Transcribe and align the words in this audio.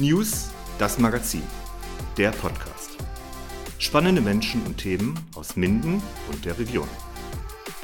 News, 0.00 0.48
das 0.78 0.98
Magazin, 0.98 1.42
der 2.16 2.30
Podcast. 2.30 2.96
Spannende 3.78 4.22
Menschen 4.22 4.64
und 4.64 4.78
Themen 4.78 5.14
aus 5.34 5.56
Minden 5.56 6.02
und 6.32 6.42
der 6.46 6.58
Region. 6.58 6.88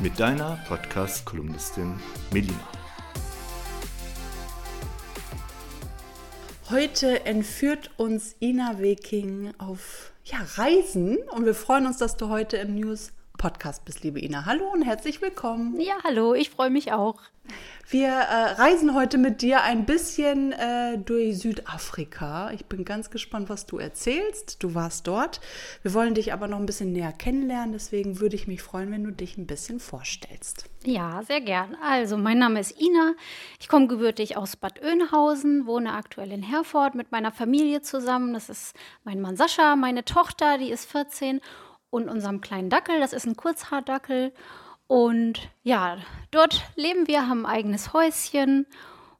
Mit 0.01 0.19
deiner 0.19 0.59
Podcast-Kolumnistin 0.67 1.93
Melina. 2.33 2.59
Heute 6.71 7.27
entführt 7.27 7.91
uns 7.99 8.35
Ina 8.41 8.79
Weking 8.79 9.53
auf 9.59 10.13
ja, 10.25 10.39
Reisen 10.55 11.19
und 11.33 11.45
wir 11.45 11.55
freuen 11.55 11.85
uns, 11.85 11.99
dass 11.99 12.17
du 12.17 12.31
heute 12.31 12.57
im 12.57 12.77
News 12.77 13.13
Podcast 13.37 13.85
bist, 13.85 14.03
liebe 14.03 14.21
Ina. 14.21 14.47
Hallo 14.47 14.71
und 14.73 14.83
herzlich 14.83 15.21
willkommen. 15.21 15.81
Ja, 15.81 15.95
hallo, 16.05 16.35
ich 16.35 16.51
freue 16.51 16.71
mich 16.71 16.93
auch. 16.93 17.21
Wir 17.89 18.09
äh, 18.09 18.53
reisen 18.61 18.95
heute 18.95 19.17
mit 19.17 19.43
dir 19.43 19.63
ein 19.63 19.87
bisschen 19.87 20.51
äh, 20.51 20.99
durch 20.99 21.39
Südafrika. 21.39 22.51
Ich 22.51 22.67
bin 22.67 22.85
ganz 22.85 23.11
gespannt, 23.11 23.49
was 23.49 23.65
du 23.67 23.79
erzählst. 23.79 24.61
Du 24.65 24.75
warst 24.75 25.07
dort. 25.07 25.41
Wir 25.83 25.95
wollen 25.95 26.15
dich 26.15 26.33
aber 26.33 26.49
noch 26.49 26.59
ein 26.59 26.67
bisschen 26.67 26.93
näher 26.93 27.13
kennenlernen. 27.13 27.73
Deswegen 27.73 28.19
würde 28.19 28.35
ich 28.35 28.49
mich 28.49 28.63
freuen, 28.63 28.91
wenn 28.91 29.05
du 29.05 29.13
dich 29.13 29.39
ein 29.39 29.47
bisschen 29.47 29.79
vorstellst. 29.79 30.65
Ja, 30.85 31.23
sehr 31.23 31.41
gern. 31.41 31.77
Also, 31.81 32.17
mein 32.17 32.39
Name 32.39 32.59
ist 32.59 32.81
Ina. 32.81 33.15
Ich 33.61 33.69
komme 33.69 33.87
gebürtig 33.87 34.37
aus 34.37 34.57
Bad 34.57 34.83
Oeynhausen, 34.83 35.67
wohne 35.67 35.93
aktuell 35.93 36.33
in 36.33 36.43
Herford 36.43 36.97
mit 36.97 37.13
meiner 37.13 37.31
Familie 37.31 37.83
zusammen. 37.83 38.35
Das 38.35 38.49
ist 38.49 38.75
mein 39.05 39.21
Mann 39.21 39.37
Sascha, 39.37 39.77
meine 39.77 40.05
Tochter, 40.05 40.59
die 40.59 40.71
ist 40.71 40.91
14 40.91 41.41
und 41.97 42.09
unserem 42.09 42.41
kleinen 42.41 42.71
Dackel. 42.71 43.01
Das 43.01 43.13
ist 43.13 43.27
ein 43.27 43.37
Kurzhaardackel. 43.37 44.33
Und 44.87 45.49
ja, 45.63 45.99
dort 46.31 46.63
leben 46.77 47.09
wir, 47.09 47.29
haben 47.29 47.45
ein 47.45 47.53
eigenes 47.53 47.93
Häuschen 47.93 48.67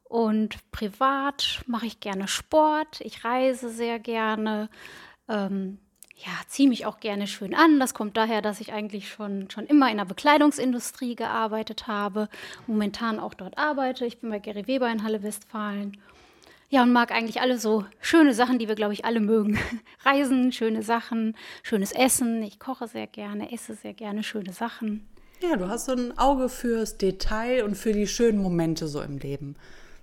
und 0.03 0.71
privat 0.71 1.61
mache 1.67 1.87
ich 1.87 1.99
gerne 1.99 2.27
Sport. 2.27 3.01
Ich 3.01 3.25
reise 3.25 3.69
sehr 3.69 3.99
gerne. 3.99 4.69
Ähm, 5.27 5.79
ja, 6.15 6.31
ziehe 6.47 6.69
mich 6.69 6.85
auch 6.85 6.99
gerne 6.99 7.27
schön 7.27 7.53
an. 7.53 7.79
Das 7.79 7.93
kommt 7.93 8.15
daher, 8.15 8.41
dass 8.41 8.61
ich 8.61 8.71
eigentlich 8.71 9.09
schon, 9.09 9.49
schon 9.51 9.67
immer 9.67 9.91
in 9.91 9.97
der 9.97 10.05
Bekleidungsindustrie 10.05 11.15
gearbeitet 11.15 11.87
habe, 11.87 12.29
momentan 12.65 13.19
auch 13.19 13.33
dort 13.33 13.57
arbeite. 13.57 14.05
Ich 14.05 14.19
bin 14.19 14.29
bei 14.29 14.39
Gary 14.39 14.65
Weber 14.67 14.89
in 14.89 15.03
Halle 15.03 15.21
Westfalen 15.21 15.97
ja, 16.69 16.83
und 16.83 16.91
mag 16.91 17.11
eigentlich 17.11 17.41
alle 17.41 17.59
so 17.59 17.85
schöne 18.01 18.33
Sachen, 18.33 18.59
die 18.59 18.67
wir, 18.67 18.75
glaube 18.75 18.93
ich, 18.93 19.05
alle 19.05 19.19
mögen. 19.19 19.57
Reisen, 20.05 20.51
schöne 20.51 20.83
Sachen, 20.83 21.35
schönes 21.63 21.91
Essen. 21.91 22.43
Ich 22.43 22.59
koche 22.59 22.87
sehr 22.87 23.07
gerne, 23.07 23.51
esse 23.53 23.75
sehr 23.75 23.93
gerne 23.93 24.23
schöne 24.23 24.51
Sachen. 24.51 25.07
Ja, 25.41 25.55
du 25.55 25.69
hast 25.69 25.85
so 25.85 25.93
ein 25.93 26.17
Auge 26.17 26.49
fürs 26.49 26.97
Detail 26.97 27.63
und 27.63 27.75
für 27.75 27.93
die 27.93 28.07
schönen 28.07 28.39
Momente 28.39 28.87
so 28.87 29.01
im 29.01 29.17
Leben. 29.17 29.55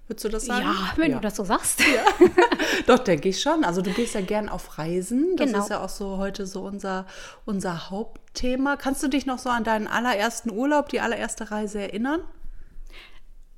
Würdest 0.07 0.25
du 0.25 0.29
das 0.29 0.47
sagen? 0.47 0.65
Ja, 0.65 0.93
wenn 0.97 1.11
ja. 1.13 1.17
du 1.17 1.23
das 1.23 1.37
so 1.37 1.45
sagst. 1.45 1.81
Ja. 1.81 2.27
Doch, 2.87 2.99
denke 2.99 3.31
ich 3.31 3.41
schon. 3.41 3.65
Also 3.65 3.81
du 3.81 3.91
gehst 3.91 4.15
ja 4.15 4.21
gern 4.21 4.49
auf 4.49 4.79
Reisen. 4.79 5.37
Das 5.37 5.47
genau. 5.47 5.63
ist 5.63 5.71
ja 5.71 5.83
auch 5.83 5.89
so 5.89 6.19
heute 6.19 6.47
so 6.47 6.63
unser, 6.63 7.07
unser 7.45 7.91
Hauptthema. 7.91 8.77
Kannst 8.77 9.03
du 9.03 9.09
dich 9.09 9.27
noch 9.27 9.39
so 9.39 9.49
an 9.49 9.65
deinen 9.65 9.87
allerersten 9.87 10.51
Urlaub, 10.51 10.89
die 10.91 11.01
allererste 11.01 11.51
Reise 11.51 11.81
erinnern? 11.81 12.21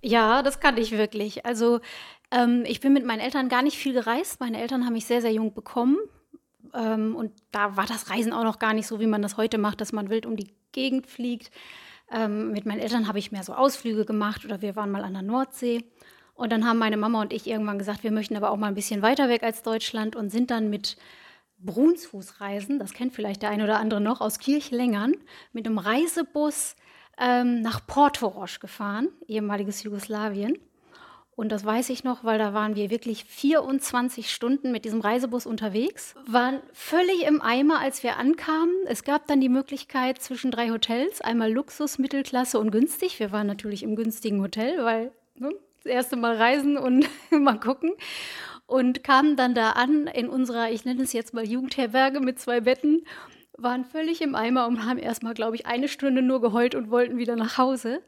Ja, 0.03 0.45
das 0.45 0.61
kann 0.61 0.77
ich 0.77 0.93
wirklich. 0.93 1.45
Also 1.47 1.81
ähm, 2.31 2.65
ich 2.67 2.81
bin 2.81 2.93
mit 2.93 3.05
meinen 3.05 3.21
Eltern 3.21 3.49
gar 3.49 3.63
nicht 3.63 3.79
viel 3.79 3.93
gereist. 3.93 4.41
Meine 4.41 4.61
Eltern 4.61 4.85
haben 4.85 4.93
mich 4.93 5.07
sehr, 5.07 5.21
sehr 5.21 5.33
jung 5.33 5.55
bekommen. 5.55 5.99
Ähm, 6.75 7.15
und 7.15 7.33
da 7.53 7.77
war 7.77 7.87
das 7.87 8.11
Reisen 8.11 8.33
auch 8.33 8.45
noch 8.45 8.59
gar 8.59 8.75
nicht 8.75 8.87
so, 8.87 9.01
wie 9.01 9.07
man 9.07 9.23
das 9.23 9.37
heute 9.37 9.59
macht, 9.59 9.81
dass 9.81 9.93
man 9.93 10.11
wild 10.11 10.27
um 10.27 10.37
die 10.37 10.53
Gegend 10.73 11.07
fliegt. 11.07 11.51
Ähm, 12.11 12.53
mit 12.53 12.67
meinen 12.67 12.81
Eltern 12.81 13.09
habe 13.09 13.19
ich 13.19 13.33
mehr 13.33 13.43
so 13.43 13.55
Ausflüge 13.55 14.05
gemacht 14.05 14.45
oder 14.45 14.63
wir 14.63 14.77
waren 14.77 14.91
mal 14.91 15.05
an 15.05 15.15
der 15.15 15.23
Nordsee. 15.23 15.85
Und 16.35 16.53
dann 16.53 16.67
haben 16.67 16.79
meine 16.79 16.99
Mama 16.99 17.23
und 17.23 17.33
ich 17.33 17.47
irgendwann 17.47 17.79
gesagt, 17.79 18.05
wir 18.05 18.13
möchten 18.13 18.37
aber 18.37 18.51
auch 18.51 18.57
mal 18.57 18.69
ein 18.69 18.75
bisschen 18.75 19.01
weiter 19.01 19.29
weg 19.29 19.43
als 19.43 19.63
Deutschland 19.63 20.15
und 20.17 20.31
sind 20.31 20.51
dann 20.51 20.69
mit 20.69 20.97
Brunsfußreisen, 21.59 22.79
das 22.79 22.93
kennt 22.93 23.15
vielleicht 23.15 23.41
der 23.41 23.49
eine 23.49 23.65
oder 23.65 23.81
andere 23.81 24.01
noch, 24.01 24.21
aus 24.21 24.39
Kirchlängern, 24.39 25.15
mit 25.53 25.67
einem 25.67 25.79
Reisebus 25.79 26.77
ähm, 27.19 27.63
nach 27.63 27.87
Portorosch 27.87 28.61
gefahren, 28.61 29.09
ehemaliges 29.27 29.83
Jugoslawien. 29.83 30.59
Und 31.37 31.53
das 31.53 31.67
weiß 31.67 31.91
ich 31.91 32.03
noch, 32.03 32.25
weil 32.25 32.39
da 32.39 32.55
waren 32.55 32.77
wir 32.77 32.89
wirklich 32.89 33.25
24 33.25 34.31
Stunden 34.31 34.73
mit 34.73 34.87
diesem 34.87 35.03
Reisebus 35.03 35.45
unterwegs, 35.45 36.15
waren 36.27 36.63
völlig 36.73 37.27
im 37.27 37.43
Eimer, 37.43 37.79
als 37.79 38.03
wir 38.03 38.17
ankamen. 38.17 38.75
Es 38.87 39.05
gab 39.05 39.27
dann 39.27 39.43
die 39.43 39.51
Möglichkeit 39.51 40.21
zwischen 40.23 40.51
drei 40.51 40.71
Hotels, 40.71 41.21
einmal 41.21 41.53
Luxus, 41.53 41.99
Mittelklasse 41.99 42.59
und 42.59 42.71
günstig. 42.71 43.21
Wir 43.21 43.33
waren 43.33 43.47
natürlich 43.47 43.83
im 43.83 43.97
günstigen 43.97 44.41
Hotel, 44.41 44.83
weil 44.83 45.13
ne, 45.35 45.51
das 45.85 45.93
erste 45.93 46.17
Mal 46.17 46.37
reisen 46.37 46.79
und 46.79 47.07
mal 47.31 47.61
gucken. 47.61 47.93
Und 48.65 49.05
kamen 49.05 49.37
dann 49.37 49.55
da 49.55 49.73
an 49.73 50.07
in 50.07 50.31
unserer, 50.31 50.71
ich 50.71 50.87
nenne 50.87 51.03
es 51.03 51.13
jetzt 51.13 51.35
mal 51.35 51.47
Jugendherberge 51.47 52.21
mit 52.21 52.41
zwei 52.41 52.61
Betten, 52.61 53.05
waren 53.59 53.85
völlig 53.85 54.23
im 54.23 54.35
Eimer 54.35 54.67
und 54.67 54.87
haben 54.87 54.99
erstmal, 54.99 55.35
glaube 55.35 55.57
ich, 55.57 55.67
eine 55.67 55.89
Stunde 55.89 56.23
nur 56.23 56.41
geheult 56.41 56.75
und 56.75 56.91
wollten 56.91 57.19
wieder 57.19 57.37
nach 57.37 57.59
Hause. 57.59 58.03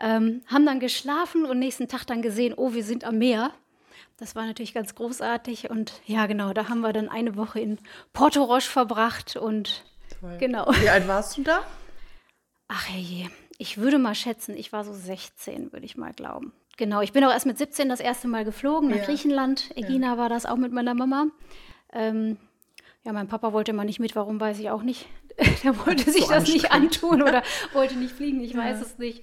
Ähm, 0.00 0.42
haben 0.46 0.64
dann 0.64 0.80
geschlafen 0.80 1.44
und 1.44 1.58
nächsten 1.58 1.88
Tag 1.88 2.06
dann 2.06 2.22
gesehen, 2.22 2.54
oh, 2.56 2.72
wir 2.72 2.84
sind 2.84 3.04
am 3.04 3.18
Meer. 3.18 3.52
Das 4.16 4.34
war 4.34 4.46
natürlich 4.46 4.74
ganz 4.74 4.94
großartig 4.94 5.70
und 5.70 6.00
ja, 6.06 6.26
genau, 6.26 6.52
da 6.52 6.68
haben 6.68 6.80
wir 6.80 6.92
dann 6.92 7.08
eine 7.08 7.36
Woche 7.36 7.60
in 7.60 7.78
Porto 8.12 8.42
Roche 8.44 8.68
verbracht 8.70 9.36
und 9.36 9.84
Toll. 10.20 10.36
genau. 10.38 10.70
Wie 10.80 10.88
alt 10.90 11.08
warst 11.08 11.38
du 11.38 11.42
da? 11.42 11.60
Ach 12.68 12.88
je, 12.88 13.28
ich 13.58 13.78
würde 13.78 13.98
mal 13.98 14.14
schätzen, 14.14 14.56
ich 14.56 14.72
war 14.72 14.84
so 14.84 14.92
16, 14.92 15.72
würde 15.72 15.86
ich 15.86 15.96
mal 15.96 16.12
glauben. 16.12 16.52
Genau, 16.76 17.02
ich 17.02 17.12
bin 17.12 17.24
auch 17.24 17.32
erst 17.32 17.46
mit 17.46 17.58
17 17.58 17.88
das 17.88 18.00
erste 18.00 18.28
Mal 18.28 18.44
geflogen 18.44 18.88
nach 18.88 18.98
ja. 18.98 19.04
Griechenland. 19.04 19.70
Egina 19.76 20.12
ja. 20.12 20.18
war 20.18 20.28
das 20.28 20.46
auch 20.46 20.56
mit 20.56 20.72
meiner 20.72 20.94
Mama. 20.94 21.26
Ähm, 21.92 22.38
ja, 23.04 23.12
mein 23.12 23.28
Papa 23.28 23.52
wollte 23.52 23.72
mal 23.72 23.84
nicht 23.84 24.00
mit, 24.00 24.16
warum 24.16 24.40
weiß 24.40 24.58
ich 24.60 24.70
auch 24.70 24.82
nicht. 24.82 25.06
Der 25.64 25.86
wollte 25.86 26.10
sich 26.10 26.24
so 26.24 26.32
das 26.32 26.48
nicht 26.48 26.72
antun 26.72 27.22
oder 27.22 27.42
wollte 27.72 27.96
nicht 27.96 28.14
fliegen, 28.14 28.40
ich 28.40 28.52
ja. 28.52 28.58
weiß 28.58 28.80
es 28.80 28.98
nicht. 28.98 29.22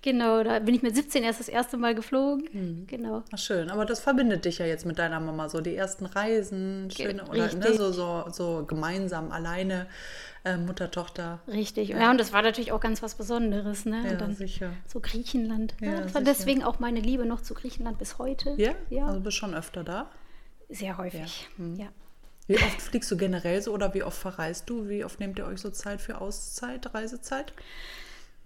Genau, 0.00 0.44
da 0.44 0.60
bin 0.60 0.76
ich 0.76 0.82
mit 0.82 0.94
17 0.94 1.24
erst 1.24 1.40
das 1.40 1.48
erste 1.48 1.76
Mal 1.76 1.94
geflogen. 1.94 2.48
Mhm. 2.52 2.86
Genau. 2.86 3.24
Ach, 3.32 3.38
schön, 3.38 3.68
aber 3.68 3.84
das 3.84 3.98
verbindet 3.98 4.44
dich 4.44 4.58
ja 4.58 4.66
jetzt 4.66 4.86
mit 4.86 4.98
deiner 4.98 5.18
Mama, 5.18 5.48
so 5.48 5.60
die 5.60 5.74
ersten 5.74 6.06
Reisen, 6.06 6.88
schöne 6.90 7.24
oder 7.24 7.52
ne, 7.52 7.72
so, 7.74 7.90
so, 7.90 8.24
so 8.30 8.64
gemeinsam, 8.64 9.32
alleine, 9.32 9.88
äh, 10.44 10.56
Mutter, 10.56 10.90
Tochter. 10.92 11.40
Richtig, 11.48 11.88
ja. 11.88 11.98
ja. 11.98 12.10
und 12.12 12.18
das 12.20 12.32
war 12.32 12.42
natürlich 12.42 12.70
auch 12.70 12.80
ganz 12.80 13.02
was 13.02 13.16
Besonderes, 13.16 13.86
ne? 13.86 14.02
Ja, 14.04 14.12
und 14.12 14.20
dann 14.20 14.34
sicher. 14.36 14.70
So 14.86 15.00
Griechenland. 15.00 15.74
Ja, 15.80 15.90
ja 15.90 16.00
das 16.02 16.14
war 16.14 16.22
deswegen 16.22 16.62
auch 16.62 16.78
meine 16.78 17.00
Liebe 17.00 17.26
noch 17.26 17.42
zu 17.42 17.54
Griechenland 17.54 17.98
bis 17.98 18.18
heute. 18.18 18.54
Ja? 18.56 18.72
ja. 18.90 19.06
Also 19.06 19.18
bist 19.18 19.36
schon 19.36 19.54
öfter 19.54 19.82
da? 19.82 20.10
Sehr 20.68 20.96
häufig, 20.96 21.48
ja. 21.58 21.64
Mhm. 21.64 21.74
ja. 21.76 21.88
Wie 22.48 22.56
oft 22.56 22.80
fliegst 22.80 23.10
du 23.10 23.16
generell 23.16 23.60
so 23.60 23.72
oder 23.72 23.92
wie 23.92 24.02
oft 24.02 24.18
verreist 24.18 24.68
du? 24.70 24.88
Wie 24.88 25.04
oft 25.04 25.20
nehmt 25.20 25.38
ihr 25.38 25.46
euch 25.46 25.60
so 25.60 25.70
Zeit 25.70 26.00
für 26.00 26.20
Auszeit, 26.20 26.94
Reisezeit? 26.94 27.52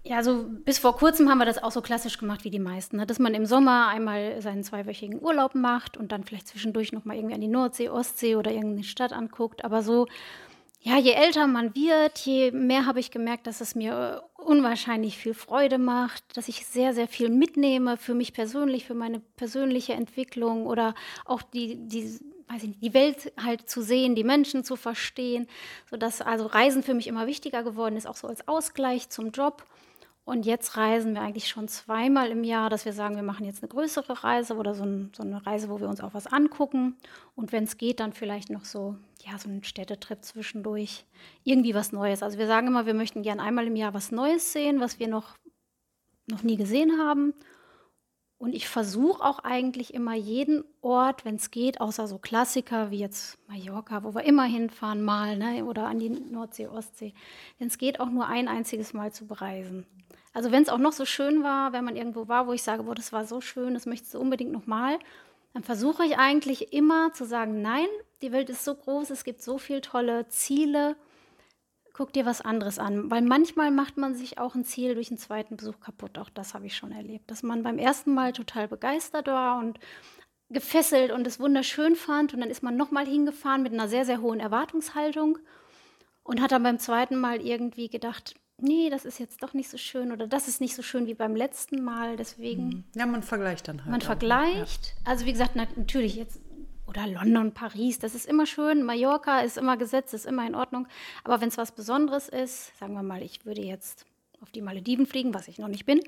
Ja, 0.03 0.17
also 0.17 0.45
bis 0.65 0.77
vor 0.77 0.97
kurzem 0.97 1.29
haben 1.29 1.37
wir 1.37 1.45
das 1.45 1.63
auch 1.63 1.71
so 1.71 1.81
klassisch 1.81 2.17
gemacht 2.17 2.43
wie 2.43 2.49
die 2.49 2.59
meisten, 2.59 2.97
ne? 2.97 3.05
dass 3.05 3.19
man 3.19 3.33
im 3.33 3.45
Sommer 3.45 3.87
einmal 3.87 4.41
seinen 4.41 4.61
zweiwöchigen 4.61 5.21
Urlaub 5.21 5.55
macht 5.55 5.95
und 5.95 6.11
dann 6.11 6.25
vielleicht 6.25 6.49
zwischendurch 6.49 6.91
noch 6.91 7.05
mal 7.05 7.15
irgendwie 7.15 7.35
an 7.35 7.41
die 7.41 7.47
Nordsee, 7.47 7.87
Ostsee 7.87 8.35
oder 8.35 8.51
irgendeine 8.51 8.83
Stadt 8.83 9.13
anguckt. 9.13 9.63
Aber 9.63 9.81
so, 9.81 10.07
ja, 10.81 10.97
je 10.97 11.13
älter 11.13 11.47
man 11.47 11.73
wird, 11.73 12.19
je 12.19 12.51
mehr 12.51 12.85
habe 12.85 12.99
ich 12.99 13.11
gemerkt, 13.11 13.47
dass 13.47 13.61
es 13.61 13.75
mir 13.75 14.23
unwahrscheinlich 14.35 15.17
viel 15.17 15.33
Freude 15.33 15.77
macht, 15.77 16.35
dass 16.35 16.49
ich 16.49 16.65
sehr, 16.65 16.93
sehr 16.93 17.07
viel 17.07 17.29
mitnehme 17.29 17.95
für 17.95 18.13
mich 18.13 18.33
persönlich, 18.33 18.85
für 18.85 18.95
meine 18.95 19.21
persönliche 19.37 19.93
Entwicklung 19.93 20.67
oder 20.67 20.95
auch 21.23 21.41
die, 21.41 21.77
die 21.87 22.19
weiß 22.49 22.63
ich 22.63 22.69
nicht, 22.69 22.83
die 22.83 22.93
Welt 22.93 23.33
halt 23.41 23.69
zu 23.69 23.81
sehen, 23.81 24.15
die 24.15 24.23
Menschen 24.23 24.63
zu 24.63 24.75
verstehen, 24.75 25.47
sodass 25.89 26.21
also 26.21 26.45
Reisen 26.45 26.83
für 26.83 26.93
mich 26.93 27.07
immer 27.07 27.27
wichtiger 27.27 27.63
geworden 27.63 27.95
ist, 27.95 28.07
auch 28.07 28.15
so 28.15 28.27
als 28.27 28.47
Ausgleich 28.47 29.09
zum 29.09 29.31
Job. 29.31 29.65
Und 30.25 30.45
jetzt 30.45 30.77
reisen 30.77 31.15
wir 31.15 31.21
eigentlich 31.21 31.49
schon 31.49 31.67
zweimal 31.67 32.31
im 32.31 32.45
Jahr, 32.45 32.69
dass 32.69 32.85
wir 32.85 32.93
sagen, 32.93 33.17
wir 33.17 33.23
machen 33.23 33.45
jetzt 33.45 33.61
eine 33.61 33.67
größere 33.67 34.23
Reise 34.23 34.55
oder 34.55 34.73
so, 34.73 34.85
ein, 34.85 35.11
so 35.13 35.21
eine 35.21 35.45
Reise, 35.45 35.67
wo 35.67 35.81
wir 35.81 35.89
uns 35.89 35.99
auch 35.99 36.13
was 36.13 36.27
angucken. 36.27 36.95
Und 37.35 37.51
wenn 37.51 37.65
es 37.65 37.77
geht, 37.77 37.99
dann 37.99 38.13
vielleicht 38.13 38.49
noch 38.49 38.63
so, 38.63 38.95
ja, 39.25 39.37
so 39.37 39.49
einen 39.49 39.65
Städtetrip 39.65 40.23
zwischendurch. 40.23 41.03
Irgendwie 41.43 41.75
was 41.75 41.91
Neues. 41.91 42.23
Also 42.23 42.37
wir 42.37 42.47
sagen 42.47 42.67
immer, 42.67 42.85
wir 42.85 42.93
möchten 42.93 43.21
gern 43.21 43.41
einmal 43.41 43.67
im 43.67 43.75
Jahr 43.75 43.93
was 43.93 44.11
Neues 44.11 44.53
sehen, 44.53 44.79
was 44.79 44.97
wir 44.97 45.09
noch, 45.09 45.35
noch 46.27 46.43
nie 46.43 46.55
gesehen 46.55 46.99
haben. 46.99 47.33
Und 48.43 48.53
ich 48.53 48.67
versuche 48.67 49.23
auch 49.23 49.39
eigentlich 49.39 49.93
immer 49.93 50.15
jeden 50.15 50.65
Ort, 50.81 51.23
wenn 51.23 51.35
es 51.35 51.49
geht, 51.49 51.79
außer 51.79 52.09
so 52.09 52.17
Klassiker 52.17 52.91
wie 52.91 52.99
jetzt 52.99 53.37
Mallorca, 53.47 54.03
wo 54.03 54.13
wir 54.15 54.25
immer 54.25 54.43
hinfahren, 54.43 55.01
mal, 55.01 55.37
ne, 55.37 55.63
oder 55.63 55.87
an 55.87 55.97
die 55.97 56.09
Nordsee, 56.09 56.67
Ostsee, 56.67 57.13
wenn 57.57 57.69
es 57.69 57.77
geht, 57.77 58.01
auch 58.01 58.09
nur 58.09 58.27
ein 58.27 58.49
einziges 58.49 58.93
Mal 58.93 59.13
zu 59.13 59.27
bereisen. 59.27 59.85
Also 60.33 60.51
wenn 60.51 60.61
es 60.61 60.67
auch 60.67 60.77
noch 60.77 60.91
so 60.91 61.05
schön 61.05 61.41
war, 61.41 61.71
wenn 61.71 61.85
man 61.85 61.95
irgendwo 61.95 62.27
war, 62.27 62.45
wo 62.45 62.51
ich 62.51 62.63
sage, 62.63 62.83
boah, 62.83 62.95
das 62.95 63.13
war 63.13 63.23
so 63.23 63.39
schön, 63.39 63.75
das 63.75 63.85
möchtest 63.85 64.13
du 64.13 64.19
unbedingt 64.19 64.51
nochmal, 64.51 64.99
dann 65.53 65.63
versuche 65.63 66.03
ich 66.03 66.17
eigentlich 66.17 66.73
immer 66.73 67.13
zu 67.13 67.23
sagen, 67.23 67.61
nein, 67.61 67.87
die 68.21 68.33
Welt 68.33 68.49
ist 68.49 68.65
so 68.65 68.75
groß, 68.75 69.09
es 69.11 69.23
gibt 69.23 69.41
so 69.41 69.57
viele 69.57 69.79
tolle 69.79 70.27
Ziele, 70.27 70.97
guck 71.93 72.11
dir 72.11 72.25
was 72.25 72.41
anderes 72.41 72.79
an. 72.79 73.09
Weil 73.09 73.21
manchmal 73.21 73.71
macht 73.71 73.97
man 73.97 74.15
sich 74.15 74.39
auch 74.39 74.55
ein 74.55 74.65
Ziel 74.65 74.95
durch 74.95 75.09
einen 75.09 75.19
zweiten 75.19 75.55
Besuch 75.55 75.79
kaputt. 75.79 76.17
Auch 76.17 76.29
das 76.29 76.53
habe 76.53 76.65
ich 76.65 76.75
schon 76.75 76.91
erlebt, 76.91 77.29
dass 77.31 77.43
man 77.43 77.63
beim 77.63 77.77
ersten 77.77 78.13
Mal 78.13 78.33
total 78.33 78.67
begeistert 78.67 79.27
war 79.27 79.59
und 79.59 79.79
gefesselt 80.49 81.11
und 81.11 81.25
es 81.25 81.39
wunderschön 81.39 81.95
fand. 81.95 82.33
Und 82.33 82.41
dann 82.41 82.49
ist 82.49 82.63
man 82.63 82.75
nochmal 82.75 83.05
hingefahren 83.05 83.63
mit 83.63 83.73
einer 83.73 83.87
sehr, 83.87 84.05
sehr 84.05 84.21
hohen 84.21 84.39
Erwartungshaltung 84.39 85.37
und 86.23 86.41
hat 86.41 86.51
dann 86.51 86.63
beim 86.63 86.79
zweiten 86.79 87.17
Mal 87.19 87.41
irgendwie 87.41 87.89
gedacht, 87.89 88.35
nee, 88.57 88.89
das 88.89 89.05
ist 89.05 89.19
jetzt 89.19 89.43
doch 89.43 89.53
nicht 89.53 89.69
so 89.69 89.77
schön 89.77 90.11
oder 90.11 90.27
das 90.27 90.47
ist 90.47 90.61
nicht 90.61 90.75
so 90.75 90.81
schön 90.81 91.05
wie 91.05 91.13
beim 91.13 91.35
letzten 91.35 91.83
Mal. 91.83 92.15
Deswegen. 92.17 92.67
Mhm. 92.67 92.83
Ja, 92.95 93.05
man 93.05 93.21
vergleicht 93.21 93.67
dann 93.67 93.79
halt. 93.79 93.91
Man 93.91 94.01
auch, 94.01 94.05
vergleicht. 94.05 94.87
Ja. 94.87 95.11
Also 95.11 95.25
wie 95.25 95.31
gesagt, 95.31 95.55
natürlich 95.55 96.15
jetzt 96.15 96.39
oder 96.87 97.07
London, 97.07 97.53
Paris, 97.53 97.99
das 97.99 98.15
ist 98.15 98.25
immer 98.25 98.45
schön. 98.45 98.83
Mallorca 98.83 99.39
ist 99.39 99.57
immer 99.57 99.77
gesetzt, 99.77 100.13
ist 100.13 100.25
immer 100.25 100.45
in 100.45 100.55
Ordnung. 100.55 100.87
Aber 101.23 101.41
wenn 101.41 101.49
es 101.49 101.57
was 101.57 101.71
Besonderes 101.71 102.29
ist, 102.29 102.77
sagen 102.77 102.93
wir 102.93 103.03
mal, 103.03 103.21
ich 103.21 103.45
würde 103.45 103.61
jetzt 103.61 104.05
auf 104.41 104.51
die 104.51 104.61
Malediven 104.61 105.05
fliegen, 105.05 105.33
was 105.33 105.47
ich 105.47 105.59
noch 105.59 105.69
nicht 105.69 105.85
bin. 105.85 106.01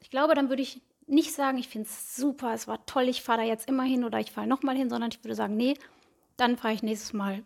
Ich 0.00 0.10
glaube, 0.10 0.34
dann 0.34 0.48
würde 0.48 0.62
ich 0.62 0.80
nicht 1.06 1.32
sagen, 1.32 1.58
ich 1.58 1.68
finde 1.68 1.88
es 1.88 2.16
super, 2.16 2.52
es 2.54 2.68
war 2.68 2.84
toll, 2.86 3.08
ich 3.08 3.22
fahre 3.22 3.40
da 3.40 3.44
jetzt 3.44 3.68
immer 3.68 3.84
hin 3.84 4.04
oder 4.04 4.20
ich 4.20 4.30
fahre 4.30 4.46
nochmal 4.46 4.76
hin, 4.76 4.90
sondern 4.90 5.10
ich 5.10 5.22
würde 5.22 5.34
sagen, 5.34 5.56
nee, 5.56 5.74
dann 6.36 6.56
fahre 6.56 6.74
ich 6.74 6.82
nächstes 6.82 7.12
Mal 7.12 7.42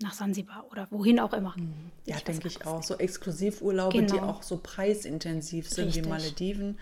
nach 0.00 0.12
Sansibar 0.12 0.66
oder 0.70 0.86
wohin 0.90 1.18
auch 1.18 1.32
immer. 1.32 1.54
Mhm. 1.56 1.90
Ja, 2.04 2.16
denke 2.20 2.48
ich 2.48 2.64
auch. 2.64 2.82
So 2.82 2.96
Exklusivurlaube, 2.96 3.98
genau. 3.98 4.12
die 4.12 4.20
auch 4.20 4.42
so 4.42 4.58
preisintensiv 4.62 5.68
sind 5.68 5.86
Richtig. 5.86 6.04
wie 6.04 6.08
Malediven. 6.08 6.78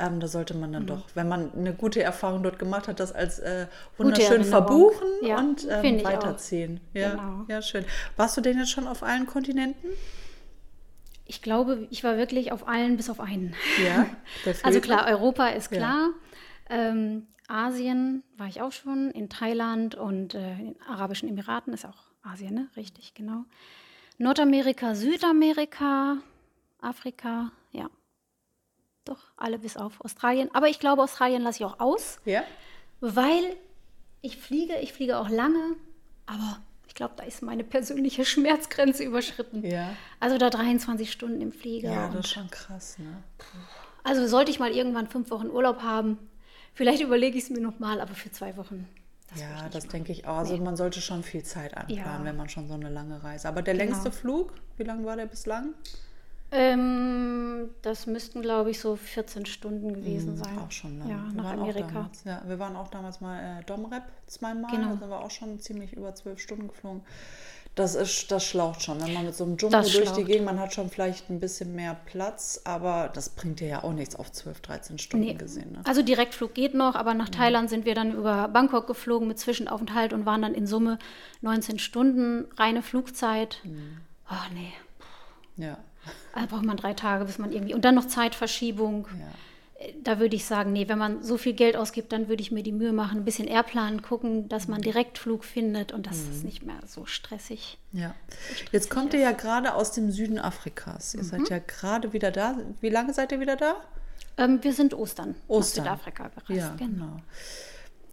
Ähm, 0.00 0.20
da 0.20 0.28
sollte 0.28 0.54
man 0.54 0.72
dann 0.72 0.84
mhm. 0.84 0.88
doch, 0.88 1.02
wenn 1.14 1.28
man 1.28 1.52
eine 1.54 1.74
gute 1.74 2.02
Erfahrung 2.02 2.44
dort 2.44 2.58
gemacht 2.58 2.86
hat, 2.86 3.00
das 3.00 3.12
als 3.12 3.40
äh, 3.40 3.66
wunderschön 3.96 4.44
verbuchen 4.44 5.08
ja, 5.22 5.38
und 5.38 5.66
ähm, 5.68 6.04
weiterziehen. 6.04 6.80
Ja, 6.94 7.10
genau. 7.10 7.44
ja, 7.48 7.62
schön. 7.62 7.84
Warst 8.16 8.36
du 8.36 8.40
denn 8.40 8.58
jetzt 8.58 8.70
schon 8.70 8.86
auf 8.86 9.02
allen 9.02 9.26
Kontinenten? 9.26 9.88
Ich 11.26 11.42
glaube, 11.42 11.88
ich 11.90 12.04
war 12.04 12.16
wirklich 12.16 12.52
auf 12.52 12.68
allen 12.68 12.96
bis 12.96 13.10
auf 13.10 13.18
einen. 13.18 13.54
Ja, 13.84 14.06
also 14.62 14.80
klar, 14.80 15.06
Europa 15.08 15.48
ist 15.48 15.70
klar. 15.70 16.10
Ja. 16.70 16.76
Ähm, 16.76 17.26
Asien 17.48 18.22
war 18.36 18.46
ich 18.46 18.60
auch 18.60 18.72
schon, 18.72 19.10
in 19.10 19.28
Thailand 19.28 19.94
und 19.94 20.34
äh, 20.34 20.52
in 20.52 20.74
den 20.74 20.82
Arabischen 20.82 21.28
Emiraten 21.28 21.72
ist 21.72 21.86
auch 21.86 22.12
Asien, 22.22 22.54
ne? 22.54 22.68
Richtig, 22.76 23.14
genau. 23.14 23.44
Nordamerika, 24.18 24.94
Südamerika, 24.94 26.18
Afrika, 26.80 27.50
ja. 27.72 27.88
Doch, 29.08 29.18
alle 29.36 29.58
bis 29.58 29.76
auf 29.76 30.00
Australien. 30.00 30.50
Aber 30.52 30.68
ich 30.68 30.78
glaube, 30.78 31.02
Australien 31.02 31.42
lasse 31.42 31.58
ich 31.58 31.64
auch 31.64 31.80
aus. 31.80 32.18
Ja. 32.24 32.44
Weil 33.00 33.56
ich 34.20 34.36
fliege, 34.36 34.74
ich 34.80 34.92
fliege 34.92 35.18
auch 35.18 35.28
lange, 35.28 35.76
aber 36.26 36.58
glaube, 36.98 37.14
da 37.16 37.22
ist 37.22 37.42
meine 37.42 37.64
persönliche 37.64 38.24
Schmerzgrenze 38.26 39.04
überschritten. 39.04 39.64
Ja. 39.64 39.90
Also 40.20 40.36
da 40.36 40.50
23 40.50 41.10
Stunden 41.10 41.40
im 41.40 41.52
Flieger. 41.52 41.90
Ja, 41.90 42.08
das 42.08 42.26
ist 42.26 42.32
schon 42.32 42.50
krass, 42.50 42.98
ne? 42.98 43.22
Also 44.04 44.26
sollte 44.26 44.50
ich 44.50 44.58
mal 44.58 44.70
irgendwann 44.70 45.08
fünf 45.08 45.30
Wochen 45.30 45.48
Urlaub 45.48 45.82
haben, 45.82 46.18
vielleicht 46.74 47.02
überlege 47.02 47.38
ich 47.38 47.44
es 47.44 47.50
mir 47.50 47.60
nochmal, 47.60 48.00
aber 48.00 48.14
für 48.14 48.30
zwei 48.30 48.56
Wochen. 48.56 48.88
Das 49.30 49.40
ja, 49.40 49.68
das 49.68 49.86
denke 49.86 50.12
ich 50.12 50.26
auch. 50.26 50.38
Also 50.38 50.54
nee. 50.54 50.60
man 50.60 50.76
sollte 50.76 51.00
schon 51.00 51.22
viel 51.22 51.42
Zeit 51.42 51.76
anplanen, 51.76 52.20
ja. 52.20 52.24
wenn 52.24 52.36
man 52.36 52.48
schon 52.48 52.66
so 52.66 52.74
eine 52.74 52.88
lange 52.88 53.22
Reise. 53.22 53.48
Aber 53.48 53.62
der 53.62 53.74
genau. 53.74 53.84
längste 53.84 54.10
Flug, 54.10 54.52
wie 54.76 54.84
lang 54.84 55.04
war 55.04 55.16
der 55.16 55.26
bislang? 55.26 55.74
Ähm, 56.50 57.70
das 57.82 58.06
müssten, 58.06 58.40
glaube 58.40 58.70
ich, 58.70 58.80
so 58.80 58.96
14 58.96 59.44
Stunden 59.44 59.92
gewesen 59.92 60.32
mhm, 60.32 60.36
sein. 60.38 60.58
Auch 60.58 60.70
schon, 60.70 60.98
ne? 60.98 61.04
Ja, 61.10 61.24
wir 61.26 61.42
nach 61.42 61.52
Amerika. 61.52 61.88
Damals, 61.88 62.24
ja, 62.24 62.42
wir 62.46 62.58
waren 62.58 62.76
auch 62.76 62.88
damals 62.88 63.20
mal 63.20 63.60
äh, 63.60 63.64
Domrep 63.64 64.04
zweimal. 64.26 64.70
Genau. 64.70 64.92
Da 64.92 64.96
sind 64.98 65.10
wir 65.10 65.20
auch 65.20 65.30
schon 65.30 65.60
ziemlich 65.60 65.92
über 65.92 66.14
zwölf 66.14 66.40
Stunden 66.40 66.68
geflogen. 66.68 67.02
Das, 67.74 67.94
ist, 67.94 68.32
das 68.32 68.44
schlaucht 68.44 68.82
schon. 68.82 69.00
Wenn 69.00 69.14
man 69.14 69.26
mit 69.26 69.36
so 69.36 69.44
einem 69.44 69.56
Jumbo 69.56 69.76
das 69.76 69.92
durch 69.92 70.04
schlaucht. 70.04 70.18
die 70.18 70.24
Gegend, 70.24 70.46
man 70.46 70.58
hat 70.58 70.74
schon 70.74 70.90
vielleicht 70.90 71.30
ein 71.30 71.38
bisschen 71.38 71.76
mehr 71.76 71.96
Platz, 72.06 72.60
aber 72.64 73.08
das 73.12 73.28
bringt 73.28 73.60
dir 73.60 73.68
ja 73.68 73.84
auch 73.84 73.92
nichts 73.92 74.16
auf 74.16 74.32
12, 74.32 74.60
13 74.62 74.98
Stunden 74.98 75.26
nee. 75.26 75.34
gesehen. 75.34 75.72
Ne? 75.72 75.82
Also 75.84 76.02
Direktflug 76.02 76.54
geht 76.54 76.74
noch, 76.74 76.96
aber 76.96 77.14
nach 77.14 77.28
mhm. 77.28 77.32
Thailand 77.32 77.70
sind 77.70 77.84
wir 77.84 77.94
dann 77.94 78.12
über 78.12 78.48
Bangkok 78.48 78.88
geflogen 78.88 79.28
mit 79.28 79.38
Zwischenaufenthalt 79.38 80.12
und 80.12 80.26
waren 80.26 80.42
dann 80.42 80.54
in 80.54 80.66
Summe 80.66 80.98
19 81.42 81.78
Stunden 81.78 82.46
reine 82.56 82.82
Flugzeit. 82.82 83.60
Mhm. 83.62 83.98
Oh 84.28 84.54
nee. 84.54 84.72
Ja. 85.64 85.78
Da 86.34 86.46
braucht 86.46 86.64
man 86.64 86.76
drei 86.76 86.94
Tage, 86.94 87.24
bis 87.24 87.38
man 87.38 87.52
irgendwie. 87.52 87.74
Und 87.74 87.84
dann 87.84 87.94
noch 87.94 88.06
Zeitverschiebung. 88.06 89.08
Ja. 89.18 89.90
Da 90.02 90.18
würde 90.18 90.34
ich 90.34 90.44
sagen, 90.44 90.72
nee, 90.72 90.88
wenn 90.88 90.98
man 90.98 91.22
so 91.22 91.38
viel 91.38 91.52
Geld 91.52 91.76
ausgibt, 91.76 92.10
dann 92.10 92.28
würde 92.28 92.42
ich 92.42 92.50
mir 92.50 92.64
die 92.64 92.72
Mühe 92.72 92.92
machen, 92.92 93.18
ein 93.18 93.24
bisschen 93.24 93.46
Airplan 93.46 94.02
gucken, 94.02 94.48
dass 94.48 94.66
man 94.66 94.78
mhm. 94.80 94.84
Direktflug 94.84 95.44
findet 95.44 95.92
und 95.92 96.08
das 96.08 96.16
mhm. 96.16 96.30
ist 96.32 96.44
nicht 96.44 96.66
mehr 96.66 96.80
so 96.84 97.06
stressig. 97.06 97.78
Ja. 97.92 98.12
So 98.28 98.54
stressig 98.54 98.72
Jetzt 98.72 98.90
kommt 98.90 99.14
ist. 99.14 99.20
ihr 99.20 99.20
ja 99.20 99.32
gerade 99.32 99.74
aus 99.74 99.92
dem 99.92 100.10
Süden 100.10 100.40
Afrikas. 100.40 101.14
Ihr 101.14 101.22
mhm. 101.22 101.26
seid 101.26 101.48
ja 101.48 101.58
gerade 101.60 102.12
wieder 102.12 102.32
da. 102.32 102.58
Wie 102.80 102.88
lange 102.88 103.14
seid 103.14 103.30
ihr 103.30 103.38
wieder 103.38 103.54
da? 103.54 103.76
Ähm, 104.36 104.58
wir 104.62 104.72
sind 104.72 104.94
Ostern, 104.94 105.36
Ostern. 105.46 105.84
nach 105.84 105.98
Südafrika 105.98 106.28
gereist. 106.28 106.50
Ja, 106.50 106.74
genau. 106.76 107.04
genau. 107.06 107.22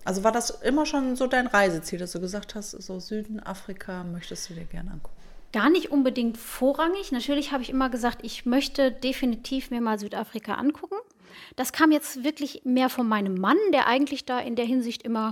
Also 0.06 0.24
war 0.24 0.32
das 0.32 0.52
immer 0.52 0.86
schon 0.86 1.16
so 1.16 1.26
dein 1.26 1.48
Reiseziel, 1.48 1.98
dass 1.98 2.12
du 2.12 2.20
gesagt 2.20 2.54
hast, 2.54 2.72
so 2.72 3.00
Süden 3.00 3.40
Afrika 3.40 4.04
möchtest 4.04 4.50
du 4.50 4.54
dir 4.54 4.66
gerne 4.66 4.92
angucken? 4.92 5.25
Gar 5.56 5.70
nicht 5.70 5.90
unbedingt 5.90 6.38
vorrangig. 6.38 7.14
Natürlich 7.14 7.54
habe 7.54 7.64
ich 7.64 7.70
immer 7.70 7.90
gesagt, 7.90 8.20
ich 8.24 8.46
möchte 8.46 8.92
definitiv 8.92 9.72
mir 9.72 9.80
mal 9.80 9.98
Südafrika 9.98 10.56
angucken. 10.56 10.98
Das 11.56 11.72
kam 11.72 11.94
jetzt 11.94 12.26
wirklich 12.26 12.64
mehr 12.66 12.90
von 12.90 13.08
meinem 13.08 13.36
Mann, 13.36 13.56
der 13.72 13.88
eigentlich 13.88 14.26
da 14.26 14.38
in 14.38 14.58
der 14.58 14.66
Hinsicht 14.66 15.04
immer 15.04 15.32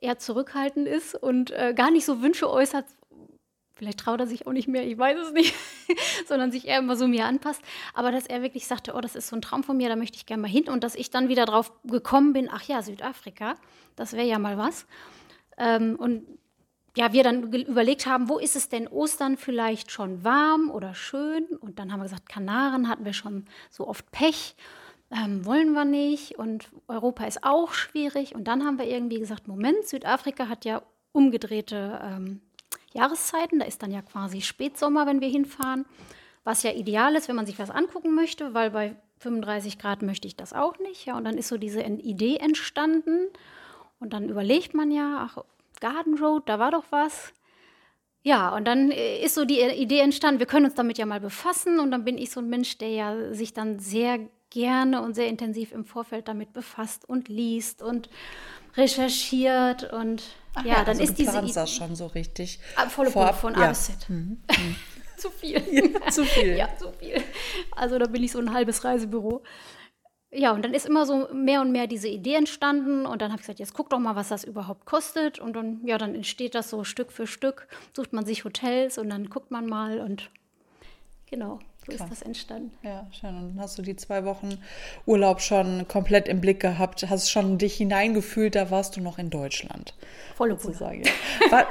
eher 0.00 0.18
zurückhaltend 0.18 0.88
ist 0.88 1.14
und 1.14 1.50
äh, 1.50 1.74
gar 1.76 1.90
nicht 1.90 2.06
so 2.06 2.22
Wünsche 2.22 2.48
äußert. 2.48 2.86
Vielleicht 3.74 4.00
traut 4.00 4.20
er 4.20 4.26
sich 4.26 4.46
auch 4.46 4.52
nicht 4.52 4.66
mehr, 4.66 4.86
ich 4.86 4.96
weiß 4.96 5.18
es 5.18 5.32
nicht, 5.32 5.54
sondern 6.26 6.52
sich 6.52 6.66
eher 6.66 6.78
immer 6.78 6.96
so 6.96 7.06
mir 7.06 7.26
anpasst. 7.26 7.60
Aber 7.92 8.12
dass 8.12 8.26
er 8.26 8.40
wirklich 8.40 8.66
sagte, 8.66 8.94
oh, 8.94 9.02
das 9.02 9.14
ist 9.14 9.28
so 9.28 9.36
ein 9.36 9.42
Traum 9.42 9.62
von 9.62 9.76
mir, 9.76 9.90
da 9.90 9.96
möchte 9.96 10.16
ich 10.16 10.24
gerne 10.24 10.40
mal 10.40 10.48
hin. 10.48 10.70
Und 10.70 10.84
dass 10.84 10.94
ich 10.94 11.10
dann 11.10 11.28
wieder 11.28 11.44
drauf 11.44 11.70
gekommen 11.84 12.32
bin, 12.32 12.48
ach 12.50 12.62
ja, 12.62 12.80
Südafrika, 12.80 13.56
das 13.94 14.14
wäre 14.14 14.26
ja 14.26 14.38
mal 14.38 14.56
was. 14.56 14.86
Ähm, 15.58 15.96
und 15.98 16.39
ja, 16.96 17.12
wir 17.12 17.22
dann 17.22 17.52
überlegt 17.52 18.06
haben, 18.06 18.28
wo 18.28 18.38
ist 18.38 18.56
es 18.56 18.68
denn 18.68 18.88
Ostern 18.88 19.36
vielleicht 19.36 19.90
schon 19.90 20.24
warm 20.24 20.70
oder 20.70 20.94
schön? 20.94 21.44
Und 21.60 21.78
dann 21.78 21.92
haben 21.92 22.00
wir 22.00 22.04
gesagt, 22.04 22.28
Kanaren 22.28 22.88
hatten 22.88 23.04
wir 23.04 23.12
schon 23.12 23.46
so 23.70 23.86
oft 23.86 24.10
Pech, 24.10 24.56
ähm, 25.10 25.44
wollen 25.44 25.72
wir 25.72 25.84
nicht. 25.84 26.38
Und 26.38 26.68
Europa 26.88 27.24
ist 27.24 27.44
auch 27.44 27.72
schwierig. 27.72 28.34
Und 28.34 28.44
dann 28.44 28.64
haben 28.64 28.78
wir 28.78 28.86
irgendwie 28.86 29.20
gesagt, 29.20 29.46
Moment, 29.46 29.86
Südafrika 29.86 30.48
hat 30.48 30.64
ja 30.64 30.82
umgedrehte 31.12 32.00
ähm, 32.02 32.40
Jahreszeiten. 32.92 33.60
Da 33.60 33.66
ist 33.66 33.82
dann 33.82 33.92
ja 33.92 34.02
quasi 34.02 34.40
Spätsommer, 34.40 35.06
wenn 35.06 35.20
wir 35.20 35.28
hinfahren. 35.28 35.84
Was 36.42 36.62
ja 36.62 36.72
ideal 36.72 37.14
ist, 37.14 37.28
wenn 37.28 37.36
man 37.36 37.46
sich 37.46 37.58
was 37.58 37.70
angucken 37.70 38.14
möchte, 38.14 38.54
weil 38.54 38.70
bei 38.70 38.96
35 39.18 39.78
Grad 39.78 40.02
möchte 40.02 40.26
ich 40.26 40.36
das 40.36 40.52
auch 40.52 40.78
nicht. 40.78 41.06
Ja, 41.06 41.16
und 41.16 41.24
dann 41.24 41.36
ist 41.36 41.48
so 41.48 41.58
diese 41.58 41.82
Idee 41.82 42.36
entstanden. 42.36 43.28
Und 44.00 44.12
dann 44.12 44.28
überlegt 44.28 44.74
man 44.74 44.90
ja, 44.90 45.28
ach, 45.28 45.44
Garden 45.80 46.18
Road, 46.18 46.48
da 46.48 46.58
war 46.58 46.70
doch 46.70 46.84
was. 46.90 47.32
Ja, 48.22 48.54
und 48.54 48.66
dann 48.66 48.90
äh, 48.90 49.22
ist 49.22 49.34
so 49.34 49.44
die 49.44 49.60
Idee 49.60 50.00
entstanden, 50.00 50.40
wir 50.40 50.46
können 50.46 50.66
uns 50.66 50.74
damit 50.74 50.98
ja 50.98 51.06
mal 51.06 51.20
befassen. 51.20 51.80
Und 51.80 51.90
dann 51.90 52.04
bin 52.04 52.18
ich 52.18 52.30
so 52.30 52.40
ein 52.40 52.48
Mensch, 52.48 52.78
der 52.78 52.90
ja 52.90 53.32
sich 53.32 53.54
dann 53.54 53.78
sehr 53.78 54.20
gerne 54.50 55.00
und 55.02 55.14
sehr 55.14 55.28
intensiv 55.28 55.72
im 55.72 55.84
Vorfeld 55.84 56.28
damit 56.28 56.52
befasst 56.52 57.08
und 57.08 57.28
liest 57.28 57.82
und 57.82 58.10
recherchiert 58.76 59.92
und 59.92 60.22
Ach 60.54 60.64
ja, 60.64 60.74
ja, 60.74 60.78
dann 60.80 60.98
also 60.98 61.02
ist 61.04 61.18
du 61.18 61.24
diese 61.24 61.38
Idee 61.38 61.52
das 61.54 61.72
schon 61.72 61.94
so 61.94 62.06
richtig 62.06 62.58
ah, 62.76 62.88
volle 62.88 63.10
Vorab, 63.10 63.40
von 63.40 63.54
A 63.54 63.68
bis 63.68 63.86
Z. 63.86 64.08
Mhm. 64.08 64.42
Mhm. 64.48 64.76
zu 65.16 65.30
viel. 65.30 65.62
Ja, 66.04 66.10
zu 66.10 66.24
viel. 66.24 66.56
ja, 66.56 66.68
zu 66.76 66.92
viel. 66.92 67.22
Also 67.72 67.98
da 67.98 68.06
bin 68.06 68.24
ich 68.24 68.32
so 68.32 68.38
ein 68.38 68.52
halbes 68.52 68.84
Reisebüro. 68.84 69.42
Ja, 70.32 70.52
und 70.52 70.64
dann 70.64 70.74
ist 70.74 70.86
immer 70.86 71.06
so 71.06 71.28
mehr 71.32 71.60
und 71.60 71.72
mehr 71.72 71.88
diese 71.88 72.06
Idee 72.06 72.34
entstanden 72.34 73.04
und 73.04 73.20
dann 73.20 73.32
habe 73.32 73.40
ich 73.40 73.46
gesagt, 73.46 73.58
jetzt 73.58 73.74
guck 73.74 73.90
doch 73.90 73.98
mal, 73.98 74.14
was 74.14 74.28
das 74.28 74.44
überhaupt 74.44 74.86
kostet 74.86 75.40
und 75.40 75.54
dann 75.54 75.80
ja, 75.84 75.98
dann 75.98 76.14
entsteht 76.14 76.54
das 76.54 76.70
so 76.70 76.84
Stück 76.84 77.10
für 77.10 77.26
Stück, 77.26 77.66
sucht 77.96 78.12
man 78.12 78.24
sich 78.24 78.44
Hotels 78.44 78.96
und 78.96 79.10
dann 79.10 79.28
guckt 79.28 79.50
man 79.50 79.66
mal 79.66 79.98
und 80.00 80.30
genau. 81.26 81.58
Ist 81.94 82.10
das 82.10 82.22
entstanden. 82.22 82.72
Ja, 82.82 83.06
schön. 83.18 83.30
Und 83.30 83.56
dann 83.56 83.60
hast 83.60 83.78
du 83.78 83.82
die 83.82 83.96
zwei 83.96 84.24
Wochen 84.24 84.58
Urlaub 85.06 85.40
schon 85.40 85.86
komplett 85.88 86.28
im 86.28 86.40
Blick 86.40 86.60
gehabt, 86.60 87.08
hast 87.08 87.30
schon 87.30 87.58
dich 87.58 87.76
hineingefühlt, 87.76 88.54
da 88.54 88.70
warst 88.70 88.96
du 88.96 89.00
noch 89.00 89.18
in 89.18 89.30
Deutschland. 89.30 89.94
Volle 90.36 90.56
Zusage. 90.56 91.02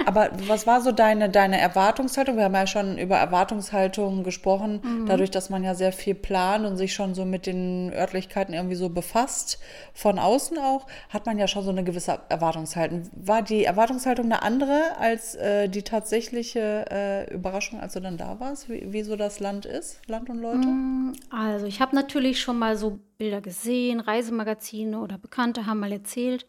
Aber 0.06 0.30
was 0.48 0.68
war 0.68 0.82
so 0.82 0.92
deine, 0.92 1.30
deine 1.30 1.60
Erwartungshaltung? 1.60 2.38
Wir 2.38 2.44
haben 2.44 2.54
ja 2.54 2.68
schon 2.68 2.98
über 2.98 3.18
Erwartungshaltung 3.18 4.24
gesprochen, 4.24 4.82
mhm. 4.84 5.06
dadurch, 5.08 5.32
dass 5.32 5.50
man 5.50 5.64
ja 5.64 5.74
sehr 5.74 5.92
viel 5.92 6.16
plant 6.16 6.66
und 6.66 6.78
sich 6.78 6.94
schon 6.94 7.16
so 7.16 7.26
mit 7.26 7.48
den 7.48 7.92
Örtlichkeiten 7.94 8.54
irgendwie 8.54 8.76
so 8.76 8.90
befasst, 8.90 9.60
von 9.94 10.20
außen 10.20 10.58
auch, 10.60 10.86
hat 11.10 11.26
man 11.26 11.40
ja 11.40 11.48
schon 11.48 11.64
so 11.64 11.72
eine 11.72 11.84
gewisse 11.84 12.20
Erwartungshaltung. 12.30 13.10
War 13.14 13.42
die 13.42 13.66
Erwartungshaltung 13.66 14.26
eine 14.26 14.44
andere 14.44 14.98
als 15.00 15.36
äh, 15.36 15.68
die 15.68 15.82
tatsächliche 15.82 16.86
äh, 16.92 17.34
Überraschung, 17.34 17.80
als 17.80 17.94
du 17.94 18.02
dann 18.02 18.18
da 18.18 18.40
warst, 18.40 18.70
wie, 18.70 18.94
wie 18.94 19.02
so 19.02 19.16
das 19.16 19.40
Land 19.40 19.66
ist? 19.66 20.00
Land 20.10 20.30
und 20.30 20.40
Leute? 20.40 20.68
Mm, 20.68 21.14
also 21.30 21.66
ich 21.66 21.82
habe 21.82 21.96
natürlich 21.96 22.42
schon 22.42 22.60
mal 22.60 22.78
so 22.78 23.00
Bilder 23.18 23.42
gesehen, 23.42 24.00
Reisemagazine 24.00 25.00
oder 25.00 25.18
Bekannte 25.18 25.66
haben 25.66 25.80
mal 25.80 25.92
erzählt. 25.92 26.46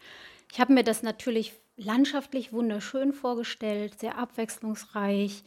Ich 0.53 0.61
habe 0.61 0.73
mir 0.73 0.83
das 0.83 1.03
natürlich 1.03 1.53
landschaftlich 1.77 2.53
wunderschön 2.53 3.13
vorgestellt, 3.13 4.01
sehr 4.01 4.19
abwechslungsreich. 4.19 5.45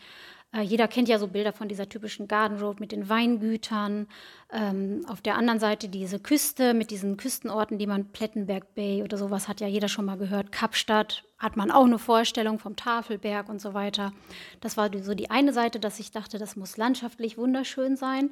Äh, 0.53 0.61
jeder 0.61 0.87
kennt 0.87 1.09
ja 1.09 1.19
so 1.19 1.27
Bilder 1.27 1.51
von 1.51 1.67
dieser 1.67 1.89
typischen 1.89 2.27
Garden 2.27 2.59
Road 2.59 2.79
mit 2.79 2.91
den 2.91 3.09
Weingütern. 3.09 4.07
Ähm, 4.51 5.05
auf 5.07 5.21
der 5.21 5.35
anderen 5.35 5.59
Seite 5.59 5.89
diese 5.89 6.19
Küste 6.19 6.73
mit 6.73 6.91
diesen 6.91 7.17
Küstenorten, 7.17 7.77
die 7.77 7.87
man 7.87 8.11
Plettenberg 8.11 8.75
Bay 8.75 9.03
oder 9.03 9.17
sowas 9.17 9.47
hat 9.47 9.61
ja 9.61 9.67
jeder 9.67 9.87
schon 9.87 10.05
mal 10.05 10.17
gehört. 10.17 10.51
Kapstadt 10.51 11.23
hat 11.39 11.57
man 11.57 11.71
auch 11.71 11.85
eine 11.85 11.99
Vorstellung 11.99 12.59
vom 12.59 12.75
Tafelberg 12.75 13.49
und 13.49 13.59
so 13.59 13.73
weiter. 13.73 14.13
Das 14.61 14.77
war 14.77 14.89
so 15.01 15.15
die 15.15 15.31
eine 15.31 15.53
Seite, 15.53 15.79
dass 15.79 15.99
ich 15.99 16.11
dachte, 16.11 16.37
das 16.37 16.55
muss 16.55 16.77
landschaftlich 16.77 17.37
wunderschön 17.37 17.97
sein. 17.97 18.29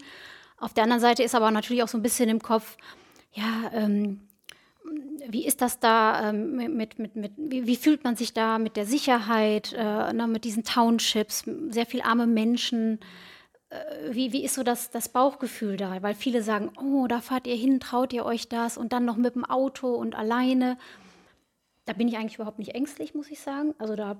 Auf 0.57 0.73
der 0.73 0.83
anderen 0.83 1.01
Seite 1.01 1.23
ist 1.23 1.33
aber 1.33 1.49
natürlich 1.49 1.81
auch 1.81 1.87
so 1.87 1.97
ein 1.97 2.03
bisschen 2.03 2.29
im 2.29 2.39
Kopf, 2.39 2.77
ja, 3.33 3.71
ähm, 3.73 4.21
wie 5.27 5.45
ist 5.45 5.61
das 5.61 5.79
da 5.79 6.29
ähm, 6.29 6.55
mit, 6.75 6.99
mit, 6.99 7.15
mit 7.15 7.33
wie, 7.37 7.67
wie, 7.67 7.75
fühlt 7.75 8.03
man 8.03 8.15
sich 8.15 8.33
da 8.33 8.57
mit 8.57 8.75
der 8.75 8.85
Sicherheit, 8.85 9.73
äh, 9.73 10.13
ne, 10.13 10.27
mit 10.27 10.43
diesen 10.43 10.63
Townships, 10.63 11.43
sehr 11.69 11.85
viel 11.85 12.01
arme 12.01 12.27
Menschen? 12.27 12.99
Äh, 13.69 14.13
wie, 14.13 14.33
wie 14.33 14.43
ist 14.43 14.55
so 14.55 14.63
das, 14.63 14.89
das 14.89 15.09
Bauchgefühl 15.09 15.77
da? 15.77 16.01
Weil 16.01 16.15
viele 16.15 16.43
sagen, 16.43 16.71
oh, 16.81 17.07
da 17.07 17.21
fahrt 17.21 17.47
ihr 17.47 17.55
hin, 17.55 17.79
traut 17.79 18.13
ihr 18.13 18.25
euch 18.25 18.49
das 18.49 18.77
und 18.77 18.93
dann 18.93 19.05
noch 19.05 19.17
mit 19.17 19.35
dem 19.35 19.45
Auto 19.45 19.93
und 19.95 20.15
alleine. 20.15 20.77
Da 21.85 21.93
bin 21.93 22.07
ich 22.07 22.17
eigentlich 22.17 22.35
überhaupt 22.35 22.59
nicht 22.59 22.75
ängstlich, 22.75 23.13
muss 23.13 23.31
ich 23.31 23.39
sagen. 23.39 23.73
Also 23.77 23.95
da 23.95 24.17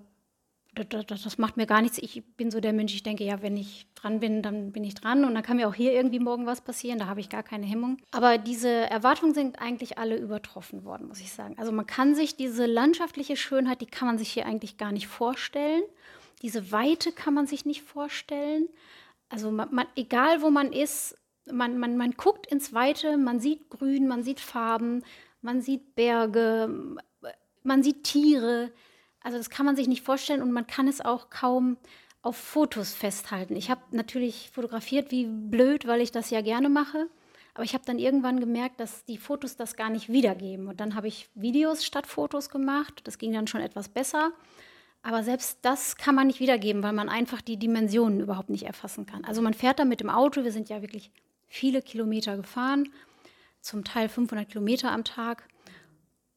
das, 0.74 1.06
das, 1.06 1.38
macht 1.38 1.58
mir 1.58 1.66
gar 1.66 1.82
nichts. 1.82 1.98
Ich 1.98 2.24
bin 2.38 2.50
so 2.50 2.62
der 2.62 2.72
Mensch, 2.72 2.94
ich 2.94 3.04
denke, 3.04 3.26
ja, 3.26 3.42
wenn 3.42 3.58
ich 3.58 3.88
dran 3.94 4.22
bin, 4.22 4.42
dann 4.42 4.72
bin 4.72 4.86
ich 4.86 4.96
dran. 4.96 5.26
Und 5.26 5.34
dann 5.34 5.44
kann 5.44 5.58
mir 5.58 5.68
auch 5.68 5.74
hier 5.74 5.92
irgendwie 5.92 6.20
morgen 6.20 6.46
was 6.46 6.62
passieren. 6.62 6.98
Da 6.98 7.08
habe 7.08 7.20
ich 7.20 7.28
gar 7.28 7.44
keine 7.44 7.66
Hemmung. 7.66 7.98
Aber 8.12 8.38
diese 8.38 8.70
Erwartungen 8.70 9.34
sind 9.34 9.60
eigentlich 9.60 9.98
alle 9.98 10.18
übertroffen 10.18 10.86
worden, 10.86 11.10
muss 11.10 11.20
ich 11.20 11.34
sagen. 11.34 11.56
Also 11.58 11.74
man 11.74 11.88
kann 11.88 12.16
sich 12.16 12.38
diese 12.38 12.68
landschaftliche 12.68 13.36
Schönheit, 13.36 13.82
die 13.82 13.86
kann 13.86 14.08
man 14.08 14.18
sich 14.18 14.32
hier 14.32 14.46
eigentlich 14.46 14.78
gar 14.78 14.94
nicht 14.94 15.08
vorstellen. 15.08 15.84
Diese 16.42 16.72
Weite 16.72 17.12
kann 17.12 17.34
man 17.34 17.48
sich 17.48 17.66
nicht 17.66 17.82
vorstellen. 17.82 18.70
Also 19.28 19.52
man, 19.52 19.74
man, 19.74 19.88
egal 19.98 20.42
wo 20.42 20.50
man 20.50 20.72
ist, 20.72 21.18
man, 21.52 21.80
man, 21.80 21.98
man 21.98 22.12
guckt 22.12 22.48
ins 22.48 22.74
Weite, 22.74 23.18
man 23.18 23.42
sieht 23.42 23.70
Grün, 23.70 24.08
man 24.08 24.24
sieht 24.24 24.40
Farben, 24.40 25.04
man 25.42 25.62
sieht 25.62 25.96
Berge, 25.96 26.98
man 27.64 27.84
sieht 27.84 28.06
Tiere 28.06 28.72
also 29.24 29.38
das 29.38 29.50
kann 29.50 29.66
man 29.66 29.76
sich 29.76 29.88
nicht 29.88 30.04
vorstellen 30.04 30.42
und 30.42 30.52
man 30.52 30.68
kann 30.68 30.88
es 30.88 31.02
auch 31.02 31.30
kaum 31.30 31.78
auf 32.22 32.38
Fotos 32.38 32.94
festhalten. 32.94 33.56
Ich 33.56 33.70
habe 33.70 33.82
natürlich 33.92 34.52
fotografiert 34.54 35.12
wie 35.12 35.26
blöd, 35.26 35.88
weil 35.88 36.02
ich 36.02 36.12
das 36.12 36.30
ja 36.30 36.42
gerne 36.42 36.70
mache. 36.70 37.08
Aber 37.54 37.64
ich 37.64 37.74
habe 37.74 37.84
dann 37.86 38.00
irgendwann 38.00 38.40
gemerkt, 38.40 38.80
dass 38.80 39.04
die 39.06 39.18
Fotos 39.18 39.58
das 39.58 39.76
gar 39.76 39.90
nicht 39.90 40.10
wiedergeben. 40.10 40.68
Und 40.68 40.80
dann 40.80 40.96
habe 40.96 41.08
ich 41.08 41.30
Videos 41.36 41.84
statt 41.84 42.08
Fotos 42.08 42.50
gemacht. 42.50 43.02
Das 43.04 43.18
ging 43.18 43.34
dann 43.34 43.48
schon 43.48 43.62
etwas 43.62 43.90
besser. 43.90 44.32
Aber 45.04 45.24
selbst 45.24 45.60
das 45.64 45.98
kann 45.98 46.16
man 46.16 46.28
nicht 46.28 46.40
wiedergeben, 46.40 46.84
weil 46.84 46.94
man 46.94 47.10
einfach 47.10 47.42
die 47.42 47.58
Dimensionen 47.58 48.20
überhaupt 48.20 48.50
nicht 48.50 48.64
erfassen 48.64 49.06
kann. 49.06 49.26
Also 49.26 49.42
man 49.42 49.54
fährt 49.54 49.80
da 49.80 49.86
mit 49.86 50.00
dem 50.00 50.10
Auto. 50.10 50.44
Wir 50.44 50.52
sind 50.52 50.70
ja 50.70 50.82
wirklich 50.82 51.12
viele 51.48 51.82
Kilometer 51.82 52.38
gefahren, 52.38 52.90
zum 53.60 53.84
Teil 53.84 54.10
500 54.10 54.48
Kilometer 54.48 54.92
am 54.92 55.04
Tag. 55.04 55.48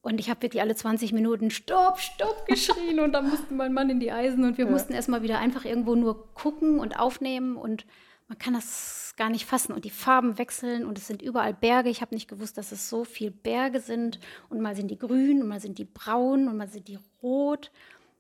Und 0.05 0.21
ich 0.21 0.29
habe 0.29 0.43
wirklich 0.43 0.61
alle 0.61 0.77
20 0.77 1.15
Minuten 1.15 1.51
Stopp, 1.51 1.99
Stopp 1.99 2.47
geschrien 2.47 3.01
und 3.01 3.13
dann 3.13 3.31
musste 3.31 3.55
mein 3.55 3.73
Mann 3.73 3.89
in 3.89 4.01
die 4.01 4.13
Eisen 4.13 4.45
und 4.45 4.59
wir 4.59 4.67
ja. 4.67 4.71
mussten 4.71 4.93
erstmal 4.93 5.23
wieder 5.23 5.39
einfach 5.39 5.65
irgendwo 5.65 5.95
nur 5.95 6.35
gucken 6.35 6.79
und 6.79 7.01
aufnehmen 7.01 7.57
und 7.57 7.87
man 8.29 8.39
kann 8.39 8.53
das 8.53 9.15
gar 9.17 9.31
nicht 9.31 9.47
fassen 9.47 9.73
und 9.73 9.87
die 9.87 9.91
Farben 9.91 10.37
wechseln 10.37 10.85
und 10.85 10.99
es 10.99 11.07
sind 11.07 11.23
überall 11.23 11.55
Berge. 11.55 11.89
Ich 11.89 12.03
habe 12.03 12.15
nicht 12.15 12.29
gewusst, 12.29 12.59
dass 12.59 12.71
es 12.71 12.91
so 12.91 13.05
viele 13.05 13.31
Berge 13.31 13.81
sind 13.81 14.21
und 14.51 14.61
mal 14.61 14.77
sind 14.77 14.91
die 14.91 14.99
grün 14.99 15.41
und 15.41 15.49
mal 15.49 15.61
sind 15.61 15.79
die 15.79 15.87
braun 15.87 16.49
und 16.49 16.59
mal 16.59 16.69
sind 16.69 16.87
die 16.89 16.99
rot 17.23 17.71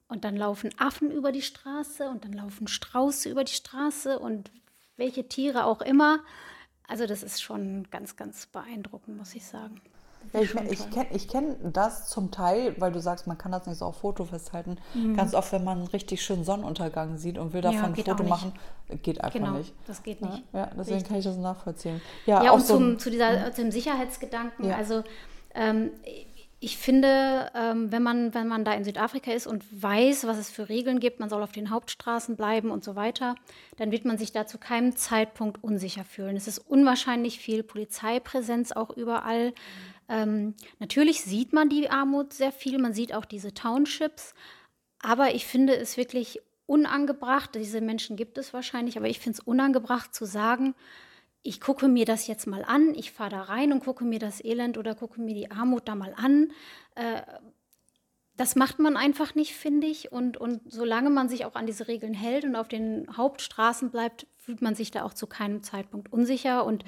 und 0.08 0.24
dann 0.24 0.36
laufen 0.36 0.70
Affen 0.78 1.10
über 1.10 1.32
die 1.32 1.42
Straße 1.42 2.08
und 2.08 2.24
dann 2.24 2.32
laufen 2.32 2.66
Strauße 2.66 3.28
über 3.28 3.44
die 3.44 3.52
Straße 3.52 4.18
und 4.18 4.50
welche 4.96 5.28
Tiere 5.28 5.66
auch 5.66 5.82
immer. 5.82 6.20
Also 6.88 7.06
das 7.06 7.22
ist 7.22 7.42
schon 7.42 7.90
ganz, 7.90 8.16
ganz 8.16 8.46
beeindruckend, 8.46 9.18
muss 9.18 9.34
ich 9.34 9.44
sagen. 9.44 9.82
Ich, 10.32 10.54
ich 10.70 10.90
kenne 10.90 11.08
kenn 11.28 11.72
das 11.72 12.08
zum 12.08 12.30
Teil, 12.30 12.74
weil 12.78 12.92
du 12.92 13.00
sagst, 13.00 13.26
man 13.26 13.38
kann 13.38 13.52
das 13.52 13.66
nicht 13.66 13.78
so 13.78 13.86
auf 13.86 13.98
Foto 13.98 14.24
festhalten. 14.24 14.78
Mhm. 14.94 15.16
Ganz 15.16 15.34
oft, 15.34 15.52
wenn 15.52 15.64
man 15.64 15.78
einen 15.78 15.86
richtig 15.88 16.22
schönen 16.22 16.44
Sonnenuntergang 16.44 17.16
sieht 17.16 17.38
und 17.38 17.52
will 17.52 17.60
davon 17.60 17.78
ja, 17.78 17.84
ein 17.86 17.94
Foto 17.94 18.22
machen, 18.24 18.52
geht 19.02 19.22
einfach 19.22 19.38
genau, 19.38 19.58
nicht. 19.58 19.74
Das 19.86 20.02
geht 20.02 20.22
nicht. 20.22 20.42
Ja, 20.52 20.66
deswegen 20.66 20.94
richtig. 20.94 21.08
kann 21.08 21.18
ich 21.18 21.24
das 21.24 21.36
nachvollziehen. 21.36 22.00
Ja, 22.26 22.42
ja 22.42 22.52
und 22.52 22.64
zum, 22.64 22.98
zu 22.98 23.10
dieser, 23.10 23.52
zum 23.52 23.70
Sicherheitsgedanken. 23.70 24.68
Ja. 24.68 24.76
Also 24.76 25.04
ähm, 25.54 25.90
ich 26.64 26.78
finde, 26.78 27.50
ähm, 27.54 27.92
wenn, 27.92 28.02
man, 28.02 28.32
wenn 28.32 28.48
man 28.48 28.64
da 28.64 28.72
in 28.72 28.84
Südafrika 28.84 29.30
ist 29.32 29.46
und 29.46 29.64
weiß, 29.70 30.26
was 30.26 30.38
es 30.38 30.50
für 30.50 30.70
Regeln 30.70 30.98
gibt, 30.98 31.20
man 31.20 31.28
soll 31.28 31.42
auf 31.42 31.52
den 31.52 31.68
Hauptstraßen 31.68 32.36
bleiben 32.36 32.70
und 32.70 32.82
so 32.82 32.96
weiter, 32.96 33.34
dann 33.76 33.90
wird 33.92 34.06
man 34.06 34.16
sich 34.16 34.32
da 34.32 34.46
zu 34.46 34.56
keinem 34.56 34.96
Zeitpunkt 34.96 35.62
unsicher 35.62 36.04
fühlen. 36.04 36.36
Es 36.36 36.48
ist 36.48 36.58
unwahrscheinlich 36.58 37.38
viel 37.38 37.62
Polizeipräsenz 37.62 38.72
auch 38.72 38.90
überall. 38.96 39.50
Mhm 39.50 39.93
ähm, 40.08 40.54
natürlich 40.78 41.22
sieht 41.22 41.52
man 41.52 41.68
die 41.68 41.90
Armut 41.90 42.32
sehr 42.32 42.52
viel, 42.52 42.78
man 42.78 42.94
sieht 42.94 43.14
auch 43.14 43.24
diese 43.24 43.54
Townships, 43.54 44.34
aber 45.00 45.34
ich 45.34 45.46
finde 45.46 45.76
es 45.76 45.96
wirklich 45.96 46.40
unangebracht, 46.66 47.54
diese 47.54 47.80
Menschen 47.80 48.16
gibt 48.16 48.38
es 48.38 48.54
wahrscheinlich, 48.54 48.96
aber 48.96 49.08
ich 49.08 49.20
finde 49.20 49.38
es 49.38 49.46
unangebracht 49.46 50.14
zu 50.14 50.24
sagen, 50.24 50.74
ich 51.42 51.60
gucke 51.60 51.88
mir 51.88 52.06
das 52.06 52.26
jetzt 52.26 52.46
mal 52.46 52.64
an, 52.64 52.94
ich 52.94 53.12
fahre 53.12 53.30
da 53.30 53.42
rein 53.42 53.72
und 53.72 53.84
gucke 53.84 54.04
mir 54.04 54.18
das 54.18 54.42
Elend 54.42 54.78
oder 54.78 54.94
gucke 54.94 55.20
mir 55.20 55.34
die 55.34 55.50
Armut 55.50 55.86
da 55.86 55.94
mal 55.94 56.14
an. 56.16 56.50
Äh, 56.94 57.20
das 58.36 58.56
macht 58.56 58.78
man 58.78 58.96
einfach 58.96 59.34
nicht, 59.34 59.54
finde 59.54 59.86
ich. 59.86 60.10
Und, 60.10 60.38
und 60.38 60.60
solange 60.72 61.10
man 61.10 61.28
sich 61.28 61.44
auch 61.44 61.54
an 61.54 61.66
diese 61.66 61.86
Regeln 61.86 62.14
hält 62.14 62.44
und 62.44 62.56
auf 62.56 62.66
den 62.66 63.06
Hauptstraßen 63.14 63.90
bleibt, 63.90 64.26
fühlt 64.38 64.62
man 64.62 64.74
sich 64.74 64.90
da 64.90 65.04
auch 65.04 65.14
zu 65.14 65.26
keinem 65.26 65.62
Zeitpunkt 65.62 66.12
unsicher. 66.12 66.64
Und 66.64 66.84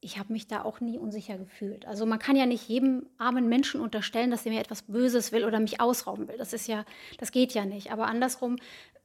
ich 0.00 0.18
habe 0.18 0.32
mich 0.32 0.46
da 0.46 0.62
auch 0.62 0.80
nie 0.80 0.98
unsicher 0.98 1.38
gefühlt. 1.38 1.86
Also 1.86 2.06
man 2.06 2.18
kann 2.18 2.36
ja 2.36 2.46
nicht 2.46 2.68
jedem 2.68 3.06
armen 3.18 3.48
Menschen 3.48 3.80
unterstellen, 3.80 4.30
dass 4.30 4.46
er 4.46 4.52
mir 4.52 4.60
etwas 4.60 4.82
Böses 4.82 5.32
will 5.32 5.44
oder 5.44 5.58
mich 5.58 5.80
ausrauben 5.80 6.28
will. 6.28 6.36
Das 6.38 6.52
ist 6.52 6.68
ja, 6.68 6.84
das 7.18 7.32
geht 7.32 7.52
ja 7.52 7.64
nicht. 7.64 7.90
Aber 7.90 8.06
andersrum 8.06 8.56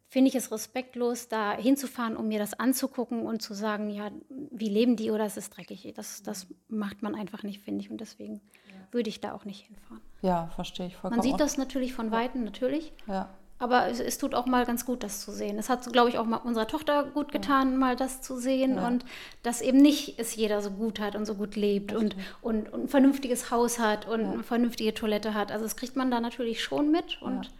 finde 0.07 0.29
ich 0.29 0.35
es 0.35 0.51
respektlos, 0.51 1.27
da 1.27 1.57
hinzufahren, 1.57 2.15
um 2.15 2.27
mir 2.27 2.38
das 2.38 2.53
anzugucken 2.53 3.25
und 3.25 3.41
zu 3.41 3.55
sagen, 3.55 3.89
ja, 3.89 4.12
wie 4.29 4.69
leben 4.69 4.95
die 4.95 5.09
oder 5.09 5.25
es 5.25 5.38
ist 5.38 5.57
dreckig. 5.57 5.91
Das, 5.95 6.21
das 6.21 6.47
macht 6.67 7.01
man 7.01 7.15
einfach 7.15 7.41
nicht, 7.41 7.62
finde 7.62 7.81
ich. 7.81 7.89
Und 7.89 8.00
deswegen 8.00 8.41
ja. 8.67 8.75
würde 8.91 9.09
ich 9.09 9.19
da 9.19 9.33
auch 9.33 9.45
nicht 9.45 9.65
hinfahren. 9.65 10.01
Ja, 10.21 10.50
verstehe 10.50 10.85
ich 10.85 10.95
vollkommen. 10.95 11.17
Man 11.17 11.27
sieht 11.27 11.39
das 11.39 11.57
natürlich 11.57 11.93
von 11.93 12.12
Weitem, 12.12 12.43
natürlich. 12.43 12.93
Ja. 13.07 13.33
Aber 13.60 13.88
es, 13.88 14.00
es, 14.00 14.17
tut 14.17 14.36
auch 14.36 14.45
mal 14.45 14.65
ganz 14.65 14.86
gut, 14.86 15.03
das 15.03 15.22
zu 15.22 15.31
sehen. 15.31 15.57
Es 15.57 15.69
hat, 15.69 15.91
glaube 15.93 16.10
ich, 16.10 16.17
auch 16.17 16.25
mal 16.25 16.38
unserer 16.38 16.67
Tochter 16.67 17.05
gut 17.05 17.31
getan, 17.31 17.72
ja. 17.72 17.77
mal 17.77 17.95
das 17.95 18.22
zu 18.22 18.38
sehen 18.38 18.75
ja. 18.75 18.88
und 18.88 19.05
dass 19.41 19.62
eben 19.62 19.77
nicht 19.77 20.19
es 20.19 20.36
jeder 20.36 20.62
so 20.62 20.72
gut 20.72 21.00
hat 21.00 21.15
und 21.15 21.25
so 21.25 21.36
gut 21.36 21.55
lebt 21.55 21.93
und, 21.93 22.15
und, 22.41 22.74
und, 22.74 22.83
ein 22.83 22.88
vernünftiges 22.89 23.51
Haus 23.51 23.79
hat 23.79 24.07
und 24.07 24.22
ja. 24.22 24.31
eine 24.31 24.43
vernünftige 24.43 24.93
Toilette 24.93 25.33
hat. 25.33 25.51
Also 25.51 25.63
das 25.65 25.75
kriegt 25.75 25.95
man 25.95 26.12
da 26.12 26.19
natürlich 26.19 26.62
schon 26.63 26.91
mit 26.91 27.22
und 27.22 27.51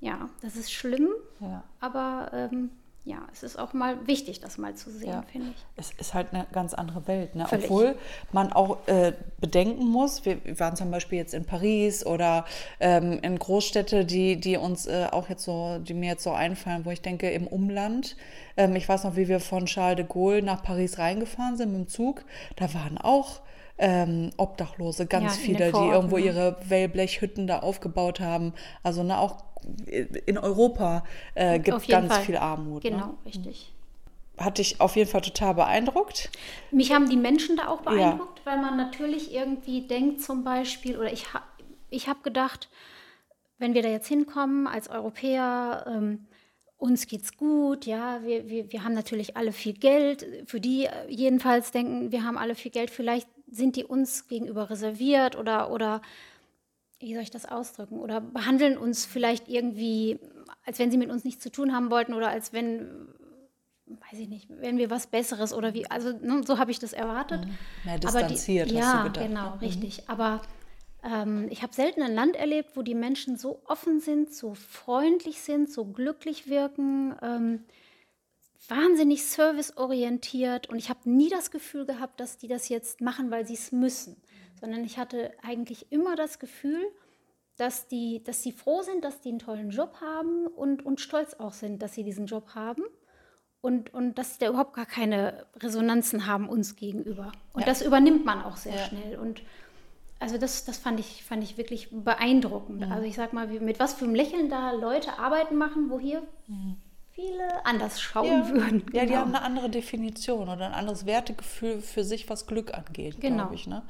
ja, 0.00 0.28
das 0.42 0.56
ist 0.56 0.72
schlimm, 0.72 1.08
aber 1.80 2.30
ähm, 2.32 2.70
ja, 3.06 3.18
es 3.32 3.42
ist 3.42 3.58
auch 3.58 3.74
mal 3.74 4.06
wichtig, 4.06 4.40
das 4.40 4.56
mal 4.56 4.74
zu 4.74 4.90
sehen, 4.90 5.10
ja. 5.10 5.22
finde 5.30 5.50
ich. 5.50 5.66
Es 5.76 5.90
ist 5.98 6.14
halt 6.14 6.28
eine 6.32 6.46
ganz 6.52 6.72
andere 6.72 7.06
Welt, 7.06 7.34
ne? 7.34 7.46
obwohl 7.52 7.96
man 8.32 8.50
auch 8.50 8.78
äh, 8.88 9.12
bedenken 9.40 9.86
muss, 9.86 10.24
wir 10.24 10.38
waren 10.58 10.74
zum 10.74 10.90
Beispiel 10.90 11.18
jetzt 11.18 11.34
in 11.34 11.44
Paris 11.44 12.06
oder 12.06 12.46
ähm, 12.80 13.18
in 13.20 13.38
Großstädte, 13.38 14.06
die, 14.06 14.40
die 14.40 14.56
uns 14.56 14.86
äh, 14.86 15.08
auch 15.10 15.28
jetzt 15.28 15.44
so, 15.44 15.78
die 15.80 15.92
mir 15.92 16.12
jetzt 16.12 16.22
so 16.22 16.32
einfallen, 16.32 16.86
wo 16.86 16.90
ich 16.90 17.02
denke, 17.02 17.30
im 17.30 17.46
Umland, 17.46 18.16
ähm, 18.56 18.74
ich 18.74 18.88
weiß 18.88 19.04
noch, 19.04 19.16
wie 19.16 19.28
wir 19.28 19.40
von 19.40 19.66
Charles 19.66 19.96
de 19.96 20.06
Gaulle 20.06 20.42
nach 20.42 20.62
Paris 20.62 20.98
reingefahren 20.98 21.58
sind 21.58 21.72
mit 21.72 21.80
dem 21.80 21.88
Zug, 21.88 22.24
da 22.56 22.72
waren 22.72 22.96
auch 22.96 23.40
ähm, 23.76 24.30
Obdachlose, 24.38 25.06
ganz 25.06 25.36
ja, 25.36 25.42
viele, 25.42 25.72
die 25.72 25.78
irgendwo 25.78 26.16
ihre 26.16 26.56
Wellblechhütten 26.68 27.46
da 27.46 27.58
aufgebaut 27.58 28.20
haben. 28.20 28.54
Also 28.82 29.02
ne, 29.02 29.18
auch 29.18 29.42
in 30.26 30.38
Europa 30.38 31.04
äh, 31.34 31.58
gibt 31.58 31.78
es 31.78 31.86
ganz 31.86 32.12
Fall. 32.12 32.22
viel 32.22 32.36
Armut. 32.36 32.84
Ne? 32.84 32.90
Genau, 32.90 33.06
ne? 33.06 33.16
richtig. 33.26 33.72
Hat 34.36 34.58
dich 34.58 34.80
auf 34.80 34.96
jeden 34.96 35.08
Fall 35.08 35.20
total 35.20 35.54
beeindruckt? 35.54 36.30
Mich 36.72 36.92
haben 36.92 37.08
die 37.08 37.16
Menschen 37.16 37.56
da 37.56 37.68
auch 37.68 37.82
beeindruckt, 37.82 38.40
ja. 38.40 38.46
weil 38.46 38.60
man 38.60 38.76
natürlich 38.76 39.32
irgendwie 39.32 39.86
denkt 39.86 40.22
zum 40.22 40.42
Beispiel, 40.42 40.98
oder 40.98 41.12
ich, 41.12 41.26
ich 41.90 42.08
habe 42.08 42.20
gedacht, 42.22 42.68
wenn 43.58 43.74
wir 43.74 43.82
da 43.82 43.88
jetzt 43.88 44.08
hinkommen 44.08 44.66
als 44.66 44.88
Europäer, 44.88 45.84
ähm, 45.88 46.26
uns 46.76 47.06
geht's 47.06 47.36
gut, 47.36 47.86
ja, 47.86 48.22
wir, 48.24 48.48
wir, 48.48 48.72
wir 48.72 48.84
haben 48.84 48.94
natürlich 48.94 49.36
alle 49.36 49.52
viel 49.52 49.72
Geld, 49.72 50.26
für 50.46 50.60
die 50.60 50.88
jedenfalls 51.08 51.70
denken, 51.70 52.10
wir 52.10 52.24
haben 52.24 52.36
alle 52.36 52.56
viel 52.56 52.72
Geld, 52.72 52.90
vielleicht 52.90 53.28
sind 53.50 53.76
die 53.76 53.84
uns 53.84 54.26
gegenüber 54.26 54.68
reserviert 54.68 55.36
oder, 55.36 55.70
oder 55.70 56.02
wie 57.04 57.14
soll 57.14 57.22
ich 57.22 57.30
das 57.30 57.46
ausdrücken, 57.46 57.98
oder 57.98 58.20
behandeln 58.20 58.78
uns 58.78 59.04
vielleicht 59.04 59.48
irgendwie, 59.48 60.18
als 60.64 60.78
wenn 60.78 60.90
sie 60.90 60.98
mit 60.98 61.10
uns 61.10 61.24
nichts 61.24 61.42
zu 61.42 61.50
tun 61.50 61.74
haben 61.74 61.90
wollten 61.90 62.14
oder 62.14 62.28
als 62.28 62.52
wenn, 62.52 63.08
weiß 63.86 64.18
ich 64.18 64.28
nicht, 64.28 64.48
wenn 64.48 64.78
wir 64.78 64.90
was 64.90 65.06
Besseres 65.06 65.52
oder 65.52 65.74
wie, 65.74 65.90
also 65.90 66.12
ne, 66.12 66.42
so 66.46 66.58
habe 66.58 66.70
ich 66.70 66.78
das 66.78 66.92
erwartet. 66.92 67.44
Mhm. 67.44 67.58
Mehr 67.84 67.98
distanziert, 67.98 68.70
die, 68.70 68.82
hast 68.82 68.94
ja, 68.94 69.02
gedacht. 69.04 69.26
genau, 69.26 69.54
ne? 69.56 69.60
richtig. 69.60 70.08
Aber 70.08 70.40
ähm, 71.02 71.48
ich 71.50 71.62
habe 71.62 71.74
selten 71.74 72.02
ein 72.02 72.14
Land 72.14 72.36
erlebt, 72.36 72.70
wo 72.74 72.82
die 72.82 72.94
Menschen 72.94 73.36
so 73.36 73.60
offen 73.66 74.00
sind, 74.00 74.32
so 74.32 74.54
freundlich 74.54 75.40
sind, 75.40 75.70
so 75.70 75.84
glücklich 75.84 76.48
wirken. 76.48 77.14
Ähm, 77.22 77.64
wahnsinnig 78.68 79.24
serviceorientiert 79.24 80.68
und 80.68 80.78
ich 80.78 80.88
habe 80.88 81.00
nie 81.04 81.28
das 81.28 81.50
Gefühl 81.50 81.84
gehabt, 81.84 82.18
dass 82.20 82.38
die 82.38 82.48
das 82.48 82.68
jetzt 82.68 83.00
machen, 83.00 83.30
weil 83.30 83.46
sie 83.46 83.54
es 83.54 83.72
müssen, 83.72 84.16
sondern 84.60 84.84
ich 84.84 84.98
hatte 84.98 85.32
eigentlich 85.42 85.90
immer 85.92 86.16
das 86.16 86.38
Gefühl, 86.38 86.84
dass 87.56 87.86
die, 87.86 88.22
dass 88.24 88.42
sie 88.42 88.52
froh 88.52 88.82
sind, 88.82 89.04
dass 89.04 89.20
die 89.20 89.28
einen 89.28 89.38
tollen 89.38 89.70
Job 89.70 90.00
haben 90.00 90.46
und, 90.46 90.84
und 90.84 91.00
stolz 91.00 91.34
auch 91.34 91.52
sind, 91.52 91.82
dass 91.82 91.94
sie 91.94 92.02
diesen 92.02 92.26
Job 92.26 92.54
haben 92.54 92.82
und, 93.60 93.94
und 93.94 94.18
dass 94.18 94.34
sie 94.34 94.40
da 94.40 94.48
überhaupt 94.48 94.74
gar 94.74 94.86
keine 94.86 95.46
Resonanzen 95.56 96.26
haben 96.26 96.48
uns 96.48 96.76
gegenüber. 96.76 97.32
Und 97.52 97.60
ja. 97.60 97.66
das 97.66 97.80
übernimmt 97.80 98.24
man 98.24 98.42
auch 98.42 98.56
sehr 98.56 98.74
ja. 98.74 98.84
schnell. 98.84 99.18
Und 99.18 99.42
also 100.18 100.36
das, 100.36 100.64
das 100.64 100.78
fand, 100.78 101.00
ich, 101.00 101.22
fand 101.24 101.42
ich 101.44 101.56
wirklich 101.56 101.88
beeindruckend. 101.90 102.80
Mhm. 102.80 102.92
Also 102.92 103.06
ich 103.06 103.14
sag 103.14 103.32
mal, 103.32 103.50
wie, 103.50 103.60
mit 103.60 103.78
was 103.78 103.94
für 103.94 104.04
einem 104.04 104.14
Lächeln 104.14 104.50
da 104.50 104.72
Leute 104.72 105.18
arbeiten 105.18 105.56
machen, 105.56 105.90
wo 105.90 105.98
hier 106.00 106.22
mhm. 106.46 106.76
viele 107.12 107.64
anders 107.64 108.00
schauen 108.00 108.26
ja. 108.26 108.48
würden. 108.50 108.84
Ja, 108.92 109.02
die 109.02 109.08
genau. 109.08 109.20
haben 109.20 109.34
eine 109.34 109.42
andere 109.42 109.70
Definition 109.70 110.48
oder 110.48 110.66
ein 110.66 110.74
anderes 110.74 111.06
Wertegefühl 111.06 111.80
für 111.80 112.04
sich, 112.04 112.28
was 112.28 112.46
Glück 112.46 112.74
angeht, 112.74 113.20
genau. 113.20 113.36
glaube 113.36 113.54
ich. 113.54 113.66
Ne? 113.66 113.82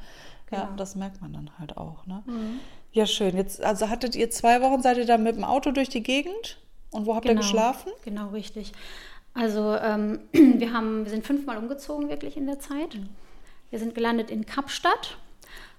Ja, 0.51 0.65
genau. 0.65 0.77
das 0.77 0.95
merkt 0.95 1.21
man 1.21 1.33
dann 1.33 1.51
halt 1.59 1.77
auch. 1.77 2.07
Ne? 2.07 2.23
Mhm. 2.27 2.61
Ja, 2.93 3.07
schön. 3.07 3.37
Jetzt, 3.37 3.63
also 3.63 3.89
hattet 3.89 4.15
ihr 4.15 4.31
zwei 4.31 4.61
Wochen, 4.61 4.83
seid 4.83 4.99
ihr 4.99 5.07
dann 5.07 5.23
mit 5.23 5.37
dem 5.37 5.45
Auto 5.45 5.73
durch 5.73 5.89
die 5.89 6.03
Gegend? 6.03 6.59
Und 6.91 7.07
wo 7.07 7.15
habt 7.15 7.27
genau. 7.27 7.41
ihr 7.41 7.43
geschlafen? 7.43 7.91
Genau, 8.05 8.29
richtig. 8.29 8.73
Also 9.35 9.75
ähm, 9.75 10.21
wir, 10.33 10.73
haben, 10.73 11.05
wir 11.05 11.11
sind 11.11 11.27
fünfmal 11.27 11.57
umgezogen 11.57 12.09
wirklich 12.09 12.37
in 12.37 12.47
der 12.47 12.61
Zeit. 12.61 12.95
Mhm. 12.95 13.09
Wir 13.71 13.79
sind 13.81 13.95
gelandet 13.95 14.31
in 14.31 14.47
Kapstadt. 14.47 15.19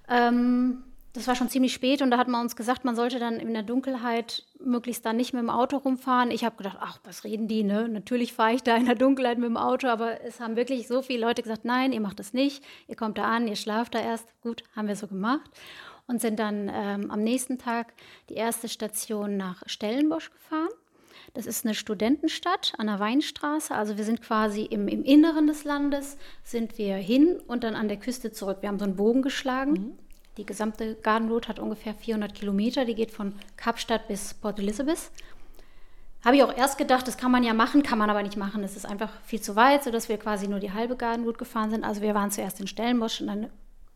Ähm, 0.10 0.84
das 1.16 1.28
war 1.28 1.36
schon 1.36 1.50
ziemlich 1.50 1.74
spät 1.74 2.02
und 2.02 2.12
da 2.12 2.18
hat 2.18 2.28
man 2.28 2.42
uns 2.42 2.56
gesagt, 2.56 2.84
man 2.84 2.96
sollte 2.96 3.20
dann 3.20 3.40
in 3.40 3.54
der 3.54 3.64
Dunkelheit 3.64 4.44
möglichst 4.60 5.06
dann 5.06 5.16
nicht 5.16 5.34
mit 5.34 5.42
dem 5.42 5.50
Auto 5.50 5.78
rumfahren. 5.78 6.30
Ich 6.30 6.44
habe 6.44 6.58
gedacht, 6.58 6.78
ach, 6.82 7.00
was 7.04 7.24
reden 7.24 7.48
die, 7.48 7.64
ne? 7.64 7.88
Natürlich 7.88 8.34
fahre 8.34 8.54
ich 8.54 8.64
da 8.64 8.76
in 8.76 8.86
der 8.86 8.96
Dunkelheit 8.96 9.38
mit 9.38 9.48
dem 9.48 9.58
Auto, 9.58 9.88
aber 9.88 10.22
es 10.22 10.40
haben 10.42 10.58
wirklich 10.58 10.88
so 10.88 11.02
viele 11.02 11.26
Leute 11.26 11.42
gesagt, 11.42 11.64
nein, 11.64 11.94
ihr 11.94 12.02
macht 12.02 12.20
das 12.20 12.34
nicht, 12.34 12.64
ihr 12.88 12.96
kommt 12.96 13.18
da 13.18 13.24
an, 13.24 13.48
ihr 13.48 13.56
schlaft 13.56 13.96
da 13.96 14.00
erst. 14.00 14.28
Gut, 14.42 14.64
haben 14.76 14.88
wir 14.88 14.96
so 14.96 15.08
gemacht 15.08 15.50
und 16.08 16.22
sind 16.22 16.38
dann 16.38 16.70
ähm, 16.74 17.10
am 17.10 17.24
nächsten 17.24 17.58
Tag 17.58 17.94
die 18.30 18.36
erste 18.36 18.68
Station 18.68 19.38
nach 19.38 19.64
Stellenbosch 19.66 20.32
gefahren. 20.32 20.70
Das 21.34 21.46
ist 21.46 21.66
eine 21.66 21.76
Studentenstadt 21.76 22.74
an 22.78 22.88
der 22.88 23.00
Weinstraße. 23.00 23.74
Also 23.74 23.98
wir 23.98 24.04
sind 24.04 24.22
quasi 24.22 24.64
im, 24.64 24.88
im 24.88 25.04
Inneren 25.04 25.48
des 25.48 25.64
Landes, 25.64 26.18
sind 26.44 26.78
wir 26.78 26.96
hin 26.96 27.40
und 27.48 27.64
dann 27.64 27.76
an 27.76 27.88
der 27.88 27.98
Küste 27.98 28.32
zurück. 28.32 28.60
Wir 28.62 28.70
haben 28.70 28.80
so 28.80 28.86
einen 28.86 28.96
Bogen 28.96 29.22
geschlagen. 29.22 29.72
Mhm. 29.72 30.05
Die 30.38 30.46
gesamte 30.46 30.96
Garden 30.96 31.30
Route 31.30 31.48
hat 31.48 31.60
ungefähr 31.60 31.94
400 31.94 32.34
Kilometer. 32.34 32.86
Die 32.86 32.96
geht 32.96 33.12
von 33.12 33.34
Kapstadt 33.56 34.08
bis 34.08 34.34
Port 34.34 34.60
Elizabeth. 34.60 35.12
Habe 36.26 36.38
ich 36.38 36.44
auch 36.44 36.58
erst 36.58 36.78
gedacht, 36.78 37.08
das 37.08 37.18
kann 37.18 37.32
man 37.32 37.44
ja 37.44 37.54
machen, 37.54 37.84
kann 37.84 38.00
man 38.00 38.10
aber 38.10 38.24
nicht 38.24 38.36
machen. 38.36 38.64
Es 38.64 38.76
ist 38.76 38.86
einfach 38.86 39.12
viel 39.22 39.40
zu 39.40 39.56
weit, 39.56 39.84
sodass 39.84 40.10
wir 40.10 40.18
quasi 40.18 40.48
nur 40.48 40.60
die 40.60 40.74
halbe 40.74 40.96
Garden 40.96 41.24
Route 41.24 41.38
gefahren 41.38 41.70
sind. 41.70 41.84
Also 41.84 42.02
wir 42.02 42.16
waren 42.16 42.32
zuerst 42.32 42.60
in 42.60 42.68
Stellenbosch 42.68 43.22
und 43.22 43.30
eine 43.30 43.50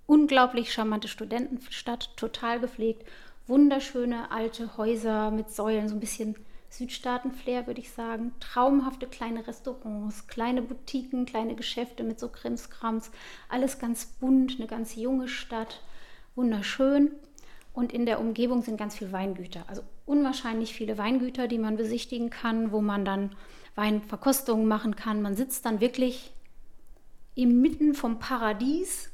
unglaublich 0.06 0.72
charmante 0.72 1.08
Studentenstadt, 1.08 2.16
total 2.18 2.60
gepflegt. 2.60 3.06
Wunderschöne 3.48 4.32
alte 4.32 4.78
Häuser 4.78 5.32
mit 5.32 5.50
Säulen, 5.50 5.90
so 5.90 5.96
ein 5.96 6.00
bisschen 6.00 6.36
Südstaaten-Flair, 6.70 7.68
würde 7.68 7.82
ich 7.82 7.92
sagen. 7.92 8.34
Traumhafte 8.40 9.08
kleine 9.08 9.48
Restaurants, 9.48 10.28
kleine 10.28 10.62
Boutiquen, 10.62 11.26
kleine 11.26 11.56
Geschäfte 11.56 12.04
mit 12.04 12.20
so 12.20 12.30
Krimskrams. 12.30 13.12
Alles 13.50 13.80
ganz 13.80 14.06
bunt, 14.06 14.58
eine 14.58 14.68
ganz 14.68 14.96
junge 14.96 15.28
Stadt 15.28 15.82
wunderschön. 16.36 17.12
Und 17.74 17.94
in 17.94 18.06
der 18.06 18.20
Umgebung 18.20 18.62
sind 18.62 18.78
ganz 18.78 18.96
viele 18.98 19.12
Weingüter. 19.12 19.64
Also 19.68 19.84
unwahrscheinlich 20.06 20.74
viele 20.74 20.98
Weingüter, 20.98 21.48
die 21.48 21.60
man 21.60 21.78
besichtigen 21.78 22.30
kann, 22.30 22.72
wo 22.72 22.82
man 22.82 23.06
dann 23.06 23.32
Weinverkostungen 23.76 24.68
machen 24.68 24.96
kann. 24.96 25.22
Man 25.22 25.36
sitzt 25.36 25.66
dann 25.66 25.80
wirklich 25.80 26.34
inmitten 27.36 27.94
vom 27.94 28.20
Paradies, 28.20 29.12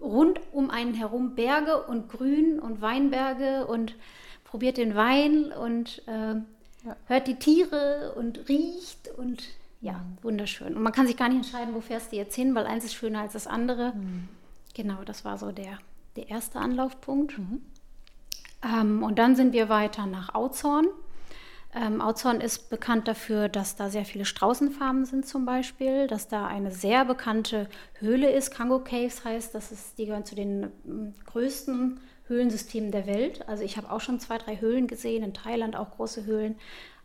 rund 0.00 0.40
um 0.52 0.70
einen 0.70 0.94
herum 0.94 1.34
Berge 1.34 1.82
und 1.82 2.08
Grün 2.08 2.58
und 2.58 2.80
Weinberge 2.80 3.66
und 3.66 3.94
probiert 4.44 4.76
den 4.76 4.94
Wein 4.94 5.52
und 5.52 6.02
äh, 6.06 6.34
ja. 6.84 6.96
hört 7.06 7.28
die 7.28 7.36
Tiere 7.36 8.14
und 8.16 8.48
riecht 8.48 9.10
und 9.16 9.44
ja, 9.80 10.04
wunderschön. 10.22 10.76
Und 10.76 10.82
man 10.82 10.92
kann 10.92 11.06
sich 11.06 11.16
gar 11.16 11.28
nicht 11.28 11.38
entscheiden, 11.38 11.74
wo 11.74 11.80
fährst 11.80 12.12
du 12.12 12.16
jetzt 12.16 12.34
hin, 12.34 12.54
weil 12.54 12.66
eins 12.66 12.84
ist 12.84 12.94
schöner 12.94 13.20
als 13.20 13.32
das 13.32 13.46
andere. 13.46 13.92
Mhm. 13.94 14.28
Genau, 14.74 15.02
das 15.04 15.24
war 15.24 15.38
so 15.38 15.52
der 15.52 15.78
der 16.16 16.28
erste 16.28 16.58
Anlaufpunkt. 16.58 17.38
Mhm. 17.38 17.62
Ähm, 18.64 19.02
und 19.02 19.18
dann 19.18 19.36
sind 19.36 19.52
wir 19.52 19.68
weiter 19.68 20.06
nach 20.06 20.34
Auzorn. 20.34 20.86
Ähm, 21.74 22.02
Auzorn 22.02 22.40
ist 22.40 22.68
bekannt 22.68 23.08
dafür, 23.08 23.48
dass 23.48 23.76
da 23.76 23.88
sehr 23.88 24.04
viele 24.04 24.26
Straußenfarmen 24.26 25.06
sind 25.06 25.26
zum 25.26 25.46
Beispiel, 25.46 26.06
dass 26.06 26.28
da 26.28 26.46
eine 26.46 26.70
sehr 26.70 27.04
bekannte 27.06 27.68
Höhle 27.94 28.30
ist. 28.30 28.50
Kango 28.50 28.80
Caves 28.80 29.24
heißt, 29.24 29.54
das 29.54 29.72
ist, 29.72 29.98
die 29.98 30.06
gehören 30.06 30.26
zu 30.26 30.34
den 30.34 30.70
ähm, 30.86 31.14
größten 31.26 32.00
Höhlensystemen 32.26 32.92
der 32.92 33.06
Welt. 33.06 33.48
Also 33.48 33.64
ich 33.64 33.76
habe 33.76 33.90
auch 33.90 34.00
schon 34.00 34.20
zwei, 34.20 34.38
drei 34.38 34.60
Höhlen 34.60 34.86
gesehen, 34.86 35.22
in 35.22 35.34
Thailand 35.34 35.74
auch 35.74 35.92
große 35.92 36.24
Höhlen, 36.24 36.56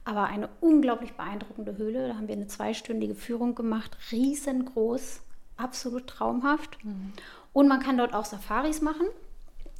aber 0.04 0.26
eine 0.26 0.50
unglaublich 0.62 1.14
beeindruckende 1.14 1.78
Höhle. 1.78 2.10
Da 2.10 2.16
haben 2.16 2.28
wir 2.28 2.36
eine 2.36 2.48
zweistündige 2.48 3.16
Führung 3.16 3.56
gemacht, 3.56 3.98
riesengroß, 4.12 5.22
absolut 5.56 6.08
traumhaft. 6.08 6.84
Mhm. 6.84 7.14
Und 7.58 7.68
man 7.68 7.80
kann 7.80 7.98
dort 7.98 8.14
auch 8.14 8.26
Safaris 8.26 8.82
machen. 8.82 9.08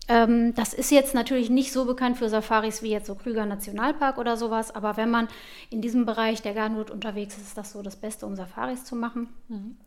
Ähm, 0.08 0.56
das 0.56 0.74
ist 0.74 0.90
jetzt 0.90 1.14
natürlich 1.14 1.52
nicht 1.52 1.72
so 1.72 1.86
bekannt 1.86 2.18
für 2.18 2.28
Safaris 2.28 2.82
wie 2.82 2.90
jetzt 2.90 3.06
so 3.06 3.14
Krüger 3.14 3.46
Nationalpark 3.46 4.18
oder 4.18 4.36
sowas, 4.36 4.76
aber 4.76 4.98
wenn 4.98 5.12
man 5.12 5.28
in 5.70 5.80
diesem 5.80 6.04
Bereich 6.08 6.42
der 6.42 6.56
Gartenwood 6.56 6.90
unterwegs 6.90 7.38
ist, 7.38 7.50
ist 7.50 7.58
das 7.60 7.74
so 7.74 7.84
das 7.84 7.96
Beste, 7.96 8.26
um 8.26 8.36
Safaris 8.36 8.84
zu 8.84 8.96
machen. 8.96 9.30
Mhm. 9.48 9.78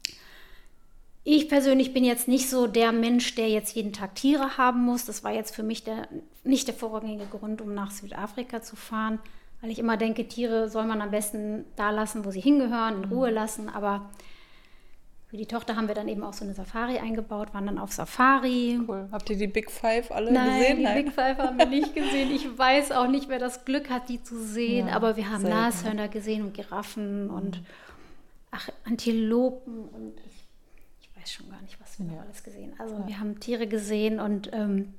Ich 1.25 1.49
persönlich 1.49 1.93
bin 1.93 2.05
jetzt 2.05 2.29
nicht 2.29 2.49
so 2.49 2.69
der 2.69 2.93
Mensch, 2.93 3.35
der 3.35 3.49
jetzt 3.49 3.75
jeden 3.75 3.93
Tag 3.93 4.15
Tiere 4.15 4.57
haben 4.57 4.85
muss. 4.85 5.05
Das 5.05 5.25
war 5.25 5.33
jetzt 5.33 5.57
für 5.57 5.65
mich 5.65 5.83
der, 5.83 6.07
nicht 6.45 6.69
der 6.69 6.77
vorrangige 6.77 7.27
Grund, 7.27 7.61
um 7.61 7.75
nach 7.75 7.91
Südafrika 7.91 8.63
zu 8.63 8.77
fahren, 8.77 9.19
weil 9.63 9.73
ich 9.73 9.81
immer 9.81 9.97
denke, 9.97 10.29
Tiere 10.29 10.69
soll 10.69 10.85
man 10.85 11.01
am 11.03 11.11
besten 11.11 11.65
da 11.75 11.91
lassen, 11.91 12.25
wo 12.25 12.31
sie 12.31 12.41
hingehören, 12.41 13.03
in 13.03 13.09
mhm. 13.09 13.13
Ruhe 13.17 13.31
lassen. 13.31 13.69
Aber 13.69 14.09
für 15.31 15.37
die 15.37 15.47
Tochter 15.47 15.77
haben 15.77 15.87
wir 15.87 15.95
dann 15.95 16.09
eben 16.09 16.25
auch 16.25 16.33
so 16.33 16.45
eine 16.45 16.55
Safari 16.55 16.99
eingebaut, 16.99 17.55
waren 17.55 17.65
dann 17.65 17.79
auf 17.79 17.93
Safari. 17.93 18.81
Cool. 18.89 19.09
Habt 19.13 19.31
ihr 19.31 19.37
die 19.37 19.47
Big 19.47 19.71
Five 19.71 20.11
alle 20.11 20.33
Nein, 20.33 20.59
gesehen? 20.59 20.77
Die 20.79 20.83
Nein, 20.83 20.97
die 20.97 21.03
Big 21.05 21.13
Five 21.13 21.39
haben 21.39 21.57
wir 21.57 21.67
nicht 21.67 21.95
gesehen. 21.95 22.33
Ich 22.33 22.59
weiß 22.59 22.91
auch 22.91 23.07
nicht, 23.07 23.29
wer 23.29 23.39
das 23.39 23.65
Glück 23.65 23.91
hat, 23.91 24.09
die 24.09 24.21
zu 24.21 24.43
sehen. 24.43 24.89
Ja, 24.89 24.97
aber 24.97 25.17
wir 25.17 25.31
haben 25.31 25.45
Nashörner 25.45 26.09
gesehen 26.09 26.43
und 26.43 26.55
Giraffen 26.55 27.27
mhm. 27.27 27.31
und 27.31 27.63
ach, 28.51 28.71
Antilopen 28.85 29.85
und 29.85 30.15
ich, 30.27 30.49
ich, 31.01 31.17
weiß 31.17 31.31
schon 31.31 31.49
gar 31.49 31.63
nicht, 31.63 31.81
was 31.81 31.97
wir 32.01 32.07
ja. 32.07 32.13
noch 32.13 32.23
alles 32.23 32.43
gesehen 32.43 32.73
haben. 32.73 32.81
Also 32.81 32.95
ja. 32.97 33.07
wir 33.07 33.21
haben 33.21 33.39
Tiere 33.39 33.69
gesehen 33.69 34.19
und 34.19 34.51
ähm, 34.53 34.95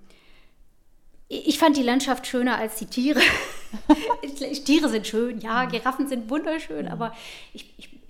ich 1.27 1.59
fand 1.59 1.75
die 1.75 1.83
Landschaft 1.83 2.25
schöner 2.25 2.57
als 2.57 2.77
die 2.77 2.85
Tiere. 2.85 3.19
Tiere 4.63 4.87
sind 4.87 5.07
schön, 5.07 5.39
ja, 5.39 5.65
mhm. 5.65 5.71
Giraffen 5.71 6.07
sind 6.07 6.29
wunderschön, 6.29 6.85
mhm. 6.85 6.91
aber 6.91 7.13
ich, 7.51 7.73
ich 7.77 8.00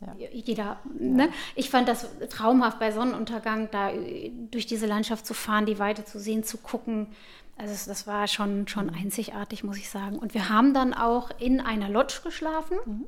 ja. 0.00 0.28
Jeder, 0.30 0.78
ne? 0.98 1.28
Ich 1.56 1.70
fand 1.70 1.88
das 1.88 2.06
traumhaft 2.30 2.78
bei 2.78 2.92
Sonnenuntergang, 2.92 3.68
da 3.70 3.90
äh, 3.90 4.30
durch 4.50 4.66
diese 4.66 4.86
Landschaft 4.86 5.26
zu 5.26 5.34
fahren, 5.34 5.66
die 5.66 5.78
Weite 5.78 6.04
zu 6.04 6.20
sehen, 6.20 6.44
zu 6.44 6.58
gucken. 6.58 7.08
Also 7.56 7.72
das 7.88 8.06
war 8.06 8.28
schon, 8.28 8.68
schon 8.68 8.86
mhm. 8.86 8.94
einzigartig, 8.94 9.64
muss 9.64 9.76
ich 9.76 9.90
sagen. 9.90 10.18
Und 10.18 10.34
wir 10.34 10.48
haben 10.48 10.72
dann 10.72 10.94
auch 10.94 11.30
in 11.40 11.60
einer 11.60 11.88
Lodge 11.88 12.20
geschlafen. 12.22 12.78
Mhm. 12.86 13.06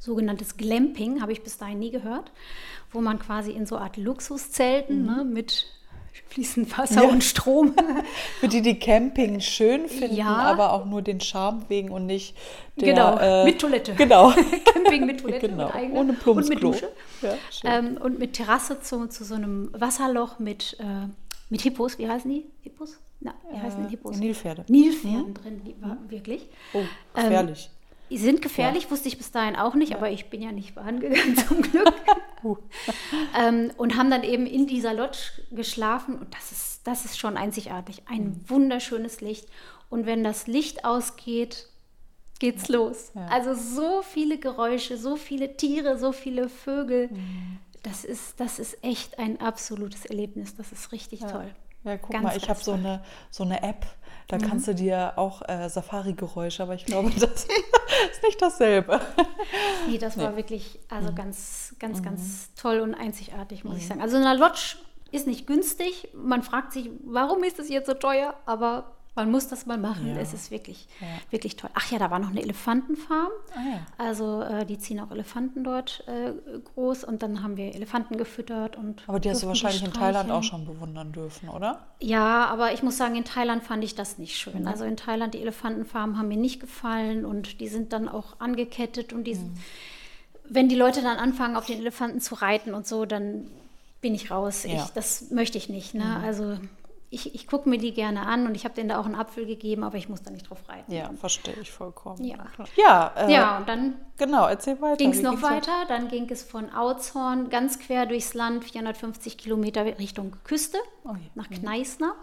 Sogenanntes 0.00 0.56
Glamping, 0.56 1.22
habe 1.22 1.30
ich 1.30 1.44
bis 1.44 1.58
dahin 1.58 1.78
nie 1.78 1.92
gehört, 1.92 2.32
wo 2.90 3.00
man 3.00 3.20
quasi 3.20 3.52
in 3.52 3.66
so 3.66 3.78
Art 3.78 3.96
Luxuszelten 3.96 5.02
mhm. 5.02 5.06
ne, 5.06 5.24
mit 5.24 5.66
fließend 6.32 6.78
Wasser 6.78 7.02
ja. 7.04 7.08
und 7.08 7.22
Strom. 7.22 7.74
Für 8.40 8.48
die, 8.48 8.62
die 8.62 8.78
Camping 8.78 9.40
schön 9.40 9.88
finden, 9.88 10.16
ja. 10.16 10.26
aber 10.26 10.72
auch 10.72 10.86
nur 10.86 11.02
den 11.02 11.20
Charme 11.20 11.64
wegen 11.68 11.90
und 11.90 12.06
nicht 12.06 12.36
der, 12.76 12.94
Genau, 12.94 13.18
äh, 13.18 13.44
mit 13.44 13.60
Toilette. 13.60 13.94
Genau. 13.94 14.30
Camping 14.64 15.06
mit 15.06 15.20
Toilette, 15.20 15.48
genau. 15.48 15.66
mit 15.66 15.74
eigener. 15.74 16.00
Ohne 16.00 16.12
Plumpsklo. 16.14 16.40
Und 16.42 16.48
mit 16.48 16.62
Dusche. 16.62 16.88
Ja, 17.20 17.78
ähm, 17.78 17.98
und 17.98 18.18
mit 18.18 18.32
Terrasse 18.32 18.80
zu, 18.80 19.08
zu 19.08 19.24
so 19.24 19.34
einem 19.34 19.70
Wasserloch 19.72 20.38
mit, 20.38 20.76
äh, 20.80 21.08
mit 21.50 21.60
Hippos. 21.62 21.98
Wie 21.98 22.08
heißen 22.08 22.30
die? 22.30 22.46
Hippos? 22.62 22.98
Na, 23.20 23.34
wie 23.50 23.58
heißen 23.58 23.84
die 23.84 23.90
Hippos? 23.90 24.16
Nilpferde. 24.16 24.64
Nilpferden 24.68 25.28
mhm. 25.28 25.34
drin, 25.34 25.60
die 25.64 25.80
war, 25.82 25.98
wirklich. 26.08 26.48
Oh, 26.72 26.82
gefährlich. 27.14 27.70
Ähm, 27.70 27.81
sind 28.18 28.42
gefährlich, 28.42 28.84
ja. 28.84 28.90
wusste 28.90 29.08
ich 29.08 29.18
bis 29.18 29.30
dahin 29.30 29.56
auch 29.56 29.74
nicht, 29.74 29.90
ja. 29.90 29.96
aber 29.96 30.10
ich 30.10 30.30
bin 30.30 30.42
ja 30.42 30.52
nicht 30.52 30.76
angegangen 30.76 31.36
zum 31.48 31.62
Glück. 31.62 31.94
uh. 32.44 32.56
ähm, 33.38 33.70
und 33.76 33.96
haben 33.96 34.10
dann 34.10 34.24
eben 34.24 34.46
in 34.46 34.66
dieser 34.66 34.94
Lodge 34.94 35.42
geschlafen 35.50 36.18
und 36.18 36.34
das 36.34 36.52
ist, 36.52 36.80
das 36.84 37.04
ist 37.04 37.18
schon 37.18 37.36
einzigartig. 37.36 38.02
Ein 38.06 38.24
mhm. 38.24 38.40
wunderschönes 38.48 39.20
Licht. 39.20 39.46
Und 39.90 40.06
wenn 40.06 40.24
das 40.24 40.46
Licht 40.46 40.84
ausgeht, 40.84 41.68
geht's 42.38 42.68
ja. 42.68 42.76
los. 42.76 43.12
Also 43.30 43.54
so 43.54 44.02
viele 44.02 44.38
Geräusche, 44.38 44.96
so 44.96 45.16
viele 45.16 45.56
Tiere, 45.56 45.98
so 45.98 46.12
viele 46.12 46.48
Vögel. 46.48 47.08
Mhm. 47.08 47.58
Das, 47.82 48.04
ist, 48.04 48.40
das 48.40 48.58
ist 48.58 48.82
echt 48.82 49.18
ein 49.18 49.40
absolutes 49.40 50.04
Erlebnis. 50.06 50.56
Das 50.56 50.72
ist 50.72 50.92
richtig 50.92 51.20
toll. 51.20 51.54
Ja, 51.84 51.96
guck 51.96 52.10
Ganz, 52.10 52.24
mal, 52.24 52.36
ich 52.36 52.48
habe 52.48 52.60
so 52.60 52.72
eine, 52.72 53.02
so 53.30 53.44
eine 53.44 53.62
App, 53.62 53.86
da 54.32 54.38
Mhm. 54.38 54.48
kannst 54.48 54.66
du 54.66 54.74
dir 54.74 55.12
auch 55.16 55.42
äh, 55.48 55.68
Safari-Geräusche, 55.68 56.62
aber 56.62 56.74
ich 56.74 56.86
glaube, 56.86 57.10
das 57.10 57.44
ist 58.12 58.22
nicht 58.24 58.40
dasselbe. 58.40 59.00
Nee, 59.88 59.98
das 59.98 60.16
war 60.16 60.36
wirklich 60.36 60.78
also 60.88 61.12
ganz, 61.12 61.74
ganz, 61.78 62.02
ganz 62.02 62.54
toll 62.54 62.80
und 62.80 62.94
einzigartig, 62.94 63.64
muss 63.64 63.76
ich 63.76 63.86
sagen. 63.86 64.00
Also 64.00 64.16
eine 64.16 64.34
Lodge 64.36 64.76
ist 65.10 65.26
nicht 65.26 65.46
günstig. 65.46 66.08
Man 66.14 66.42
fragt 66.42 66.72
sich, 66.72 66.88
warum 67.04 67.44
ist 67.44 67.58
es 67.58 67.68
jetzt 67.68 67.86
so 67.86 67.94
teuer? 67.94 68.34
Aber 68.46 68.96
man 69.14 69.30
muss 69.30 69.48
das 69.48 69.66
mal 69.66 69.76
machen. 69.76 70.08
Ja. 70.08 70.16
Es 70.16 70.32
ist 70.32 70.50
wirklich, 70.50 70.88
wirklich 71.30 71.56
toll. 71.56 71.68
Ach 71.74 71.90
ja, 71.90 71.98
da 71.98 72.10
war 72.10 72.18
noch 72.18 72.30
eine 72.30 72.40
Elefantenfarm. 72.42 73.30
Ah 73.54 73.60
ja. 73.70 73.86
Also 73.98 74.40
äh, 74.40 74.64
die 74.64 74.78
ziehen 74.78 75.00
auch 75.00 75.10
Elefanten 75.10 75.64
dort 75.64 76.04
äh, 76.06 76.32
groß 76.74 77.04
und 77.04 77.22
dann 77.22 77.42
haben 77.42 77.58
wir 77.58 77.74
Elefanten 77.74 78.16
gefüttert 78.16 78.76
und 78.76 79.02
Aber 79.06 79.20
die 79.20 79.28
hast 79.28 79.42
du 79.42 79.48
wahrscheinlich 79.48 79.84
in 79.84 79.92
Thailand 79.92 80.30
auch 80.30 80.42
schon 80.42 80.64
bewundern 80.64 81.12
dürfen, 81.12 81.50
oder? 81.50 81.84
Ja, 82.00 82.46
aber 82.46 82.72
ich 82.72 82.82
muss 82.82 82.96
sagen, 82.96 83.14
in 83.14 83.24
Thailand 83.24 83.62
fand 83.62 83.84
ich 83.84 83.94
das 83.94 84.16
nicht 84.16 84.38
schön. 84.38 84.66
Also 84.66 84.84
in 84.84 84.96
Thailand, 84.96 85.34
die 85.34 85.40
Elefantenfarmen 85.40 86.16
haben 86.16 86.28
mir 86.28 86.38
nicht 86.38 86.60
gefallen 86.60 87.26
und 87.26 87.60
die 87.60 87.68
sind 87.68 87.92
dann 87.92 88.08
auch 88.08 88.40
angekettet 88.40 89.12
und 89.12 89.24
die, 89.24 89.38
wenn 90.48 90.70
die 90.70 90.74
Leute 90.74 91.02
dann 91.02 91.18
anfangen, 91.18 91.56
auf 91.56 91.66
den 91.66 91.78
Elefanten 91.78 92.20
zu 92.20 92.34
reiten 92.34 92.72
und 92.72 92.86
so, 92.86 93.04
dann 93.04 93.50
bin 94.00 94.14
ich 94.14 94.30
raus. 94.30 94.64
Ja. 94.64 94.84
Ich, 94.84 94.90
das 94.90 95.30
möchte 95.30 95.58
ich 95.58 95.68
nicht. 95.68 95.94
Ne? 95.94 96.20
Also 96.24 96.56
ich, 97.12 97.34
ich 97.34 97.46
gucke 97.46 97.68
mir 97.68 97.76
die 97.76 97.92
gerne 97.92 98.22
an 98.26 98.46
und 98.46 98.54
ich 98.54 98.64
habe 98.64 98.74
denen 98.74 98.88
da 98.88 98.98
auch 98.98 99.04
einen 99.04 99.14
Apfel 99.14 99.44
gegeben, 99.44 99.84
aber 99.84 99.98
ich 99.98 100.08
muss 100.08 100.22
da 100.22 100.30
nicht 100.30 100.48
drauf 100.48 100.66
reiten. 100.66 100.90
Ja, 100.90 101.10
verstehe 101.20 101.54
ich 101.60 101.70
vollkommen. 101.70 102.24
Ja. 102.24 102.38
Ja, 102.74 103.12
äh, 103.16 103.30
Ja, 103.32 103.58
und 103.58 103.68
dann 103.68 103.94
genau, 104.16 104.46
erzähl 104.46 104.80
weiter. 104.80 104.96
ging 104.96 105.10
es 105.10 105.20
noch 105.20 105.42
weiter. 105.42 105.84
Dann 105.88 106.08
ging 106.08 106.30
es 106.30 106.42
von 106.42 106.72
Auzhorn 106.72 107.50
ganz 107.50 107.78
quer 107.78 108.06
durchs 108.06 108.32
Land, 108.32 108.64
450 108.64 109.36
Kilometer 109.36 109.84
Richtung 109.84 110.32
Küste, 110.44 110.78
Oh 111.04 111.14
nach 111.34 111.50
Kneißner. 111.50 112.14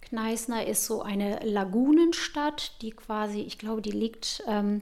Kneißner 0.00 0.66
ist 0.66 0.86
so 0.86 1.02
eine 1.02 1.38
Lagunenstadt, 1.44 2.80
die 2.80 2.92
quasi, 2.92 3.40
ich 3.40 3.58
glaube, 3.58 3.82
die 3.82 3.90
liegt 3.90 4.42
ähm, 4.48 4.80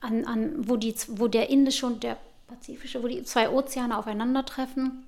an, 0.00 0.24
an 0.24 0.68
wo, 0.68 0.76
die, 0.76 0.94
wo 1.08 1.28
der 1.28 1.50
Indische 1.50 1.84
und 1.84 2.02
der 2.02 2.16
Pazifische, 2.48 3.02
wo 3.02 3.08
die 3.08 3.22
zwei 3.24 3.50
Ozeane 3.50 3.96
aufeinandertreffen. 3.98 5.06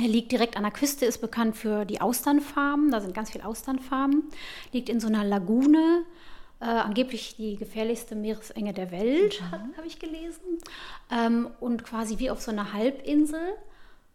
Er 0.00 0.06
liegt 0.08 0.30
direkt 0.32 0.56
an 0.56 0.62
der 0.62 0.72
Küste, 0.72 1.04
ist 1.06 1.18
bekannt 1.20 1.56
für 1.56 1.84
die 1.84 2.00
Austernfarmen. 2.00 2.90
Da 2.90 3.00
sind 3.00 3.14
ganz 3.14 3.30
viele 3.30 3.44
Austernfarmen. 3.44 4.24
Liegt 4.72 4.88
in 4.88 5.00
so 5.00 5.08
einer 5.08 5.24
Lagune. 5.24 6.04
Äh, 6.60 6.64
angeblich 6.64 7.36
die 7.36 7.56
gefährlichste 7.56 8.16
Meeresenge 8.16 8.72
der 8.72 8.90
Welt, 8.90 9.40
Mhm. 9.40 9.76
habe 9.76 9.86
ich 9.86 10.00
gelesen. 10.00 10.58
Ähm, 11.10 11.48
und 11.60 11.84
quasi 11.84 12.18
wie 12.18 12.30
auf 12.30 12.40
so 12.40 12.50
einer 12.50 12.72
Halbinsel. 12.72 13.40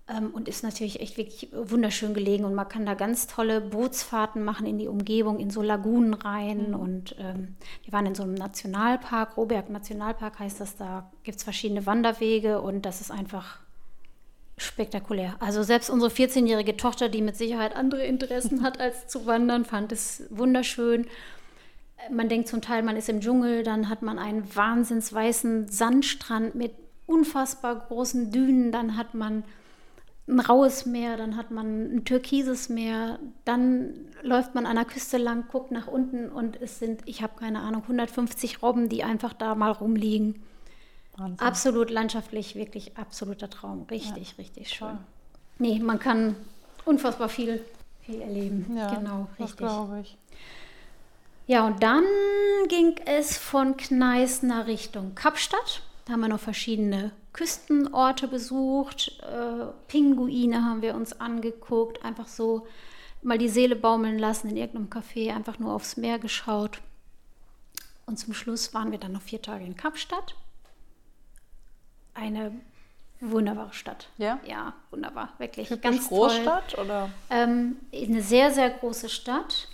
Ähm, 0.09 0.31
und 0.31 0.49
ist 0.49 0.63
natürlich 0.63 0.99
echt 0.99 1.15
wirklich 1.17 1.49
wunderschön 1.53 2.13
gelegen. 2.13 2.43
Und 2.43 2.53
man 2.53 2.67
kann 2.67 2.85
da 2.85 2.93
ganz 2.95 3.27
tolle 3.27 3.61
Bootsfahrten 3.61 4.43
machen 4.43 4.65
in 4.65 4.77
die 4.77 4.89
Umgebung, 4.89 5.39
in 5.39 5.49
so 5.51 5.61
Lagunen 5.61 6.13
rein. 6.13 6.75
Und 6.75 7.15
ähm, 7.19 7.55
wir 7.83 7.93
waren 7.93 8.05
in 8.05 8.15
so 8.15 8.23
einem 8.23 8.33
Nationalpark, 8.33 9.37
Roberg 9.37 9.69
Nationalpark 9.69 10.39
heißt 10.39 10.59
das. 10.59 10.75
Da 10.75 11.09
gibt 11.23 11.37
es 11.37 11.43
verschiedene 11.43 11.85
Wanderwege 11.85 12.61
und 12.61 12.85
das 12.85 12.99
ist 12.99 13.11
einfach 13.11 13.59
spektakulär. 14.57 15.35
Also 15.39 15.63
selbst 15.63 15.89
unsere 15.89 16.11
14-jährige 16.11 16.77
Tochter, 16.77 17.09
die 17.09 17.21
mit 17.21 17.35
Sicherheit 17.35 17.75
andere 17.75 18.05
Interessen 18.05 18.63
hat 18.63 18.79
als 18.79 19.07
zu 19.07 19.25
wandern, 19.25 19.65
fand 19.65 19.91
es 19.91 20.23
wunderschön. 20.29 21.07
Man 22.11 22.29
denkt 22.29 22.47
zum 22.47 22.61
Teil, 22.61 22.83
man 22.83 22.97
ist 22.97 23.09
im 23.09 23.21
Dschungel, 23.21 23.63
dann 23.63 23.89
hat 23.89 24.01
man 24.01 24.19
einen 24.19 24.55
wahnsinns 24.55 25.13
weißen 25.13 25.69
Sandstrand 25.69 26.55
mit 26.55 26.73
unfassbar 27.05 27.75
großen 27.87 28.31
Dünen, 28.31 28.71
dann 28.71 28.97
hat 28.97 29.13
man 29.13 29.43
ein 30.27 30.39
raues 30.39 30.85
Meer, 30.85 31.17
dann 31.17 31.35
hat 31.35 31.51
man 31.51 31.95
ein 31.95 32.05
türkises 32.05 32.69
Meer, 32.69 33.19
dann 33.43 33.93
läuft 34.21 34.55
man 34.55 34.65
an 34.65 34.75
der 34.75 34.85
Küste 34.85 35.17
lang, 35.17 35.45
guckt 35.51 35.71
nach 35.71 35.87
unten 35.87 36.29
und 36.29 36.61
es 36.61 36.79
sind, 36.79 37.01
ich 37.05 37.21
habe 37.21 37.33
keine 37.37 37.59
Ahnung, 37.59 37.83
150 37.83 38.61
Robben, 38.61 38.87
die 38.87 39.03
einfach 39.03 39.33
da 39.33 39.55
mal 39.55 39.71
rumliegen. 39.71 40.41
Wahnsinn. 41.17 41.39
Absolut 41.39 41.89
landschaftlich, 41.89 42.55
wirklich 42.55 42.97
absoluter 42.97 43.49
Traum. 43.49 43.85
Richtig, 43.89 44.37
richtig 44.37 44.69
schön. 44.69 44.97
Nee, 45.59 45.79
man 45.79 45.99
kann 45.99 46.35
unfassbar 46.85 47.29
viel, 47.29 47.63
viel 48.01 48.21
erleben. 48.21 48.75
Ja, 48.75 48.93
genau, 48.93 49.27
richtig. 49.39 49.57
glaube 49.57 50.01
ich. 50.01 50.17
Ja, 51.45 51.67
und 51.67 51.83
dann 51.83 52.05
ging 52.69 52.95
es 53.05 53.37
von 53.37 53.77
Kneißner 53.77 54.65
Richtung 54.65 55.13
Kapstadt. 55.13 55.81
Da 56.05 56.13
haben 56.13 56.21
wir 56.21 56.29
noch 56.29 56.39
verschiedene 56.39 57.11
Küstenorte 57.33 58.27
besucht. 58.27 59.19
Äh, 59.21 59.65
Pinguine 59.87 60.63
haben 60.63 60.81
wir 60.81 60.95
uns 60.95 61.19
angeguckt. 61.19 62.03
Einfach 62.03 62.27
so 62.27 62.65
mal 63.21 63.37
die 63.37 63.49
Seele 63.49 63.75
baumeln 63.75 64.19
lassen 64.19 64.49
in 64.49 64.57
irgendeinem 64.57 64.89
Café, 64.89 65.33
einfach 65.33 65.59
nur 65.59 65.73
aufs 65.73 65.97
Meer 65.97 66.19
geschaut. 66.19 66.81
Und 68.05 68.17
zum 68.17 68.33
Schluss 68.33 68.73
waren 68.73 68.91
wir 68.91 68.99
dann 68.99 69.13
noch 69.13 69.21
vier 69.21 69.41
Tage 69.41 69.65
in 69.65 69.77
Kapstadt. 69.77 70.35
Eine 72.13 72.51
wunderbare 73.19 73.73
Stadt. 73.73 74.09
Ja? 74.17 74.39
Ja, 74.45 74.73
wunderbar, 74.91 75.33
wirklich. 75.37 75.67
Typisch 75.67 75.83
ganz 75.83 76.09
toll. 76.09 76.29
Großstadt 76.29 76.77
oder? 76.77 77.09
Ähm, 77.29 77.77
eine 77.93 78.21
sehr, 78.21 78.51
sehr 78.51 78.69
große 78.69 79.09
Stadt, 79.09 79.69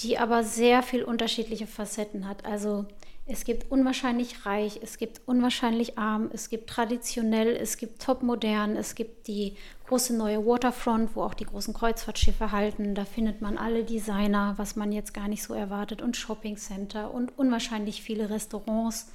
die 0.00 0.18
aber 0.18 0.42
sehr 0.42 0.82
viel 0.82 1.04
unterschiedliche 1.04 1.66
Facetten 1.66 2.28
hat. 2.28 2.44
Also 2.44 2.86
es 3.26 3.44
gibt 3.44 3.70
unwahrscheinlich 3.70 4.44
reich, 4.44 4.80
es 4.82 4.98
gibt 4.98 5.22
unwahrscheinlich 5.26 5.96
arm, 5.96 6.28
es 6.34 6.50
gibt 6.50 6.68
traditionell, 6.68 7.56
es 7.56 7.78
gibt 7.78 8.02
topmodern, 8.02 8.76
es 8.76 8.94
gibt 8.94 9.28
die 9.28 9.56
große 9.86 10.14
neue 10.14 10.44
Waterfront, 10.44 11.16
wo 11.16 11.22
auch 11.22 11.32
die 11.32 11.46
großen 11.46 11.72
Kreuzfahrtschiffe 11.72 12.52
halten. 12.52 12.94
Da 12.94 13.06
findet 13.06 13.40
man 13.40 13.56
alle 13.56 13.84
Designer, 13.84 14.54
was 14.58 14.76
man 14.76 14.92
jetzt 14.92 15.14
gar 15.14 15.28
nicht 15.28 15.42
so 15.42 15.54
erwartet, 15.54 16.02
und 16.02 16.18
Shoppingcenter 16.18 17.14
und 17.14 17.38
unwahrscheinlich 17.38 18.02
viele 18.02 18.28
Restaurants. 18.28 19.10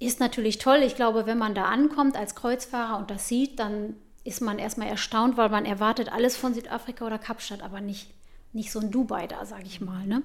Ist 0.00 0.20
natürlich 0.20 0.58
toll. 0.58 0.82
Ich 0.82 0.96
glaube, 0.96 1.26
wenn 1.26 1.38
man 1.38 1.54
da 1.54 1.64
ankommt 1.64 2.16
als 2.16 2.34
Kreuzfahrer 2.34 2.98
und 2.98 3.10
das 3.10 3.28
sieht, 3.28 3.58
dann 3.58 3.96
ist 4.24 4.40
man 4.40 4.58
erstmal 4.58 4.88
erstaunt, 4.88 5.36
weil 5.36 5.50
man 5.50 5.66
erwartet 5.66 6.12
alles 6.12 6.36
von 6.36 6.54
Südafrika 6.54 7.06
oder 7.06 7.18
Kapstadt, 7.18 7.62
aber 7.62 7.80
nicht, 7.80 8.10
nicht 8.52 8.72
so 8.72 8.80
ein 8.80 8.90
Dubai 8.90 9.26
da, 9.26 9.44
sage 9.44 9.64
ich 9.66 9.80
mal. 9.80 10.06
Ne? 10.06 10.22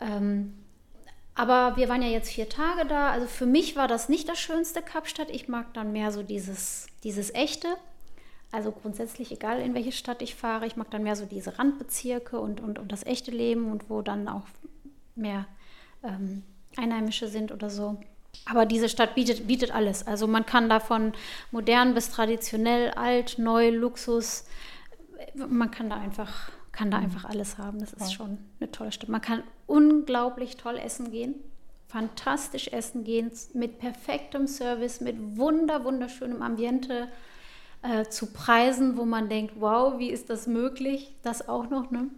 Ähm, 0.00 0.54
aber 1.34 1.76
wir 1.76 1.88
waren 1.88 2.02
ja 2.02 2.08
jetzt 2.08 2.30
vier 2.30 2.48
Tage 2.48 2.86
da. 2.86 3.10
Also 3.10 3.26
für 3.26 3.46
mich 3.46 3.76
war 3.76 3.88
das 3.88 4.08
nicht 4.08 4.28
das 4.28 4.38
schönste 4.38 4.82
Kapstadt. 4.82 5.30
Ich 5.30 5.48
mag 5.48 5.72
dann 5.74 5.92
mehr 5.92 6.10
so 6.10 6.22
dieses, 6.22 6.86
dieses 7.04 7.32
echte. 7.34 7.68
Also 8.50 8.70
grundsätzlich 8.70 9.32
egal, 9.32 9.60
in 9.60 9.74
welche 9.74 9.92
Stadt 9.92 10.20
ich 10.20 10.34
fahre. 10.34 10.66
Ich 10.66 10.76
mag 10.76 10.90
dann 10.90 11.02
mehr 11.02 11.16
so 11.16 11.24
diese 11.24 11.58
Randbezirke 11.58 12.38
und, 12.38 12.60
und, 12.60 12.78
und 12.78 12.92
das 12.92 13.04
echte 13.06 13.30
Leben 13.30 13.70
und 13.70 13.88
wo 13.88 14.02
dann 14.02 14.28
auch 14.28 14.46
mehr 15.14 15.46
ähm, 16.02 16.42
Einheimische 16.76 17.28
sind 17.28 17.50
oder 17.50 17.70
so. 17.70 17.98
Aber 18.44 18.66
diese 18.66 18.88
Stadt 18.88 19.14
bietet, 19.14 19.46
bietet 19.46 19.74
alles. 19.74 20.06
Also 20.06 20.26
man 20.26 20.44
kann 20.44 20.68
davon 20.68 21.12
modern 21.50 21.94
bis 21.94 22.10
traditionell, 22.10 22.90
alt, 22.90 23.38
neu, 23.38 23.70
Luxus. 23.70 24.44
Man 25.34 25.70
kann 25.70 25.90
da 25.90 25.96
einfach, 25.96 26.50
kann 26.72 26.90
da 26.90 26.98
einfach 26.98 27.24
alles 27.24 27.58
haben. 27.58 27.78
Das 27.78 27.92
ist 27.92 28.12
schon 28.12 28.38
eine 28.60 28.70
tolle 28.70 28.92
Stadt. 28.92 29.08
Man 29.08 29.20
kann 29.20 29.42
unglaublich 29.66 30.56
toll 30.56 30.76
essen 30.76 31.10
gehen. 31.10 31.34
Fantastisch 31.86 32.68
essen 32.68 33.04
gehen, 33.04 33.30
mit 33.52 33.78
perfektem 33.78 34.46
Service, 34.46 35.02
mit 35.02 35.36
wunder, 35.36 35.84
wunderschönem 35.84 36.40
Ambiente 36.40 37.08
äh, 37.82 38.04
zu 38.06 38.32
Preisen, 38.32 38.96
wo 38.96 39.04
man 39.04 39.28
denkt, 39.28 39.54
wow, 39.60 39.98
wie 39.98 40.08
ist 40.08 40.30
das 40.30 40.46
möglich? 40.46 41.14
Das 41.22 41.48
auch 41.48 41.68
noch, 41.68 41.90
ne? 41.90 42.08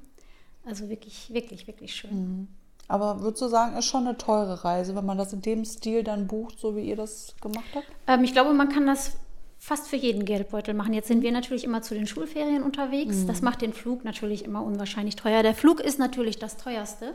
Also 0.65 0.89
wirklich, 0.89 1.35
wirklich, 1.35 1.67
wirklich 1.67 1.95
schön. 1.95 2.49
Aber 2.89 3.21
würdest 3.21 3.43
du 3.43 3.49
sagen, 3.49 3.77
ist 3.77 3.87
schon 3.87 4.07
eine 4.07 4.17
teure 4.17 4.65
Reise, 4.65 4.95
wenn 4.95 5.07
man 5.07 5.19
das 5.19 5.33
in 5.33 5.43
dem 5.43 5.65
Stil 5.65 6.05
dann 6.05 6.27
bucht, 6.27 6.59
so 6.59 6.77
wie 6.77 6.83
ihr 6.83 6.97
das 6.97 7.35
gemacht 7.41 7.65
habt? 7.75 7.87
Ähm, 8.07 8.25
ich 8.25 8.33
glaube, 8.33 8.53
man 8.53 8.69
kann 8.69 8.87
das 8.87 9.17
fast 9.59 9.89
für 9.89 9.97
jeden 9.97 10.27
Geldbeutel 10.27 10.75
machen. 10.75 10.93
Jetzt 10.93 11.09
sind 11.09 11.23
wir 11.23 11.33
natürlich 11.33 11.65
immer 11.65 11.81
zu 11.81 11.95
den 11.95 12.07
Schulferien 12.07 12.63
unterwegs. 12.63 13.25
Das 13.25 13.41
macht 13.41 13.63
den 13.63 13.73
Flug 13.73 14.05
natürlich 14.05 14.45
immer 14.45 14.63
unwahrscheinlich 14.63 15.17
teuer. 15.17 15.43
Der 15.43 15.55
Flug 15.55 15.81
ist 15.81 15.99
natürlich 15.99 16.39
das 16.39 16.59
teuerste. 16.59 17.15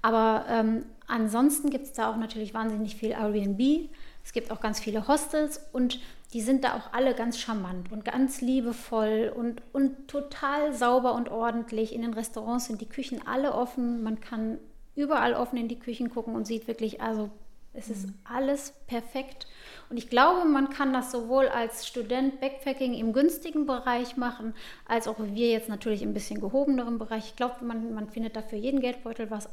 Aber 0.00 0.46
ähm, 0.48 0.86
ansonsten 1.06 1.68
gibt 1.68 1.84
es 1.84 1.92
da 1.92 2.10
auch 2.10 2.16
natürlich 2.16 2.54
wahnsinnig 2.54 2.96
viel 2.96 3.10
Airbnb. 3.10 3.90
Es 4.24 4.32
gibt 4.32 4.50
auch 4.50 4.60
ganz 4.60 4.80
viele 4.80 5.06
Hostels 5.06 5.60
und 5.72 6.00
die 6.32 6.40
sind 6.40 6.64
da 6.64 6.76
auch 6.76 6.94
alle 6.94 7.14
ganz 7.14 7.38
charmant 7.38 7.92
und 7.92 8.06
ganz 8.06 8.40
liebevoll 8.40 9.30
und, 9.36 9.60
und 9.74 10.08
total 10.08 10.72
sauber 10.72 11.14
und 11.14 11.28
ordentlich. 11.28 11.94
In 11.94 12.00
den 12.00 12.14
Restaurants 12.14 12.66
sind 12.66 12.80
die 12.80 12.88
Küchen 12.88 13.20
alle 13.26 13.52
offen. 13.52 14.02
Man 14.02 14.18
kann 14.20 14.58
überall 14.96 15.34
offen 15.34 15.58
in 15.58 15.68
die 15.68 15.78
Küchen 15.78 16.10
gucken 16.10 16.34
und 16.34 16.46
sieht 16.46 16.66
wirklich, 16.66 17.00
also 17.00 17.30
es 17.76 17.90
ist 17.90 18.08
alles 18.24 18.72
perfekt. 18.86 19.46
Und 19.90 19.98
ich 19.98 20.08
glaube, 20.08 20.48
man 20.48 20.70
kann 20.70 20.92
das 20.92 21.12
sowohl 21.12 21.48
als 21.48 21.86
Student 21.86 22.40
Backpacking 22.40 22.94
im 22.94 23.12
günstigen 23.12 23.66
Bereich 23.66 24.16
machen, 24.16 24.54
als 24.86 25.06
auch 25.06 25.18
wir 25.18 25.50
jetzt 25.50 25.68
natürlich 25.68 26.02
im 26.02 26.14
bisschen 26.14 26.40
gehobeneren 26.40 26.98
Bereich. 26.98 27.26
Ich 27.26 27.36
glaube, 27.36 27.64
man, 27.64 27.94
man 27.94 28.08
findet 28.08 28.34
dafür 28.34 28.58
jeden 28.58 28.80
Geldbeutel 28.80 29.30
was. 29.30 29.48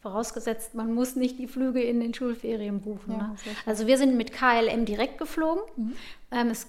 Vorausgesetzt, 0.00 0.74
man 0.74 0.92
muss 0.92 1.14
nicht 1.14 1.38
die 1.38 1.46
Flüge 1.46 1.80
in 1.80 2.00
den 2.00 2.12
Schulferien 2.12 2.80
buchen. 2.80 3.12
Ja, 3.12 3.28
ne? 3.28 3.36
Also 3.66 3.86
wir 3.86 3.96
sind 3.96 4.16
mit 4.16 4.32
KLM 4.32 4.84
direkt 4.84 5.16
geflogen. 5.18 5.62
Ähm, 6.32 6.48
es 6.48 6.66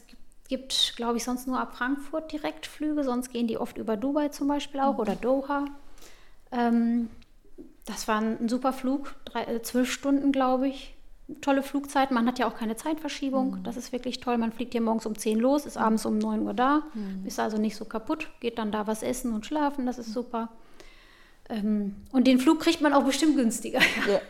gibt, 0.47 0.93
glaube 0.95 1.17
ich, 1.17 1.23
sonst 1.23 1.47
nur 1.47 1.59
ab 1.59 1.75
Frankfurt 1.75 2.31
Direktflüge, 2.31 3.03
sonst 3.03 3.31
gehen 3.31 3.47
die 3.47 3.57
oft 3.57 3.79
über 3.79 3.97
Dubai 3.97 4.27
zum 4.29 4.47
Beispiel 4.47 4.81
auch 4.81 4.93
mhm. 4.93 4.99
oder 4.99 5.15
Doha. 5.15 5.65
Ähm, 6.51 7.09
das 7.85 8.07
war 8.07 8.21
ein 8.21 8.47
super 8.47 8.73
Flug, 8.73 9.15
drei, 9.25 9.43
äh, 9.43 9.61
zwölf 9.61 9.91
Stunden, 9.91 10.31
glaube 10.31 10.67
ich. 10.67 10.95
Tolle 11.41 11.63
Flugzeit. 11.63 12.11
Man 12.11 12.27
hat 12.27 12.37
ja 12.39 12.47
auch 12.47 12.55
keine 12.55 12.75
Zeitverschiebung. 12.75 13.59
Mhm. 13.59 13.63
Das 13.63 13.77
ist 13.77 13.91
wirklich 13.91 14.19
toll. 14.19 14.37
Man 14.37 14.51
fliegt 14.51 14.73
hier 14.73 14.81
morgens 14.81 15.05
um 15.05 15.17
10 15.17 15.39
los, 15.39 15.65
ist 15.65 15.77
abends 15.77 16.05
um 16.05 16.17
9 16.17 16.41
Uhr 16.41 16.53
da, 16.53 16.83
mhm. 16.93 17.25
ist 17.25 17.39
also 17.39 17.57
nicht 17.57 17.75
so 17.75 17.85
kaputt, 17.85 18.29
geht 18.39 18.57
dann 18.57 18.71
da 18.71 18.87
was 18.87 19.03
essen 19.03 19.33
und 19.33 19.45
schlafen. 19.45 19.85
Das 19.85 19.97
ist 19.97 20.09
mhm. 20.09 20.13
super. 20.13 20.49
Ähm, 21.49 21.95
und 22.11 22.27
den 22.27 22.39
Flug 22.39 22.59
kriegt 22.59 22.81
man 22.81 22.93
auch 22.93 23.03
bestimmt 23.03 23.35
günstiger. 23.35 23.79
Ja. 24.07 24.21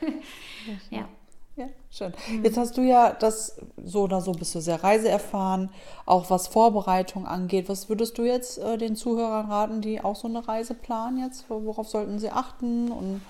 ja. 0.98 1.08
Ja, 1.56 1.68
schön. 1.92 2.14
Mhm. 2.30 2.44
Jetzt 2.44 2.58
hast 2.58 2.78
du 2.78 2.82
ja 2.82 3.14
das 3.14 3.58
so 3.84 4.04
oder 4.04 4.22
so 4.22 4.32
bist 4.32 4.56
du 4.56 4.60
sehr 4.60 4.84
reiseerfahren, 4.84 5.70
auch 6.06 6.30
was 6.30 6.48
Vorbereitung 6.48 7.28
angeht. 7.28 7.70
Was 7.70 7.90
würdest 7.90 8.18
du 8.18 8.24
jetzt 8.24 8.58
äh, 8.58 8.78
den 8.78 8.96
Zuhörern 8.96 9.50
raten, 9.50 9.82
die 9.82 10.02
auch 10.02 10.16
so 10.16 10.28
eine 10.28 10.48
Reise 10.48 10.74
planen 10.74 11.20
jetzt? 11.20 11.46
Worauf 11.50 11.88
sollten 11.88 12.18
sie 12.18 12.32
achten 12.32 12.92
und 12.92 13.22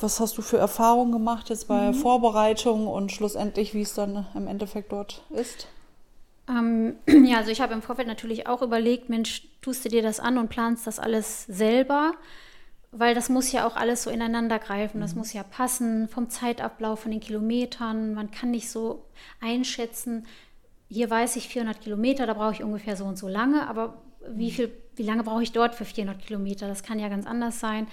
was 0.00 0.20
hast 0.20 0.36
du 0.36 0.42
für 0.42 0.58
Erfahrungen 0.58 1.12
gemacht 1.12 1.48
jetzt 1.48 1.68
bei 1.68 1.88
mhm. 1.88 1.94
Vorbereitung 1.94 2.86
und 2.86 3.12
schlussendlich, 3.12 3.74
wie 3.74 3.82
es 3.82 3.94
dann 3.94 4.26
im 4.34 4.46
Endeffekt 4.46 4.92
dort 4.92 5.22
ist? 5.30 5.68
Ähm, 6.48 6.96
ja, 7.06 7.38
also 7.38 7.50
ich 7.50 7.60
habe 7.60 7.74
im 7.74 7.82
Vorfeld 7.82 8.08
natürlich 8.08 8.46
auch 8.46 8.62
überlegt, 8.62 9.08
Mensch, 9.08 9.48
tust 9.62 9.84
du 9.84 9.88
dir 9.88 10.02
das 10.02 10.20
an 10.20 10.38
und 10.38 10.48
planst 10.48 10.86
das 10.86 10.98
alles 10.98 11.44
selber? 11.44 12.12
Weil 12.98 13.14
das 13.14 13.28
muss 13.28 13.52
ja 13.52 13.66
auch 13.66 13.76
alles 13.76 14.04
so 14.04 14.10
ineinander 14.10 14.58
greifen. 14.58 15.00
Das 15.00 15.12
mhm. 15.12 15.18
muss 15.18 15.32
ja 15.32 15.42
passen 15.42 16.08
vom 16.08 16.30
Zeitablauf, 16.30 17.00
von 17.00 17.10
den 17.10 17.20
Kilometern. 17.20 18.14
Man 18.14 18.30
kann 18.30 18.50
nicht 18.50 18.70
so 18.70 19.04
einschätzen, 19.40 20.26
hier 20.88 21.10
weiß 21.10 21.36
ich 21.36 21.48
400 21.48 21.80
Kilometer, 21.80 22.26
da 22.26 22.34
brauche 22.34 22.52
ich 22.52 22.62
ungefähr 22.62 22.96
so 22.96 23.04
und 23.04 23.18
so 23.18 23.28
lange, 23.28 23.68
aber 23.68 24.02
wie, 24.28 24.50
mhm. 24.50 24.54
viel, 24.54 24.72
wie 24.94 25.02
lange 25.02 25.24
brauche 25.24 25.42
ich 25.42 25.52
dort 25.52 25.74
für 25.74 25.84
400 25.84 26.24
Kilometer? 26.24 26.68
Das 26.68 26.82
kann 26.82 26.98
ja 26.98 27.08
ganz 27.08 27.26
anders 27.26 27.60
sein. 27.60 27.86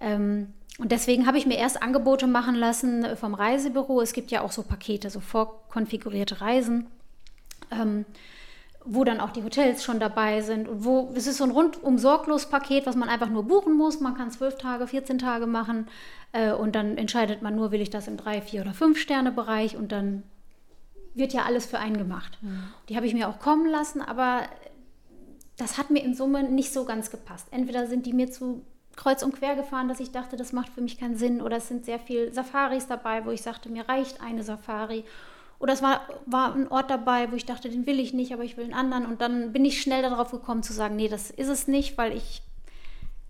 Ähm, 0.00 0.52
und 0.78 0.92
deswegen 0.92 1.26
habe 1.26 1.38
ich 1.38 1.46
mir 1.46 1.58
erst 1.58 1.82
Angebote 1.82 2.26
machen 2.26 2.54
lassen 2.54 3.04
vom 3.16 3.34
Reisebüro. 3.34 4.00
Es 4.00 4.12
gibt 4.12 4.30
ja 4.30 4.40
auch 4.42 4.52
so 4.52 4.62
Pakete, 4.62 5.10
so 5.10 5.20
vorkonfigurierte 5.20 6.40
Reisen, 6.40 6.86
ähm, 7.70 8.06
wo 8.84 9.04
dann 9.04 9.20
auch 9.20 9.30
die 9.30 9.44
Hotels 9.44 9.84
schon 9.84 10.00
dabei 10.00 10.40
sind. 10.40 10.68
Und 10.68 10.84
wo 10.84 11.12
es 11.14 11.26
ist 11.26 11.38
so 11.38 11.44
ein 11.44 11.50
rundum 11.50 11.98
sorglos 11.98 12.46
Paket, 12.46 12.86
was 12.86 12.96
man 12.96 13.08
einfach 13.08 13.28
nur 13.28 13.44
buchen 13.44 13.76
muss. 13.76 14.00
Man 14.00 14.14
kann 14.14 14.30
zwölf 14.30 14.56
Tage, 14.56 14.86
14 14.86 15.18
Tage 15.18 15.46
machen 15.46 15.86
äh, 16.32 16.52
und 16.52 16.74
dann 16.74 16.96
entscheidet 16.96 17.42
man 17.42 17.54
nur, 17.54 17.72
will 17.72 17.80
ich 17.80 17.90
das 17.90 18.08
im 18.08 18.16
drei, 18.16 18.40
vier 18.40 18.62
oder 18.62 18.72
fünf 18.72 18.98
Sterne 18.98 19.32
Bereich 19.32 19.76
und 19.76 19.92
dann 19.92 20.22
wird 21.14 21.32
ja 21.32 21.42
alles 21.42 21.66
für 21.66 21.78
einen 21.78 21.98
gemacht. 21.98 22.38
Mhm. 22.40 22.62
Die 22.88 22.96
habe 22.96 23.06
ich 23.06 23.14
mir 23.14 23.28
auch 23.28 23.38
kommen 23.38 23.66
lassen, 23.66 24.00
aber 24.00 24.42
das 25.56 25.76
hat 25.76 25.90
mir 25.90 26.02
in 26.02 26.14
Summe 26.14 26.44
nicht 26.44 26.72
so 26.72 26.84
ganz 26.84 27.10
gepasst. 27.10 27.48
Entweder 27.50 27.86
sind 27.86 28.06
die 28.06 28.12
mir 28.12 28.30
zu 28.30 28.62
kreuz 28.96 29.22
und 29.22 29.34
quer 29.34 29.56
gefahren, 29.56 29.88
dass 29.88 30.00
ich 30.00 30.10
dachte, 30.10 30.36
das 30.36 30.52
macht 30.52 30.70
für 30.70 30.80
mich 30.80 30.98
keinen 30.98 31.16
Sinn. 31.16 31.42
Oder 31.42 31.58
es 31.58 31.68
sind 31.68 31.84
sehr 31.84 31.98
viele 31.98 32.32
Safaris 32.32 32.86
dabei, 32.86 33.24
wo 33.24 33.30
ich 33.30 33.42
sagte, 33.42 33.68
mir 33.68 33.88
reicht 33.88 34.20
eine 34.22 34.42
Safari. 34.42 35.04
Oder 35.60 35.74
es 35.74 35.82
war, 35.82 36.00
war 36.26 36.54
ein 36.54 36.66
Ort 36.68 36.90
dabei, 36.90 37.30
wo 37.30 37.36
ich 37.36 37.46
dachte, 37.46 37.68
den 37.68 37.86
will 37.86 38.00
ich 38.00 38.12
nicht, 38.12 38.32
aber 38.32 38.42
ich 38.42 38.56
will 38.56 38.64
einen 38.64 38.74
anderen. 38.74 39.06
Und 39.06 39.20
dann 39.20 39.52
bin 39.52 39.64
ich 39.64 39.80
schnell 39.80 40.02
darauf 40.02 40.32
gekommen 40.32 40.64
zu 40.64 40.72
sagen, 40.72 40.96
nee, 40.96 41.08
das 41.08 41.30
ist 41.30 41.48
es 41.48 41.68
nicht, 41.68 41.96
weil 41.96 42.16
ich, 42.16 42.42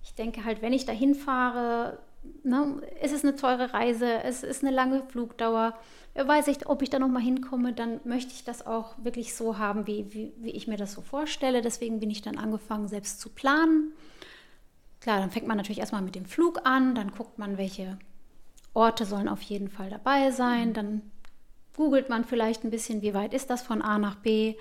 ich 0.03 0.15
denke 0.15 0.45
halt, 0.45 0.63
wenn 0.63 0.73
ich 0.73 0.87
da 0.87 0.93
hinfahre, 0.93 1.99
ne, 2.43 2.81
ist 3.03 3.13
es 3.13 3.25
eine 3.25 3.37
teure 3.37 3.75
Reise, 3.75 4.23
es 4.25 4.43
ist 4.43 4.65
eine 4.65 4.75
lange 4.75 5.03
Flugdauer. 5.03 5.75
Weiß 6.15 6.49
ich, 6.49 6.67
ob 6.69 6.83
ich 6.83 6.91
da 6.91 6.99
nochmal 6.99 7.23
hinkomme, 7.23 7.73
dann 7.73 8.01
möchte 8.05 8.33
ich 8.33 8.45
das 8.45 8.67
auch 8.67 8.95
wirklich 9.03 9.35
so 9.35 9.59
haben, 9.59 9.87
wie, 9.87 10.07
wie, 10.15 10.33
wie 10.39 10.51
ich 10.51 10.69
mir 10.69 10.77
das 10.77 10.93
so 10.93 11.03
vorstelle. 11.03 11.61
Deswegen 11.61 12.01
bin 12.01 12.11
ich 12.11 12.23
dann 12.23 12.39
angefangen, 12.39 12.89
selbst 12.89 13.21
zu 13.21 13.29
planen 13.29 13.93
Klar, 15.01 15.19
dann 15.21 15.31
fängt 15.31 15.47
man 15.47 15.57
natürlich 15.57 15.79
erstmal 15.79 16.03
mit 16.03 16.15
dem 16.15 16.27
Flug 16.27 16.61
an, 16.65 16.95
dann 16.95 17.13
guckt 17.13 17.39
man, 17.39 17.57
welche 17.57 17.99
Orte 18.75 19.07
sollen 19.07 19.29
auf 19.29 19.41
jeden 19.43 19.69
Fall 19.69 19.89
dabei 19.89 20.31
sein, 20.31 20.75
dann 20.75 21.03
googelt 21.77 22.09
man 22.09 22.25
vielleicht 22.25 22.65
ein 22.65 22.71
bisschen, 22.71 23.03
wie 23.03 23.15
weit 23.15 23.35
ist 23.35 23.51
das 23.51 23.63
von 23.63 23.83
A 23.83 23.99
nach 23.99 24.17
B. 24.17 24.55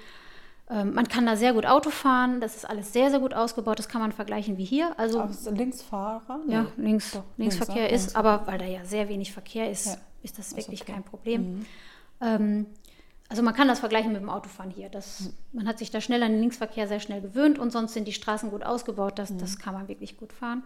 Ähm, 0.69 0.93
man 0.93 1.07
kann 1.07 1.25
da 1.25 1.35
sehr 1.35 1.53
gut 1.53 1.65
Auto 1.65 1.89
fahren, 1.89 2.41
das 2.41 2.55
ist 2.55 2.69
alles 2.69 2.93
sehr, 2.93 3.09
sehr 3.09 3.19
gut 3.19 3.33
ausgebaut, 3.33 3.79
das 3.79 3.89
kann 3.89 4.01
man 4.01 4.11
vergleichen 4.11 4.57
wie 4.57 4.65
hier. 4.65 4.97
Also 4.99 5.27
Linksfahrer? 5.49 6.41
Nee. 6.45 6.53
Ja, 6.53 6.67
links, 6.77 7.11
Doch, 7.11 7.23
Linksverkehr 7.37 7.87
links, 7.87 8.05
ist, 8.07 8.15
aber 8.15 8.45
weil 8.45 8.59
da 8.59 8.65
ja 8.65 8.85
sehr 8.85 9.09
wenig 9.09 9.33
Verkehr 9.33 9.71
ist, 9.71 9.87
ja. 9.87 9.97
ist 10.21 10.37
das 10.37 10.55
wirklich 10.55 10.83
okay. 10.83 10.93
kein 10.93 11.03
Problem. 11.03 11.41
Mhm. 11.41 11.65
Ähm, 12.21 12.65
also 13.29 13.43
man 13.43 13.53
kann 13.53 13.67
das 13.67 13.79
vergleichen 13.79 14.11
mit 14.11 14.21
dem 14.21 14.29
Autofahren 14.29 14.71
hier. 14.71 14.89
Das, 14.89 15.21
mhm. 15.21 15.33
man 15.53 15.67
hat 15.67 15.77
sich 15.79 15.91
da 15.91 16.01
schnell 16.01 16.21
an 16.23 16.31
den 16.31 16.41
Linksverkehr 16.41 16.87
sehr 16.87 16.99
schnell 16.99 17.21
gewöhnt 17.21 17.57
und 17.57 17.71
sonst 17.71 17.93
sind 17.93 18.07
die 18.07 18.13
Straßen 18.13 18.49
gut 18.49 18.63
ausgebaut. 18.63 19.17
Das, 19.17 19.29
mhm. 19.29 19.37
das 19.37 19.59
kann 19.59 19.73
man 19.73 19.87
wirklich 19.87 20.17
gut 20.17 20.33
fahren. 20.33 20.63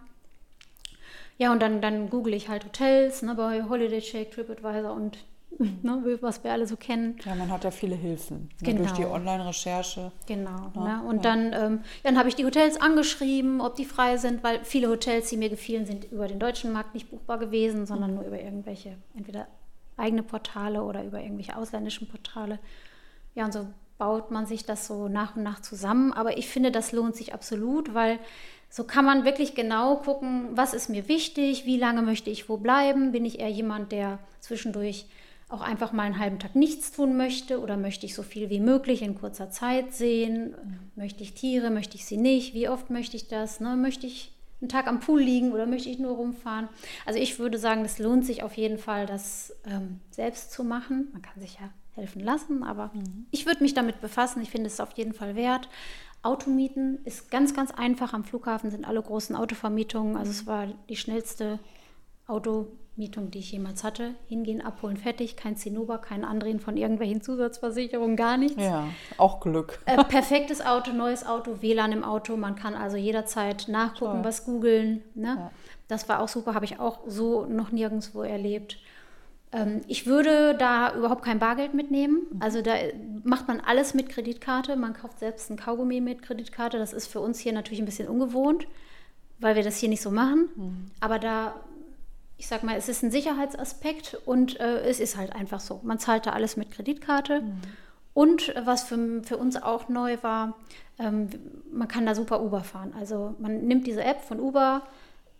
Ja, 1.36 1.52
und 1.52 1.60
dann, 1.60 1.82
dann 1.82 2.10
google 2.10 2.32
ich 2.34 2.48
halt 2.48 2.64
Hotels 2.64 3.22
ne, 3.22 3.34
bei 3.34 3.64
Holiday 3.68 4.00
Check, 4.00 4.32
TripAdvisor 4.32 4.92
und. 4.92 5.18
Ne, 5.58 6.18
was 6.20 6.42
wir 6.44 6.52
alle 6.52 6.66
so 6.66 6.76
kennen. 6.76 7.16
Ja, 7.24 7.34
man 7.34 7.50
hat 7.50 7.64
ja 7.64 7.70
viele 7.70 7.94
Hilfen 7.94 8.48
ne, 8.60 8.66
genau. 8.66 8.78
durch 8.82 8.92
die 8.92 9.04
Online-Recherche. 9.04 10.12
Genau. 10.26 10.72
Ja, 10.74 11.02
ne? 11.02 11.08
Und 11.08 11.16
ja. 11.16 11.22
dann, 11.22 11.52
ähm, 11.52 11.80
dann 12.02 12.18
habe 12.18 12.28
ich 12.28 12.34
die 12.34 12.44
Hotels 12.44 12.80
angeschrieben, 12.80 13.60
ob 13.60 13.76
die 13.76 13.84
frei 13.84 14.16
sind, 14.16 14.42
weil 14.42 14.64
viele 14.64 14.88
Hotels, 14.88 15.28
die 15.30 15.36
mir 15.36 15.48
gefielen, 15.48 15.86
sind 15.86 16.10
über 16.10 16.28
den 16.28 16.38
deutschen 16.38 16.72
Markt 16.72 16.94
nicht 16.94 17.10
buchbar 17.10 17.38
gewesen, 17.38 17.86
sondern 17.86 18.10
mhm. 18.10 18.16
nur 18.16 18.26
über 18.26 18.40
irgendwelche, 18.40 18.96
entweder 19.16 19.46
eigene 19.96 20.22
Portale 20.22 20.82
oder 20.82 21.04
über 21.04 21.20
irgendwelche 21.20 21.56
ausländischen 21.56 22.08
Portale. 22.08 22.58
Ja, 23.34 23.44
und 23.44 23.52
so 23.52 23.66
baut 23.98 24.30
man 24.30 24.46
sich 24.46 24.64
das 24.64 24.86
so 24.86 25.08
nach 25.08 25.36
und 25.36 25.42
nach 25.42 25.60
zusammen. 25.60 26.12
Aber 26.12 26.36
ich 26.36 26.48
finde, 26.48 26.70
das 26.70 26.92
lohnt 26.92 27.16
sich 27.16 27.32
absolut, 27.32 27.94
weil 27.94 28.18
so 28.68 28.84
kann 28.84 29.04
man 29.04 29.24
wirklich 29.24 29.54
genau 29.54 29.96
gucken, 29.96 30.48
was 30.52 30.74
ist 30.74 30.88
mir 30.88 31.06
wichtig, 31.08 31.64
wie 31.64 31.78
lange 31.78 32.02
möchte 32.02 32.30
ich 32.30 32.48
wo 32.48 32.56
bleiben. 32.56 33.12
Bin 33.12 33.24
ich 33.24 33.38
eher 33.38 33.50
jemand, 33.50 33.92
der 33.92 34.18
zwischendurch 34.40 35.06
auch 35.48 35.60
einfach 35.60 35.92
mal 35.92 36.04
einen 36.04 36.18
halben 36.18 36.38
Tag 36.38 36.54
nichts 36.54 36.92
tun 36.92 37.16
möchte 37.16 37.60
oder 37.60 37.76
möchte 37.76 38.06
ich 38.06 38.14
so 38.14 38.22
viel 38.22 38.50
wie 38.50 38.60
möglich 38.60 39.02
in 39.02 39.14
kurzer 39.14 39.50
Zeit 39.50 39.92
sehen? 39.92 40.50
Mhm. 40.50 40.78
Möchte 40.96 41.22
ich 41.22 41.34
Tiere, 41.34 41.70
möchte 41.70 41.96
ich 41.96 42.06
sie 42.06 42.16
nicht? 42.16 42.54
Wie 42.54 42.68
oft 42.68 42.90
möchte 42.90 43.16
ich 43.16 43.28
das? 43.28 43.60
Ne? 43.60 43.76
Möchte 43.76 44.06
ich 44.06 44.32
einen 44.60 44.68
Tag 44.68 44.86
am 44.86 45.00
Pool 45.00 45.20
liegen 45.20 45.52
oder 45.52 45.66
möchte 45.66 45.90
ich 45.90 45.98
nur 45.98 46.12
rumfahren? 46.12 46.68
Also 47.06 47.18
ich 47.18 47.38
würde 47.38 47.58
sagen, 47.58 47.84
es 47.84 47.98
lohnt 47.98 48.24
sich 48.24 48.42
auf 48.42 48.54
jeden 48.54 48.78
Fall, 48.78 49.06
das 49.06 49.54
ähm, 49.66 50.00
selbst 50.10 50.52
zu 50.52 50.64
machen. 50.64 51.08
Man 51.12 51.22
kann 51.22 51.40
sich 51.40 51.54
ja 51.54 51.70
helfen 51.94 52.22
lassen, 52.22 52.62
aber 52.62 52.90
mhm. 52.94 53.26
ich 53.30 53.46
würde 53.46 53.62
mich 53.62 53.74
damit 53.74 54.00
befassen. 54.00 54.42
Ich 54.42 54.50
finde 54.50 54.66
es 54.66 54.80
auf 54.80 54.92
jeden 54.92 55.12
Fall 55.12 55.36
wert. 55.36 55.68
Automieten 56.22 57.00
ist 57.04 57.30
ganz, 57.30 57.54
ganz 57.54 57.70
einfach. 57.70 58.14
Am 58.14 58.24
Flughafen 58.24 58.70
sind 58.70 58.88
alle 58.88 59.02
großen 59.02 59.36
Autovermietungen. 59.36 60.16
Also 60.16 60.30
es 60.30 60.46
war 60.46 60.66
die 60.88 60.96
schnellste 60.96 61.58
Automietung, 62.26 63.30
die 63.30 63.38
ich 63.38 63.52
jemals 63.52 63.84
hatte. 63.84 64.14
Hingehen, 64.26 64.62
abholen, 64.62 64.96
fertig, 64.96 65.36
kein 65.36 65.56
Zinnober, 65.56 65.98
kein 65.98 66.24
Andrehen 66.24 66.60
von 66.60 66.76
irgendwelchen 66.76 67.22
Zusatzversicherungen, 67.22 68.16
gar 68.16 68.36
nichts. 68.36 68.62
Ja, 68.62 68.88
auch 69.18 69.40
Glück. 69.40 69.78
Äh, 69.86 70.02
perfektes 70.04 70.64
Auto, 70.64 70.92
neues 70.92 71.26
Auto, 71.26 71.60
WLAN 71.60 71.92
im 71.92 72.04
Auto. 72.04 72.36
Man 72.36 72.54
kann 72.54 72.74
also 72.74 72.96
jederzeit 72.96 73.66
nachgucken, 73.68 74.14
Toll. 74.14 74.24
was 74.24 74.44
googeln. 74.44 75.02
Ne? 75.14 75.36
Ja. 75.38 75.50
Das 75.88 76.08
war 76.08 76.20
auch 76.20 76.28
super, 76.28 76.54
habe 76.54 76.64
ich 76.64 76.80
auch 76.80 77.00
so 77.06 77.44
noch 77.46 77.72
nirgendwo 77.72 78.22
erlebt. 78.22 78.78
Ähm, 79.54 79.82
ich 79.86 80.06
würde 80.06 80.56
da 80.58 80.94
überhaupt 80.96 81.24
kein 81.24 81.38
Bargeld 81.38 81.74
mitnehmen. 81.74 82.26
Mhm. 82.32 82.42
Also 82.42 82.60
da 82.60 82.74
macht 83.22 83.48
man 83.48 83.60
alles 83.60 83.94
mit 83.94 84.08
Kreditkarte. 84.08 84.76
Man 84.76 84.94
kauft 84.94 85.20
selbst 85.20 85.50
ein 85.50 85.56
Kaugummi 85.56 86.00
mit 86.00 86.22
Kreditkarte. 86.22 86.78
Das 86.78 86.92
ist 86.92 87.06
für 87.06 87.20
uns 87.20 87.38
hier 87.38 87.52
natürlich 87.52 87.80
ein 87.80 87.86
bisschen 87.86 88.08
ungewohnt, 88.08 88.66
weil 89.38 89.54
wir 89.54 89.62
das 89.62 89.76
hier 89.76 89.88
nicht 89.88 90.02
so 90.02 90.10
machen. 90.10 90.48
Mhm. 90.56 90.90
Aber 91.00 91.18
da 91.18 91.54
ich 92.36 92.46
sag 92.48 92.62
mal, 92.62 92.76
es 92.76 92.88
ist 92.88 93.02
ein 93.02 93.10
Sicherheitsaspekt 93.10 94.18
und 94.26 94.58
äh, 94.60 94.80
es 94.80 95.00
ist 95.00 95.16
halt 95.16 95.34
einfach 95.34 95.60
so. 95.60 95.80
Man 95.82 95.98
zahlt 95.98 96.26
da 96.26 96.30
alles 96.30 96.56
mit 96.56 96.70
Kreditkarte. 96.70 97.40
Mhm. 97.40 97.60
Und 98.12 98.54
was 98.64 98.84
für, 98.84 99.22
für 99.24 99.36
uns 99.36 99.60
auch 99.60 99.88
neu 99.88 100.18
war, 100.22 100.56
ähm, 100.98 101.28
man 101.72 101.88
kann 101.88 102.06
da 102.06 102.14
super 102.14 102.42
Uber 102.42 102.62
fahren. 102.62 102.94
Also 102.98 103.34
man 103.38 103.66
nimmt 103.66 103.86
diese 103.86 104.04
App 104.04 104.20
von 104.20 104.40
Uber, 104.40 104.82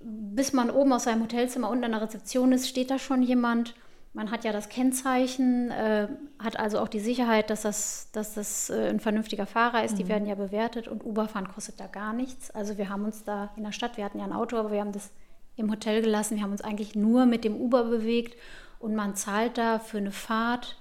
bis 0.00 0.52
man 0.52 0.70
oben 0.70 0.92
aus 0.92 1.04
seinem 1.04 1.22
Hotelzimmer 1.22 1.70
unten 1.70 1.84
an 1.84 1.92
der 1.92 2.02
Rezeption 2.02 2.52
ist, 2.52 2.68
steht 2.68 2.90
da 2.90 2.98
schon 2.98 3.22
jemand. 3.22 3.74
Man 4.12 4.30
hat 4.30 4.44
ja 4.44 4.52
das 4.52 4.68
Kennzeichen, 4.68 5.70
äh, 5.70 6.08
hat 6.38 6.58
also 6.58 6.78
auch 6.78 6.88
die 6.88 7.00
Sicherheit, 7.00 7.50
dass 7.50 7.62
das, 7.62 8.10
dass 8.12 8.34
das 8.34 8.70
äh, 8.70 8.88
ein 8.90 9.00
vernünftiger 9.00 9.46
Fahrer 9.46 9.84
ist. 9.84 9.92
Mhm. 9.92 9.96
Die 9.96 10.08
werden 10.08 10.26
ja 10.26 10.34
bewertet 10.34 10.88
und 10.88 11.04
Uber 11.04 11.26
fahren 11.28 11.48
kostet 11.48 11.80
da 11.80 11.86
gar 11.86 12.12
nichts. 12.12 12.50
Also 12.50 12.76
wir 12.78 12.88
haben 12.88 13.04
uns 13.04 13.24
da 13.24 13.50
in 13.56 13.64
der 13.64 13.72
Stadt, 13.72 13.96
wir 13.96 14.04
hatten 14.04 14.18
ja 14.18 14.24
ein 14.24 14.32
Auto, 14.32 14.56
aber 14.56 14.70
wir 14.72 14.80
haben 14.80 14.92
das 14.92 15.10
im 15.56 15.70
Hotel 15.70 16.02
gelassen. 16.02 16.36
Wir 16.36 16.42
haben 16.42 16.52
uns 16.52 16.62
eigentlich 16.62 16.94
nur 16.94 17.26
mit 17.26 17.44
dem 17.44 17.56
Uber 17.56 17.84
bewegt 17.84 18.36
und 18.78 18.94
man 18.94 19.16
zahlt 19.16 19.58
da 19.58 19.78
für 19.78 19.98
eine 19.98 20.10
Fahrt. 20.10 20.76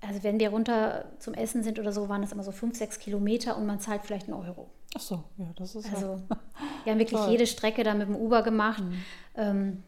Also 0.00 0.22
wenn 0.22 0.40
wir 0.40 0.50
runter 0.50 1.04
zum 1.18 1.34
Essen 1.34 1.62
sind 1.62 1.78
oder 1.78 1.92
so, 1.92 2.08
waren 2.08 2.22
das 2.22 2.32
immer 2.32 2.42
so 2.42 2.52
fünf, 2.52 2.76
sechs 2.76 2.98
Kilometer 2.98 3.56
und 3.56 3.66
man 3.66 3.80
zahlt 3.80 4.02
vielleicht 4.04 4.28
einen 4.28 4.42
Euro. 4.42 4.70
Ach 4.96 5.00
so, 5.00 5.22
ja, 5.36 5.46
das 5.56 5.74
ist 5.74 5.92
also 5.92 6.16
ja. 6.16 6.36
wir 6.84 6.92
haben 6.92 6.98
wirklich 6.98 7.20
Toll. 7.20 7.30
jede 7.30 7.46
Strecke 7.46 7.84
da 7.84 7.94
mit 7.94 8.08
dem 8.08 8.16
Uber 8.16 8.42
gemacht. 8.42 8.82
Mhm. 8.82 9.04
Ähm, 9.36 9.82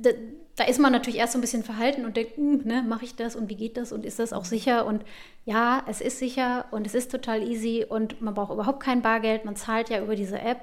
da, 0.00 0.10
da, 0.56 0.64
ist 0.64 0.80
man 0.80 0.92
natürlich 0.92 1.18
erst 1.18 1.34
so 1.34 1.38
ein 1.38 1.42
bisschen 1.42 1.62
verhalten 1.62 2.06
und 2.06 2.16
denkt, 2.16 2.36
hm, 2.36 2.62
ne, 2.64 2.82
mache 2.82 3.04
ich 3.04 3.16
das 3.16 3.36
und 3.36 3.50
wie 3.50 3.56
geht 3.56 3.76
das 3.76 3.92
und 3.92 4.06
ist 4.06 4.18
das 4.18 4.32
auch 4.32 4.46
sicher? 4.46 4.86
Und 4.86 5.04
ja, 5.44 5.82
es 5.86 6.00
ist 6.00 6.18
sicher 6.18 6.64
und 6.70 6.86
es 6.86 6.94
ist 6.94 7.10
total 7.10 7.42
easy 7.42 7.84
und 7.86 8.22
man 8.22 8.32
braucht 8.32 8.52
überhaupt 8.52 8.80
kein 8.80 9.02
Bargeld, 9.02 9.44
man 9.44 9.56
zahlt 9.56 9.90
ja 9.90 10.00
über 10.02 10.16
diese 10.16 10.40
App. 10.40 10.60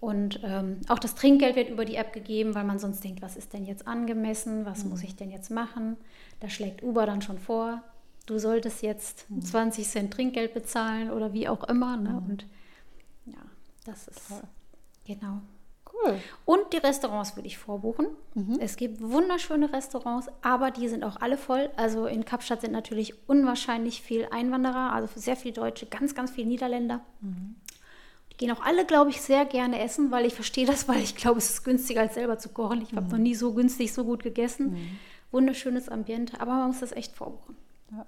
Und 0.00 0.40
ähm, 0.42 0.80
auch 0.88 0.98
das 0.98 1.14
Trinkgeld 1.14 1.56
wird 1.56 1.68
über 1.68 1.84
die 1.84 1.96
App 1.96 2.12
gegeben, 2.12 2.54
weil 2.54 2.64
man 2.64 2.78
sonst 2.78 3.04
denkt, 3.04 3.20
was 3.20 3.36
ist 3.36 3.52
denn 3.52 3.66
jetzt 3.66 3.86
angemessen, 3.86 4.64
was 4.64 4.84
mhm. 4.84 4.90
muss 4.90 5.02
ich 5.02 5.14
denn 5.14 5.30
jetzt 5.30 5.50
machen? 5.50 5.98
Da 6.40 6.48
schlägt 6.48 6.82
Uber 6.82 7.04
dann 7.04 7.20
schon 7.20 7.38
vor, 7.38 7.82
du 8.24 8.38
solltest 8.38 8.82
jetzt 8.82 9.30
mhm. 9.30 9.42
20 9.42 9.86
Cent 9.86 10.12
Trinkgeld 10.14 10.54
bezahlen 10.54 11.10
oder 11.10 11.34
wie 11.34 11.48
auch 11.48 11.64
immer. 11.64 11.96
Ne? 11.98 12.10
Mhm. 12.10 12.30
Und 12.30 12.46
ja, 13.26 13.42
das 13.84 14.08
ist 14.08 14.28
Toll. 14.28 14.42
genau. 15.04 15.42
Cool. 15.92 16.18
Und 16.44 16.72
die 16.72 16.78
Restaurants 16.78 17.36
würde 17.36 17.48
ich 17.48 17.58
vorbuchen. 17.58 18.06
Mhm. 18.34 18.58
Es 18.60 18.76
gibt 18.76 19.02
wunderschöne 19.02 19.72
Restaurants, 19.72 20.28
aber 20.40 20.70
die 20.70 20.88
sind 20.88 21.04
auch 21.04 21.20
alle 21.20 21.36
voll. 21.36 21.70
Also 21.76 22.06
in 22.06 22.24
Kapstadt 22.24 22.60
sind 22.60 22.72
natürlich 22.72 23.28
unwahrscheinlich 23.28 24.00
viel 24.00 24.26
Einwanderer, 24.30 24.92
also 24.92 25.08
sehr 25.16 25.36
viele 25.36 25.54
Deutsche, 25.54 25.86
ganz, 25.86 26.14
ganz 26.14 26.30
viele 26.30 26.46
Niederländer. 26.46 27.00
Mhm. 27.20 27.56
Gehen 28.40 28.52
auch 28.52 28.62
alle, 28.62 28.86
glaube 28.86 29.10
ich, 29.10 29.20
sehr 29.20 29.44
gerne 29.44 29.80
essen, 29.80 30.10
weil 30.10 30.24
ich 30.24 30.32
verstehe 30.32 30.64
das, 30.64 30.88
weil 30.88 31.02
ich 31.02 31.14
glaube, 31.14 31.36
es 31.36 31.50
ist 31.50 31.62
günstiger 31.62 32.00
als 32.00 32.14
selber 32.14 32.38
zu 32.38 32.48
kochen. 32.48 32.80
Ich 32.80 32.92
mhm. 32.92 32.96
habe 32.96 33.10
noch 33.10 33.18
nie 33.18 33.34
so 33.34 33.52
günstig, 33.52 33.92
so 33.92 34.02
gut 34.02 34.22
gegessen. 34.22 34.70
Mhm. 34.70 34.98
Wunderschönes 35.30 35.90
Ambiente, 35.90 36.40
aber 36.40 36.54
man 36.54 36.68
muss 36.68 36.80
das 36.80 36.92
echt 36.92 37.14
vorbuchen. 37.14 37.54
Ja. 37.92 38.06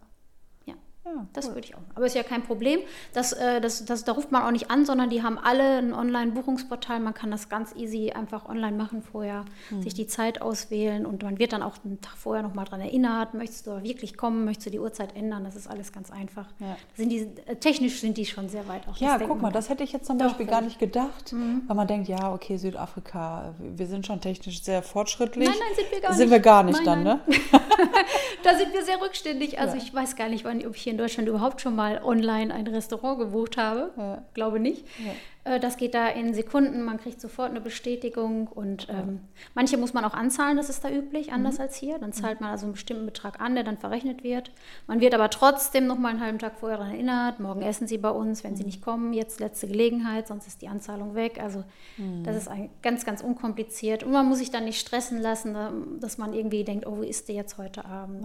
Ja, 1.05 1.27
das 1.33 1.47
cool. 1.47 1.55
würde 1.57 1.67
ich 1.67 1.75
auch. 1.75 1.81
Aber 1.97 2.07
ist 2.07 2.15
ja 2.15 2.23
kein 2.23 2.43
Problem. 2.43 2.79
Das, 3.13 3.33
äh, 3.33 3.61
das, 3.61 3.85
das, 3.85 4.05
da 4.05 4.13
ruft 4.13 4.31
man 4.31 4.45
auch 4.45 4.53
nicht 4.53 4.71
an, 4.71 4.85
sondern 4.85 5.11
die 5.11 5.23
haben 5.23 5.37
alle 5.37 5.79
ein 5.79 5.93
Online-Buchungsportal. 5.93 7.01
Man 7.01 7.13
kann 7.13 7.33
das 7.33 7.49
ganz 7.49 7.75
easy 7.75 8.13
einfach 8.13 8.49
online 8.49 8.77
machen 8.77 9.03
vorher, 9.03 9.45
mhm. 9.71 9.83
sich 9.83 9.95
die 9.95 10.07
Zeit 10.07 10.41
auswählen 10.41 11.05
und 11.05 11.25
man 11.25 11.41
wird 11.41 11.53
dann 11.55 11.63
auch 11.63 11.75
einen 11.85 12.01
Tag 12.01 12.17
vorher 12.17 12.45
nochmal 12.45 12.67
daran 12.67 12.83
erinnert. 12.83 13.35
Möchtest 13.35 13.67
du 13.67 13.83
wirklich 13.83 14.17
kommen? 14.17 14.45
Möchtest 14.45 14.69
du 14.69 14.71
die 14.71 14.79
Uhrzeit 14.79 15.17
ändern? 15.17 15.43
Das 15.43 15.57
ist 15.57 15.67
alles 15.67 15.93
ganz 15.93 16.13
einfach. 16.13 16.47
Ja. 16.61 16.77
Sind 16.95 17.09
die, 17.09 17.27
äh, 17.47 17.57
technisch 17.57 18.01
sind 18.01 18.17
die 18.17 18.25
schon 18.25 18.49
sehr 18.49 18.69
weit. 18.69 18.87
Auch. 18.87 18.97
Ja, 18.99 19.19
guck 19.19 19.43
mal, 19.43 19.51
das 19.51 19.69
hätte 19.71 19.83
ich 19.83 19.93
jetzt 19.93 20.07
zum 20.07 20.19
Beispiel 20.19 20.47
gar 20.47 20.61
nicht 20.61 20.79
gedacht, 20.79 21.33
mhm. 21.33 21.63
weil 21.67 21.75
man 21.75 21.89
denkt, 21.89 22.09
ja, 22.09 22.33
okay, 22.33 22.57
Südafrika, 22.59 23.57
wir 23.59 23.87
sind 23.89 24.07
schon 24.07 24.21
technisch 24.21 24.63
sehr 24.63 24.83
fortschrittlich. 24.83 25.49
Nein, 25.49 25.59
nein, 25.59 25.77
sind 25.77 25.91
wir 25.91 26.01
gar 26.01 26.11
nicht. 26.11 26.19
Sind 26.19 26.31
wir 26.31 26.41
gar 26.41 26.63
nicht 26.63 26.77
nein, 26.77 26.85
dann, 26.85 27.03
nein. 27.03 27.21
ne? 27.27 27.61
da 28.45 28.57
sind 28.57 28.73
wir 28.73 28.85
sehr 28.85 29.01
rückständig. 29.01 29.59
Also 29.59 29.77
ja. 29.77 29.83
ich 29.83 29.93
weiß 29.93 30.15
gar 30.15 30.29
nicht, 30.29 30.45
wann, 30.45 30.65
ob 30.65 30.77
ich 30.77 30.83
hier 30.83 30.92
in 30.93 30.99
Deutschland 30.99 31.29
überhaupt 31.29 31.61
schon 31.61 31.75
mal 31.75 32.01
online 32.03 32.55
ein 32.55 32.67
Restaurant 32.67 33.19
gebucht 33.19 33.57
habe. 33.57 33.91
Ja. 33.97 34.23
Glaube 34.35 34.61
nicht. 34.61 34.87
Ja. 35.05 35.13
Äh, 35.45 35.61
das 35.61 35.77
geht 35.77 35.95
da 35.95 36.09
in 36.09 36.35
Sekunden, 36.35 36.83
man 36.83 36.99
kriegt 36.99 37.21
sofort 37.21 37.51
eine 37.51 37.61
Bestätigung 37.61 38.47
und 38.47 38.89
ähm, 38.91 39.21
manche 39.55 39.77
muss 39.77 39.93
man 39.93 40.05
auch 40.05 40.15
anzahlen, 40.15 40.57
das 40.57 40.69
ist 40.69 40.85
da 40.85 40.91
üblich, 40.91 41.33
anders 41.33 41.57
mhm. 41.57 41.63
als 41.63 41.77
hier. 41.77 41.99
Dann 41.99 42.13
zahlt 42.13 42.41
man 42.41 42.51
also 42.51 42.67
einen 42.67 42.75
bestimmten 42.75 43.07
Betrag 43.07 43.41
an, 43.41 43.55
der 43.55 43.65
dann 43.65 43.79
verrechnet 43.79 44.23
wird. 44.23 44.51
Man 44.87 45.01
wird 45.01 45.15
aber 45.15 45.31
trotzdem 45.31 45.87
noch 45.87 45.99
mal 45.99 46.11
einen 46.11 46.21
halben 46.21 46.39
Tag 46.39 46.59
vorher 46.59 46.79
daran 46.79 46.93
erinnert, 46.95 47.41
morgen 47.41 47.63
essen 47.63 47.87
Sie 47.87 47.99
bei 47.99 48.11
uns, 48.11 48.45
wenn 48.45 48.57
Sie 48.57 48.63
mhm. 48.63 48.69
nicht 48.69 48.83
kommen, 48.83 49.13
jetzt 49.13 49.41
letzte 49.41 49.67
Gelegenheit, 49.67 50.29
sonst 50.29 50.47
ist 50.47 50.63
die 50.63 50.69
Anzahlung 50.69 51.15
weg. 51.15 51.41
Also 51.43 51.65
mhm. 51.97 52.23
das 52.25 52.37
ist 52.37 52.51
ganz, 52.83 53.05
ganz 53.05 53.23
unkompliziert 53.23 54.05
und 54.05 54.13
man 54.13 54.27
muss 54.27 54.39
sich 54.39 54.51
dann 54.51 54.65
nicht 54.65 54.81
stressen 54.81 55.21
lassen, 55.21 55.57
dass 56.01 56.19
man 56.19 56.35
irgendwie 56.35 56.65
denkt, 56.65 56.87
oh, 56.87 56.99
wo 56.99 57.03
ist 57.03 57.29
der 57.29 57.35
jetzt 57.35 57.59
heute 57.59 57.85
Abend? 57.85 58.23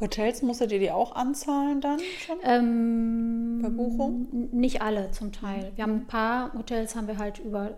Hotels 0.00 0.42
musstet 0.42 0.72
ihr 0.72 0.78
die 0.78 0.90
auch 0.90 1.14
anzahlen 1.14 1.80
dann 1.80 2.00
schon? 2.24 2.38
Ähm, 2.42 3.60
Bei 3.62 3.68
Buchung? 3.68 4.48
Nicht 4.52 4.82
alle 4.82 5.10
zum 5.10 5.32
Teil. 5.32 5.72
Wir 5.76 5.84
haben 5.84 5.94
ein 5.94 6.06
paar 6.06 6.52
Hotels 6.54 6.96
haben 6.96 7.06
wir 7.06 7.18
halt 7.18 7.38
über 7.38 7.76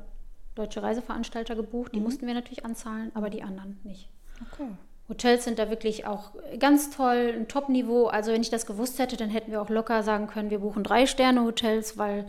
deutsche 0.54 0.82
Reiseveranstalter 0.82 1.54
gebucht. 1.54 1.92
Die 1.94 1.98
mhm. 1.98 2.04
mussten 2.04 2.26
wir 2.26 2.34
natürlich 2.34 2.64
anzahlen, 2.64 3.10
aber 3.14 3.30
die 3.30 3.42
anderen 3.42 3.78
nicht. 3.84 4.08
Okay. 4.52 4.68
Hotels 5.08 5.44
sind 5.44 5.58
da 5.58 5.68
wirklich 5.68 6.06
auch 6.06 6.30
ganz 6.58 6.90
toll, 6.90 7.34
ein 7.36 7.48
Top-Niveau. 7.48 8.06
Also 8.06 8.32
wenn 8.32 8.40
ich 8.40 8.50
das 8.50 8.66
gewusst 8.66 8.98
hätte, 8.98 9.16
dann 9.16 9.30
hätten 9.30 9.50
wir 9.50 9.60
auch 9.60 9.68
locker 9.68 10.02
sagen 10.02 10.26
können, 10.26 10.50
wir 10.50 10.60
buchen 10.60 10.84
drei 10.84 11.06
Sterne-Hotels, 11.06 11.98
weil 11.98 12.26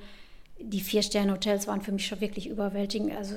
die 0.59 0.81
Vier-Sterne-Hotels 0.81 1.67
waren 1.67 1.81
für 1.81 1.91
mich 1.91 2.07
schon 2.07 2.21
wirklich 2.21 2.49
überwältigend. 2.49 3.15
Also 3.15 3.35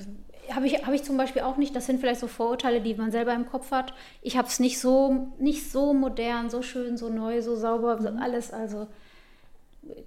habe 0.54 0.66
ich, 0.66 0.87
hab 0.87 0.92
ich 0.92 1.02
zum 1.02 1.16
Beispiel 1.16 1.42
auch 1.42 1.56
nicht. 1.56 1.74
Das 1.74 1.87
sind 1.87 2.00
vielleicht 2.00 2.20
so 2.20 2.28
Vorurteile, 2.28 2.80
die 2.80 2.94
man 2.94 3.11
selber 3.11 3.35
im 3.35 3.46
Kopf 3.46 3.70
hat. 3.70 3.94
Ich 4.22 4.37
habe 4.37 4.48
es 4.48 4.61
nicht 4.61 4.78
so, 4.78 5.32
nicht 5.38 5.70
so 5.70 5.94
modern, 5.94 6.50
so 6.50 6.62
schön, 6.62 6.96
so 6.96 7.09
neu, 7.09 7.42
so 7.42 7.56
sauber, 7.56 8.00
mhm. 8.00 8.18
alles. 8.18 8.52
Also 8.52 8.88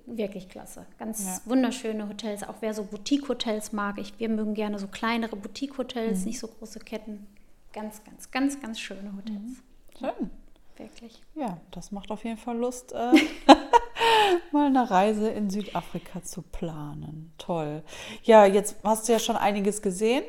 wirklich 0.05 0.49
klasse. 0.49 0.85
Ganz 0.97 1.25
ja. 1.25 1.49
wunderschöne 1.49 2.07
Hotels. 2.09 2.43
Auch 2.43 2.55
wer 2.61 2.73
so 2.73 2.83
Boutique-Hotels 2.83 3.71
mag. 3.71 3.97
Ich, 3.97 4.19
wir 4.19 4.29
mögen 4.29 4.53
gerne 4.53 4.79
so 4.79 4.87
kleinere 4.87 5.35
Boutique-Hotels, 5.35 6.19
mhm. 6.19 6.25
nicht 6.25 6.39
so 6.39 6.47
große 6.47 6.79
Ketten. 6.79 7.27
Ganz, 7.73 8.03
ganz, 8.03 8.31
ganz, 8.31 8.59
ganz 8.59 8.79
schöne 8.79 9.13
Hotels. 9.15 9.39
Mhm. 9.39 9.57
Schön. 9.97 10.29
Wirklich. 10.77 11.21
Ja, 11.35 11.57
das 11.71 11.91
macht 11.91 12.09
auf 12.09 12.23
jeden 12.23 12.37
Fall 12.37 12.57
Lust, 12.57 12.93
äh, 12.93 13.11
mal 14.51 14.67
eine 14.67 14.89
Reise 14.89 15.29
in 15.29 15.49
Südafrika 15.49 16.23
zu 16.23 16.41
planen. 16.41 17.33
Toll. 17.37 17.83
Ja, 18.23 18.45
jetzt 18.45 18.77
hast 18.83 19.07
du 19.07 19.13
ja 19.13 19.19
schon 19.19 19.35
einiges 19.35 19.81
gesehen. 19.81 20.23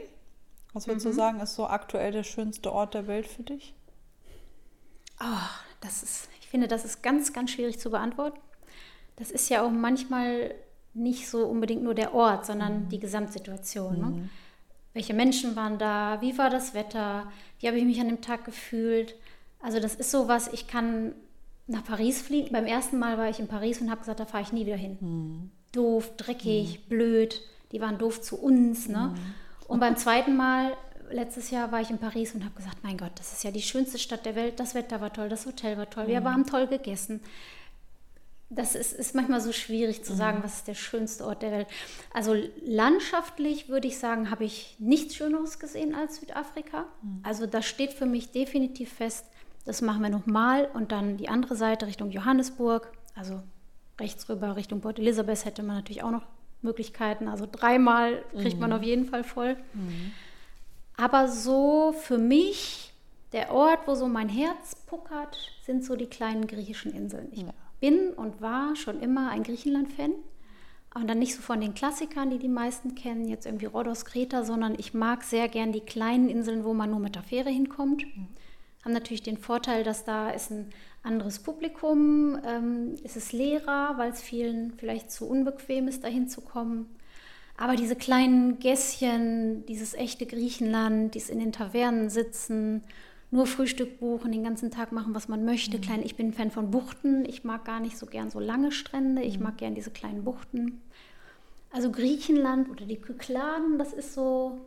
Was 0.72 0.86
würdest 0.86 1.06
mhm. 1.06 1.10
du 1.10 1.16
sagen, 1.16 1.40
ist 1.40 1.54
so 1.54 1.66
aktuell 1.66 2.12
der 2.12 2.22
schönste 2.22 2.72
Ort 2.72 2.94
der 2.94 3.06
Welt 3.06 3.26
für 3.26 3.42
dich? 3.42 3.74
Oh, 5.20 5.48
das 5.80 6.02
ist, 6.02 6.28
ich 6.40 6.48
finde, 6.48 6.68
das 6.68 6.84
ist 6.84 7.02
ganz, 7.02 7.32
ganz 7.32 7.50
schwierig 7.50 7.78
zu 7.78 7.90
beantworten. 7.90 8.40
Das 9.16 9.30
ist 9.30 9.48
ja 9.50 9.62
auch 9.62 9.70
manchmal 9.70 10.54
nicht 10.94 11.28
so 11.28 11.46
unbedingt 11.46 11.82
nur 11.82 11.94
der 11.94 12.14
Ort, 12.14 12.46
sondern 12.46 12.84
mhm. 12.84 12.88
die 12.88 13.00
Gesamtsituation. 13.00 13.98
Ne? 13.98 14.06
Mhm. 14.06 14.16
Ne? 14.16 14.28
Welche 14.92 15.14
Menschen 15.14 15.54
waren 15.54 15.78
da? 15.78 16.20
Wie 16.20 16.36
war 16.36 16.50
das 16.50 16.74
Wetter? 16.74 17.30
Wie 17.58 17.68
habe 17.68 17.78
ich 17.78 17.84
mich 17.84 18.00
an 18.00 18.08
dem 18.08 18.22
Tag 18.22 18.44
gefühlt? 18.44 19.14
Also 19.60 19.78
das 19.78 19.94
ist 19.94 20.10
so 20.10 20.26
was, 20.26 20.48
ich 20.48 20.66
kann 20.66 21.14
nach 21.70 21.84
Paris 21.84 22.20
fliegen. 22.20 22.52
Beim 22.52 22.66
ersten 22.66 22.98
Mal 22.98 23.16
war 23.16 23.28
ich 23.30 23.38
in 23.38 23.46
Paris 23.46 23.80
und 23.80 23.90
habe 23.90 24.00
gesagt, 24.00 24.20
da 24.20 24.26
fahre 24.26 24.42
ich 24.42 24.52
nie 24.52 24.66
wieder 24.66 24.76
hin. 24.76 24.98
Mhm. 25.00 25.50
Doof, 25.72 26.16
dreckig, 26.16 26.80
mhm. 26.80 26.88
blöd. 26.88 27.40
Die 27.72 27.80
waren 27.80 27.98
doof 27.98 28.20
zu 28.20 28.36
uns. 28.36 28.88
Ne? 28.88 29.14
Mhm. 29.14 29.34
Und 29.68 29.80
beim 29.80 29.96
zweiten 29.96 30.36
Mal, 30.36 30.72
letztes 31.10 31.50
Jahr, 31.50 31.70
war 31.70 31.80
ich 31.80 31.90
in 31.90 31.98
Paris 31.98 32.34
und 32.34 32.44
habe 32.44 32.56
gesagt, 32.56 32.78
mein 32.82 32.98
Gott, 32.98 33.12
das 33.16 33.32
ist 33.32 33.44
ja 33.44 33.52
die 33.52 33.62
schönste 33.62 33.98
Stadt 33.98 34.26
der 34.26 34.34
Welt. 34.34 34.58
Das 34.58 34.74
Wetter 34.74 35.00
war 35.00 35.12
toll, 35.12 35.28
das 35.28 35.46
Hotel 35.46 35.76
war 35.76 35.88
toll, 35.88 36.08
wir 36.08 36.20
mhm. 36.20 36.28
haben 36.28 36.46
toll 36.46 36.66
gegessen. 36.66 37.20
Das 38.52 38.74
ist, 38.74 38.92
ist 38.92 39.14
manchmal 39.14 39.40
so 39.40 39.52
schwierig 39.52 40.02
zu 40.02 40.12
sagen, 40.12 40.38
mhm. 40.38 40.42
was 40.42 40.56
ist 40.56 40.66
der 40.66 40.74
schönste 40.74 41.24
Ort 41.24 41.42
der 41.42 41.52
Welt. 41.52 41.68
Also 42.12 42.34
landschaftlich 42.66 43.68
würde 43.68 43.86
ich 43.86 43.98
sagen, 43.98 44.32
habe 44.32 44.42
ich 44.44 44.74
nichts 44.80 45.14
Schöneres 45.14 45.60
gesehen 45.60 45.94
als 45.94 46.16
Südafrika. 46.16 46.86
Mhm. 47.00 47.20
Also 47.22 47.46
das 47.46 47.64
steht 47.64 47.92
für 47.92 48.06
mich 48.06 48.32
definitiv 48.32 48.92
fest, 48.92 49.24
das 49.64 49.82
machen 49.82 50.02
wir 50.02 50.10
nochmal 50.10 50.68
und 50.72 50.92
dann 50.92 51.16
die 51.16 51.28
andere 51.28 51.54
Seite 51.54 51.86
Richtung 51.86 52.10
Johannesburg, 52.10 52.92
also 53.14 53.42
rechts 53.98 54.28
rüber 54.28 54.56
Richtung 54.56 54.80
Port 54.80 54.98
Elizabeth 54.98 55.44
hätte 55.44 55.62
man 55.62 55.76
natürlich 55.76 56.02
auch 56.02 56.10
noch 56.10 56.24
Möglichkeiten. 56.62 57.28
Also 57.28 57.46
dreimal 57.50 58.24
kriegt 58.32 58.54
mhm. 58.54 58.60
man 58.60 58.72
auf 58.72 58.82
jeden 58.82 59.04
Fall 59.04 59.24
voll. 59.24 59.56
Mhm. 59.74 60.12
Aber 60.96 61.28
so 61.28 61.92
für 61.92 62.18
mich, 62.18 62.92
der 63.32 63.52
Ort, 63.52 63.86
wo 63.86 63.94
so 63.94 64.08
mein 64.08 64.28
Herz 64.28 64.74
puckert, 64.86 65.36
sind 65.64 65.84
so 65.84 65.96
die 65.96 66.06
kleinen 66.06 66.46
griechischen 66.46 66.92
Inseln. 66.92 67.28
Ich 67.32 67.42
ja. 67.42 67.54
bin 67.80 68.10
und 68.10 68.40
war 68.40 68.76
schon 68.76 69.00
immer 69.00 69.30
ein 69.30 69.42
Griechenland-Fan. 69.42 70.12
Und 70.92 71.06
dann 71.06 71.20
nicht 71.20 71.36
so 71.36 71.40
von 71.40 71.60
den 71.60 71.74
Klassikern, 71.74 72.30
die 72.30 72.38
die 72.38 72.48
meisten 72.48 72.96
kennen, 72.96 73.28
jetzt 73.28 73.46
irgendwie 73.46 73.66
Rhodos, 73.66 74.04
Kreta, 74.04 74.42
sondern 74.42 74.74
ich 74.76 74.92
mag 74.92 75.22
sehr 75.22 75.48
gern 75.48 75.70
die 75.70 75.82
kleinen 75.82 76.28
Inseln, 76.28 76.64
wo 76.64 76.74
man 76.74 76.90
nur 76.90 76.98
mit 76.98 77.14
der 77.14 77.22
Fähre 77.22 77.48
hinkommt. 77.48 78.04
Mhm 78.04 78.26
haben 78.84 78.92
natürlich 78.92 79.22
den 79.22 79.36
Vorteil, 79.36 79.84
dass 79.84 80.04
da 80.04 80.30
ist 80.30 80.50
ein 80.50 80.70
anderes 81.02 81.38
Publikum, 81.38 82.40
ähm, 82.46 82.94
ist 83.02 83.16
es 83.16 83.32
leerer, 83.32 83.94
weil 83.96 84.10
es 84.10 84.22
vielen 84.22 84.72
vielleicht 84.72 85.10
zu 85.10 85.28
unbequem 85.28 85.88
ist, 85.88 86.04
dahin 86.04 86.28
zu 86.28 86.40
kommen. 86.40 86.86
Aber 87.56 87.76
diese 87.76 87.96
kleinen 87.96 88.58
Gässchen, 88.58 89.66
dieses 89.66 89.92
echte 89.92 90.24
Griechenland, 90.24 91.14
dies 91.14 91.28
in 91.28 91.38
den 91.38 91.52
Tavernen 91.52 92.08
sitzen, 92.08 92.82
nur 93.30 93.46
Frühstück 93.46 94.00
buchen, 94.00 94.32
den 94.32 94.42
ganzen 94.42 94.70
Tag 94.70 94.92
machen, 94.92 95.14
was 95.14 95.28
man 95.28 95.44
möchte. 95.44 95.76
Mhm. 95.76 95.82
Klein, 95.82 96.02
ich 96.02 96.16
bin 96.16 96.32
Fan 96.32 96.50
von 96.50 96.70
Buchten. 96.70 97.24
Ich 97.26 97.44
mag 97.44 97.64
gar 97.64 97.80
nicht 97.80 97.96
so 97.96 98.06
gern 98.06 98.30
so 98.30 98.40
lange 98.40 98.72
Strände. 98.72 99.22
Ich 99.22 99.38
mhm. 99.38 99.44
mag 99.44 99.58
gern 99.58 99.74
diese 99.74 99.90
kleinen 99.90 100.24
Buchten. 100.24 100.80
Also 101.70 101.92
Griechenland 101.92 102.68
oder 102.70 102.84
die 102.86 102.96
Kykladen, 102.96 103.78
das 103.78 103.92
ist 103.92 104.14
so 104.14 104.58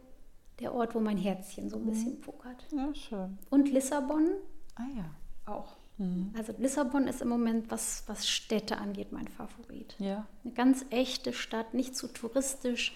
der 0.63 0.73
Ort, 0.73 0.95
wo 0.95 0.99
mein 0.99 1.17
Herzchen 1.17 1.69
so 1.69 1.77
ein 1.77 1.85
bisschen 1.85 2.19
puckert. 2.21 2.65
Ja, 2.71 2.93
schön. 2.95 3.37
Und 3.49 3.71
Lissabon. 3.71 4.29
Ah 4.75 4.87
ja. 4.95 5.05
Auch. 5.45 5.75
Mhm. 5.97 6.33
Also 6.35 6.53
Lissabon 6.57 7.07
ist 7.07 7.21
im 7.21 7.29
Moment, 7.29 7.69
was, 7.69 8.03
was 8.07 8.27
Städte 8.27 8.77
angeht, 8.77 9.11
mein 9.11 9.27
Favorit. 9.27 9.95
Ja. 9.99 10.25
Eine 10.43 10.53
ganz 10.53 10.85
echte 10.89 11.33
Stadt, 11.33 11.73
nicht 11.73 11.95
zu 11.95 12.07
touristisch, 12.07 12.95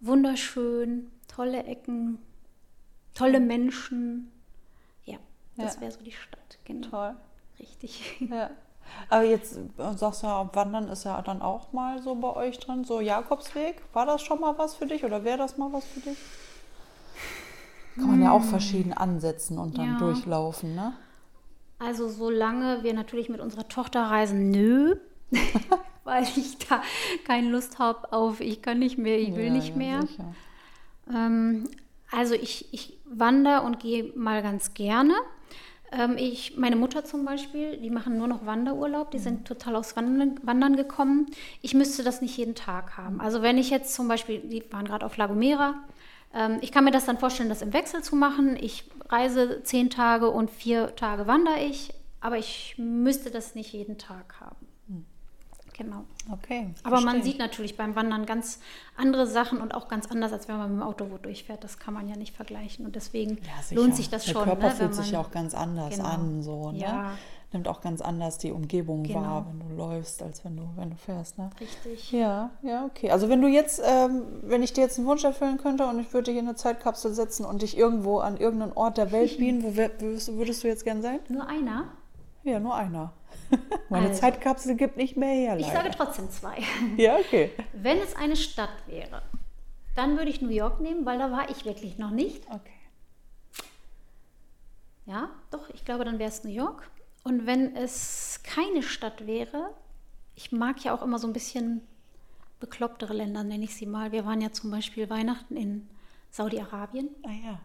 wunderschön, 0.00 1.10
tolle 1.28 1.64
Ecken, 1.64 2.18
tolle 3.14 3.40
Menschen. 3.40 4.32
Ja, 5.04 5.18
das 5.56 5.76
ja. 5.76 5.82
wäre 5.82 5.92
so 5.92 6.02
die 6.02 6.12
Stadt. 6.12 6.58
Genau. 6.64 6.88
Toll. 6.88 7.16
Richtig. 7.58 8.16
Ja. 8.28 8.50
Aber 9.08 9.24
jetzt 9.24 9.56
äh, 9.56 9.92
sagst 9.96 10.22
du 10.22 10.28
ja, 10.28 10.48
Wandern 10.54 10.88
ist 10.88 11.04
ja 11.04 11.20
dann 11.20 11.42
auch 11.42 11.72
mal 11.72 12.00
so 12.00 12.14
bei 12.14 12.34
euch 12.34 12.58
drin, 12.58 12.84
so 12.84 13.00
Jakobsweg. 13.00 13.82
War 13.92 14.06
das 14.06 14.22
schon 14.22 14.40
mal 14.40 14.56
was 14.58 14.76
für 14.76 14.86
dich 14.86 15.04
oder 15.04 15.24
wäre 15.24 15.38
das 15.38 15.58
mal 15.58 15.72
was 15.72 15.84
für 15.84 16.00
dich? 16.00 16.16
Kann 17.96 18.10
man 18.10 18.22
ja 18.22 18.30
auch 18.32 18.44
verschieden 18.44 18.92
ansetzen 18.92 19.58
und 19.58 19.78
dann 19.78 19.88
Ja. 19.88 19.96
durchlaufen, 19.96 20.74
ne? 20.74 20.94
Also 21.78 22.08
solange 22.08 22.82
wir 22.82 22.94
natürlich 22.94 23.28
mit 23.28 23.40
unserer 23.40 23.68
Tochter 23.68 24.02
reisen, 24.04 24.50
nö. 24.50 24.96
Weil 26.04 26.22
ich 26.24 26.58
da 26.58 26.82
keine 27.26 27.50
Lust 27.50 27.78
habe 27.78 28.12
auf, 28.12 28.40
ich 28.40 28.62
kann 28.62 28.78
nicht 28.78 28.96
mehr, 28.98 29.18
ich 29.18 29.34
will 29.34 29.50
Ja, 29.50 29.50
nicht 29.50 29.74
ja, 29.74 29.76
mehr. 29.76 30.06
Ähm, 31.12 31.68
also 32.10 32.34
ich, 32.34 32.72
ich 32.72 32.98
wandere 33.04 33.62
und 33.62 33.80
gehe 33.80 34.12
mal 34.16 34.42
ganz 34.42 34.74
gerne. 34.74 35.14
Ähm, 35.92 36.16
ich, 36.18 36.56
meine 36.56 36.76
Mutter 36.76 37.04
zum 37.04 37.24
Beispiel, 37.24 37.78
die 37.78 37.90
machen 37.90 38.18
nur 38.18 38.28
noch 38.28 38.46
Wanderurlaub, 38.46 39.10
die 39.10 39.18
sind 39.18 39.46
total 39.46 39.76
aufs 39.76 39.96
Wandern, 39.96 40.40
Wandern 40.42 40.76
gekommen. 40.76 41.26
Ich 41.62 41.74
müsste 41.74 42.04
das 42.04 42.22
nicht 42.22 42.36
jeden 42.36 42.54
Tag 42.54 42.96
haben. 42.96 43.20
Also 43.20 43.42
wenn 43.42 43.58
ich 43.58 43.70
jetzt 43.70 43.94
zum 43.94 44.08
Beispiel, 44.08 44.40
die 44.40 44.64
waren 44.72 44.86
gerade 44.86 45.06
auf 45.06 45.16
La 45.16 45.26
Gomera, 45.26 45.76
ich 46.60 46.70
kann 46.72 46.84
mir 46.84 46.90
das 46.90 47.06
dann 47.06 47.18
vorstellen, 47.18 47.48
das 47.48 47.62
im 47.62 47.72
Wechsel 47.72 48.02
zu 48.02 48.14
machen. 48.14 48.56
Ich 48.60 48.84
reise 49.08 49.62
zehn 49.62 49.90
Tage 49.90 50.30
und 50.30 50.50
vier 50.50 50.94
Tage 50.94 51.26
wandere 51.26 51.60
ich, 51.60 51.94
aber 52.20 52.36
ich 52.36 52.74
müsste 52.76 53.30
das 53.30 53.54
nicht 53.54 53.72
jeden 53.72 53.98
Tag 53.98 54.40
haben. 54.40 54.65
Genau. 55.76 56.04
Okay. 56.32 56.70
Aber 56.84 56.96
man 56.96 57.16
verstehe. 57.16 57.22
sieht 57.24 57.38
natürlich 57.38 57.76
beim 57.76 57.94
Wandern 57.96 58.24
ganz 58.24 58.60
andere 58.96 59.26
Sachen 59.26 59.60
und 59.60 59.74
auch 59.74 59.88
ganz 59.88 60.10
anders, 60.10 60.32
als 60.32 60.48
wenn 60.48 60.56
man 60.56 60.70
mit 60.70 60.80
dem 60.80 60.86
Auto 60.86 61.10
wo 61.10 61.18
durchfährt. 61.18 61.62
Das 61.64 61.78
kann 61.78 61.92
man 61.92 62.08
ja 62.08 62.16
nicht 62.16 62.34
vergleichen. 62.34 62.86
Und 62.86 62.96
deswegen 62.96 63.38
Ja, 63.42 63.76
lohnt 63.76 63.94
sich 63.94 64.08
das 64.08 64.24
Der 64.24 64.32
schon. 64.32 64.44
Körper 64.44 64.68
ne, 64.68 64.70
fühlt 64.70 64.90
wenn 64.96 64.96
sich 65.04 65.12
man- 65.12 65.20
auch 65.20 65.30
ganz 65.30 65.54
anders 65.54 65.96
Genau. 65.96 66.08
an, 66.08 66.42
so, 66.42 66.72
ne? 66.72 66.78
Ja. 66.78 67.10
Nimmt 67.52 67.68
auch 67.68 67.80
ganz 67.80 68.00
anders 68.00 68.38
die 68.38 68.50
Umgebung 68.52 69.02
Genau. 69.04 69.20
wahr, 69.20 69.46
wenn 69.48 69.68
du 69.68 69.76
läufst, 69.76 70.20
als 70.22 70.44
wenn 70.44 70.56
du, 70.56 70.62
wenn 70.76 70.90
du 70.90 70.96
fährst, 70.96 71.38
ne? 71.38 71.50
Richtig. 71.60 72.10
Ja, 72.10 72.50
ja, 72.62 72.84
okay. 72.86 73.10
Also 73.10 73.28
wenn 73.28 73.40
du 73.40 73.46
jetzt, 73.48 73.80
ähm, 73.84 74.22
wenn 74.42 74.62
ich 74.62 74.72
dir 74.72 74.80
jetzt 74.80 74.98
einen 74.98 75.06
Wunsch 75.06 75.22
erfüllen 75.24 75.58
könnte 75.58 75.86
und 75.86 75.98
ich 76.00 76.12
würde 76.12 76.30
dich 76.32 76.40
in 76.40 76.48
eine 76.48 76.56
Zeitkapsel 76.56 77.12
setzen 77.14 77.44
und 77.46 77.62
dich 77.62 77.76
irgendwo 77.78 78.18
an 78.18 78.36
irgendeinen 78.38 78.72
Ort 78.72 78.96
der 78.98 79.12
Welt 79.12 79.36
bieten, 79.38 79.62
wo 79.62 79.76
würdest 79.76 80.64
du 80.64 80.68
jetzt 80.68 80.84
gern 80.84 81.02
sein? 81.02 81.20
Nur 81.28 81.46
einer? 81.46 81.84
Ja, 82.42 82.58
nur 82.60 82.74
einer. 82.74 83.12
Meine 83.88 84.08
Also. 84.08 84.20
Zeitkapsel 84.20 84.74
gibt 84.76 84.96
nicht 84.96 85.16
mehr 85.16 85.32
her, 85.34 85.56
Ich 85.58 85.66
leider. 85.66 85.82
sage 85.82 85.90
trotzdem 85.96 86.30
zwei. 86.30 86.58
Ja, 86.96 87.16
okay. 87.16 87.50
Wenn 87.72 87.98
es 87.98 88.14
eine 88.16 88.36
Stadt 88.36 88.70
wäre, 88.86 89.22
dann 89.94 90.16
würde 90.16 90.30
ich 90.30 90.40
New 90.42 90.50
York 90.50 90.80
nehmen, 90.80 91.06
weil 91.06 91.18
da 91.18 91.30
war 91.30 91.48
ich 91.50 91.64
wirklich 91.64 91.98
noch 91.98 92.10
nicht. 92.10 92.44
Okay. 92.50 92.72
Ja, 95.06 95.30
doch, 95.50 95.68
ich 95.70 95.84
glaube, 95.84 96.04
dann 96.04 96.18
wäre 96.18 96.28
es 96.30 96.42
New 96.44 96.50
York. 96.50 96.90
Und 97.22 97.46
wenn 97.46 97.74
es 97.76 98.40
keine 98.42 98.82
Stadt 98.82 99.26
wäre, 99.26 99.70
ich 100.34 100.52
mag 100.52 100.82
ja 100.84 100.94
auch 100.94 101.02
immer 101.02 101.18
so 101.18 101.26
ein 101.26 101.32
bisschen 101.32 101.82
beklopptere 102.60 103.12
Länder, 103.14 103.44
nenne 103.44 103.64
ich 103.64 103.74
sie 103.76 103.86
mal. 103.86 104.12
Wir 104.12 104.24
waren 104.24 104.40
ja 104.40 104.50
zum 104.52 104.70
Beispiel 104.70 105.08
Weihnachten 105.10 105.56
in 105.56 105.88
Saudi-Arabien 106.30 107.08
Ah 107.24 107.30
ja. 107.30 107.60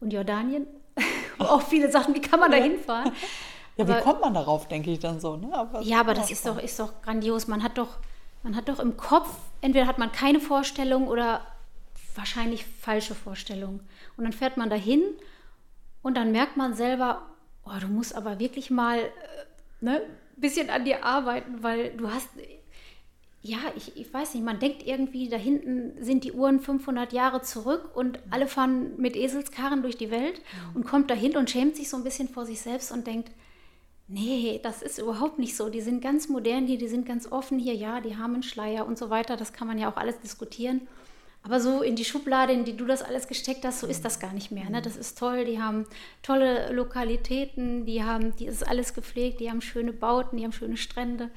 und 0.00 0.12
Jordanien. 0.12 0.66
Auch 1.38 1.62
viele 1.62 1.90
Sachen, 1.90 2.14
wie 2.14 2.20
kann 2.20 2.38
man 2.40 2.50
da 2.50 2.56
hinfahren? 2.58 3.12
Ja, 3.76 3.88
wie 3.88 3.92
Aber- 3.92 4.00
kommt 4.02 4.20
man 4.20 4.34
darauf, 4.34 4.68
denke 4.68 4.90
ich 4.90 5.00
dann 5.00 5.20
so, 5.20 5.36
ne? 5.36 5.52
Aber 5.52 5.80
Ja, 5.80 6.00
aber 6.00 6.14
das 6.14 6.30
ist 6.30 6.46
doch, 6.46 6.58
ist 6.58 6.78
doch 6.78 7.02
grandios. 7.02 7.48
Man 7.48 7.62
hat 7.62 7.76
doch, 7.78 7.98
man 8.42 8.54
hat 8.54 8.68
doch 8.68 8.78
im 8.78 8.96
Kopf, 8.96 9.28
entweder 9.60 9.86
hat 9.86 9.98
man 9.98 10.12
keine 10.12 10.40
Vorstellung 10.40 11.08
oder 11.08 11.40
wahrscheinlich 12.14 12.64
falsche 12.64 13.14
Vorstellung. 13.14 13.80
Und 14.16 14.24
dann 14.24 14.32
fährt 14.32 14.56
man 14.56 14.70
dahin 14.70 15.02
und 16.02 16.16
dann 16.16 16.30
merkt 16.30 16.56
man 16.56 16.74
selber, 16.74 17.22
oh, 17.64 17.78
du 17.80 17.88
musst 17.88 18.14
aber 18.14 18.38
wirklich 18.38 18.70
mal 18.70 18.98
äh, 18.98 19.10
ne, 19.80 19.96
ein 19.96 20.40
bisschen 20.40 20.70
an 20.70 20.84
dir 20.84 21.04
arbeiten, 21.04 21.62
weil 21.62 21.90
du 21.96 22.08
hast, 22.10 22.28
ja, 23.42 23.58
ich, 23.74 23.96
ich 23.96 24.12
weiß 24.12 24.34
nicht, 24.34 24.44
man 24.44 24.58
denkt 24.60 24.86
irgendwie, 24.86 25.28
da 25.28 25.36
hinten 25.36 26.02
sind 26.02 26.22
die 26.24 26.32
Uhren 26.32 26.60
500 26.60 27.12
Jahre 27.12 27.42
zurück 27.42 27.90
und 27.96 28.18
alle 28.30 28.46
fahren 28.46 28.92
mit 28.98 29.16
Eselskarren 29.16 29.82
durch 29.82 29.96
die 29.96 30.10
Welt 30.10 30.40
und 30.74 30.86
kommt 30.86 31.10
dahin 31.10 31.36
und 31.36 31.50
schämt 31.50 31.74
sich 31.76 31.90
so 31.90 31.96
ein 31.96 32.04
bisschen 32.04 32.28
vor 32.28 32.46
sich 32.46 32.60
selbst 32.60 32.92
und 32.92 33.06
denkt, 33.06 33.30
Nee, 34.06 34.60
das 34.62 34.82
ist 34.82 34.98
überhaupt 34.98 35.38
nicht 35.38 35.56
so. 35.56 35.70
Die 35.70 35.80
sind 35.80 36.02
ganz 36.02 36.28
modern 36.28 36.66
hier, 36.66 36.78
die 36.78 36.88
sind 36.88 37.06
ganz 37.06 37.30
offen 37.30 37.58
hier. 37.58 37.74
Ja, 37.74 38.00
die 38.00 38.16
haben 38.16 38.34
einen 38.34 38.42
Schleier 38.42 38.86
und 38.86 38.98
so 38.98 39.08
weiter. 39.08 39.36
Das 39.36 39.52
kann 39.52 39.66
man 39.66 39.78
ja 39.78 39.90
auch 39.90 39.96
alles 39.96 40.20
diskutieren. 40.20 40.82
Aber 41.44 41.60
so 41.60 41.82
in 41.82 41.94
die 41.94 42.06
Schublade, 42.06 42.54
in 42.54 42.64
die 42.64 42.74
du 42.74 42.86
das 42.86 43.02
alles 43.02 43.28
gesteckt 43.28 43.66
hast, 43.66 43.80
so 43.80 43.86
ist 43.86 44.02
das 44.02 44.18
gar 44.18 44.32
nicht 44.32 44.50
mehr. 44.50 44.68
Ne? 44.70 44.80
Das 44.80 44.96
ist 44.96 45.18
toll. 45.18 45.44
Die 45.44 45.60
haben 45.60 45.84
tolle 46.22 46.72
Lokalitäten, 46.72 47.84
die 47.84 48.02
haben, 48.02 48.34
die 48.36 48.46
ist 48.46 48.66
alles 48.66 48.94
gepflegt, 48.94 49.40
die 49.40 49.50
haben 49.50 49.60
schöne 49.60 49.92
Bauten, 49.92 50.38
die 50.38 50.44
haben 50.44 50.52
schöne 50.52 50.78
Strände. 50.78 51.28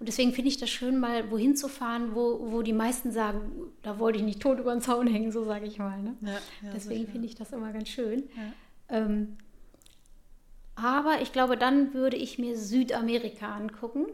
Und 0.00 0.08
deswegen 0.08 0.32
finde 0.32 0.48
ich 0.48 0.56
das 0.56 0.68
schön, 0.68 0.98
mal 0.98 1.30
wohin 1.30 1.54
zu 1.54 1.68
fahren, 1.68 2.14
wo, 2.14 2.50
wo 2.50 2.62
die 2.62 2.72
meisten 2.72 3.12
sagen, 3.12 3.40
da 3.82 4.00
wollte 4.00 4.18
ich 4.18 4.24
nicht 4.24 4.40
tot 4.40 4.58
über 4.58 4.72
den 4.72 4.80
Zaun 4.80 5.06
hängen, 5.06 5.30
so 5.30 5.44
sage 5.44 5.66
ich 5.66 5.78
mal. 5.78 6.02
Ne? 6.02 6.16
Ja, 6.22 6.32
ja, 6.32 6.38
deswegen 6.74 7.06
finde 7.06 7.28
ich 7.28 7.36
das 7.36 7.52
immer 7.52 7.72
ganz 7.72 7.88
schön. 7.88 8.24
Ähm, 8.88 9.36
aber 10.74 11.20
ich 11.20 11.32
glaube, 11.32 11.56
dann 11.56 11.94
würde 11.94 12.16
ich 12.16 12.38
mir 12.38 12.56
Südamerika 12.56 13.54
angucken. 13.54 14.06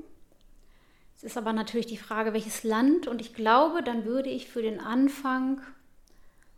Es 1.17 1.25
ist 1.25 1.37
aber 1.37 1.53
natürlich 1.53 1.87
die 1.87 1.97
Frage, 1.97 2.33
welches 2.33 2.63
Land. 2.63 3.07
Und 3.07 3.21
ich 3.21 3.35
glaube, 3.35 3.83
dann 3.83 4.05
würde 4.05 4.29
ich 4.29 4.49
für 4.49 4.63
den 4.63 4.81
Anfang, 4.81 5.61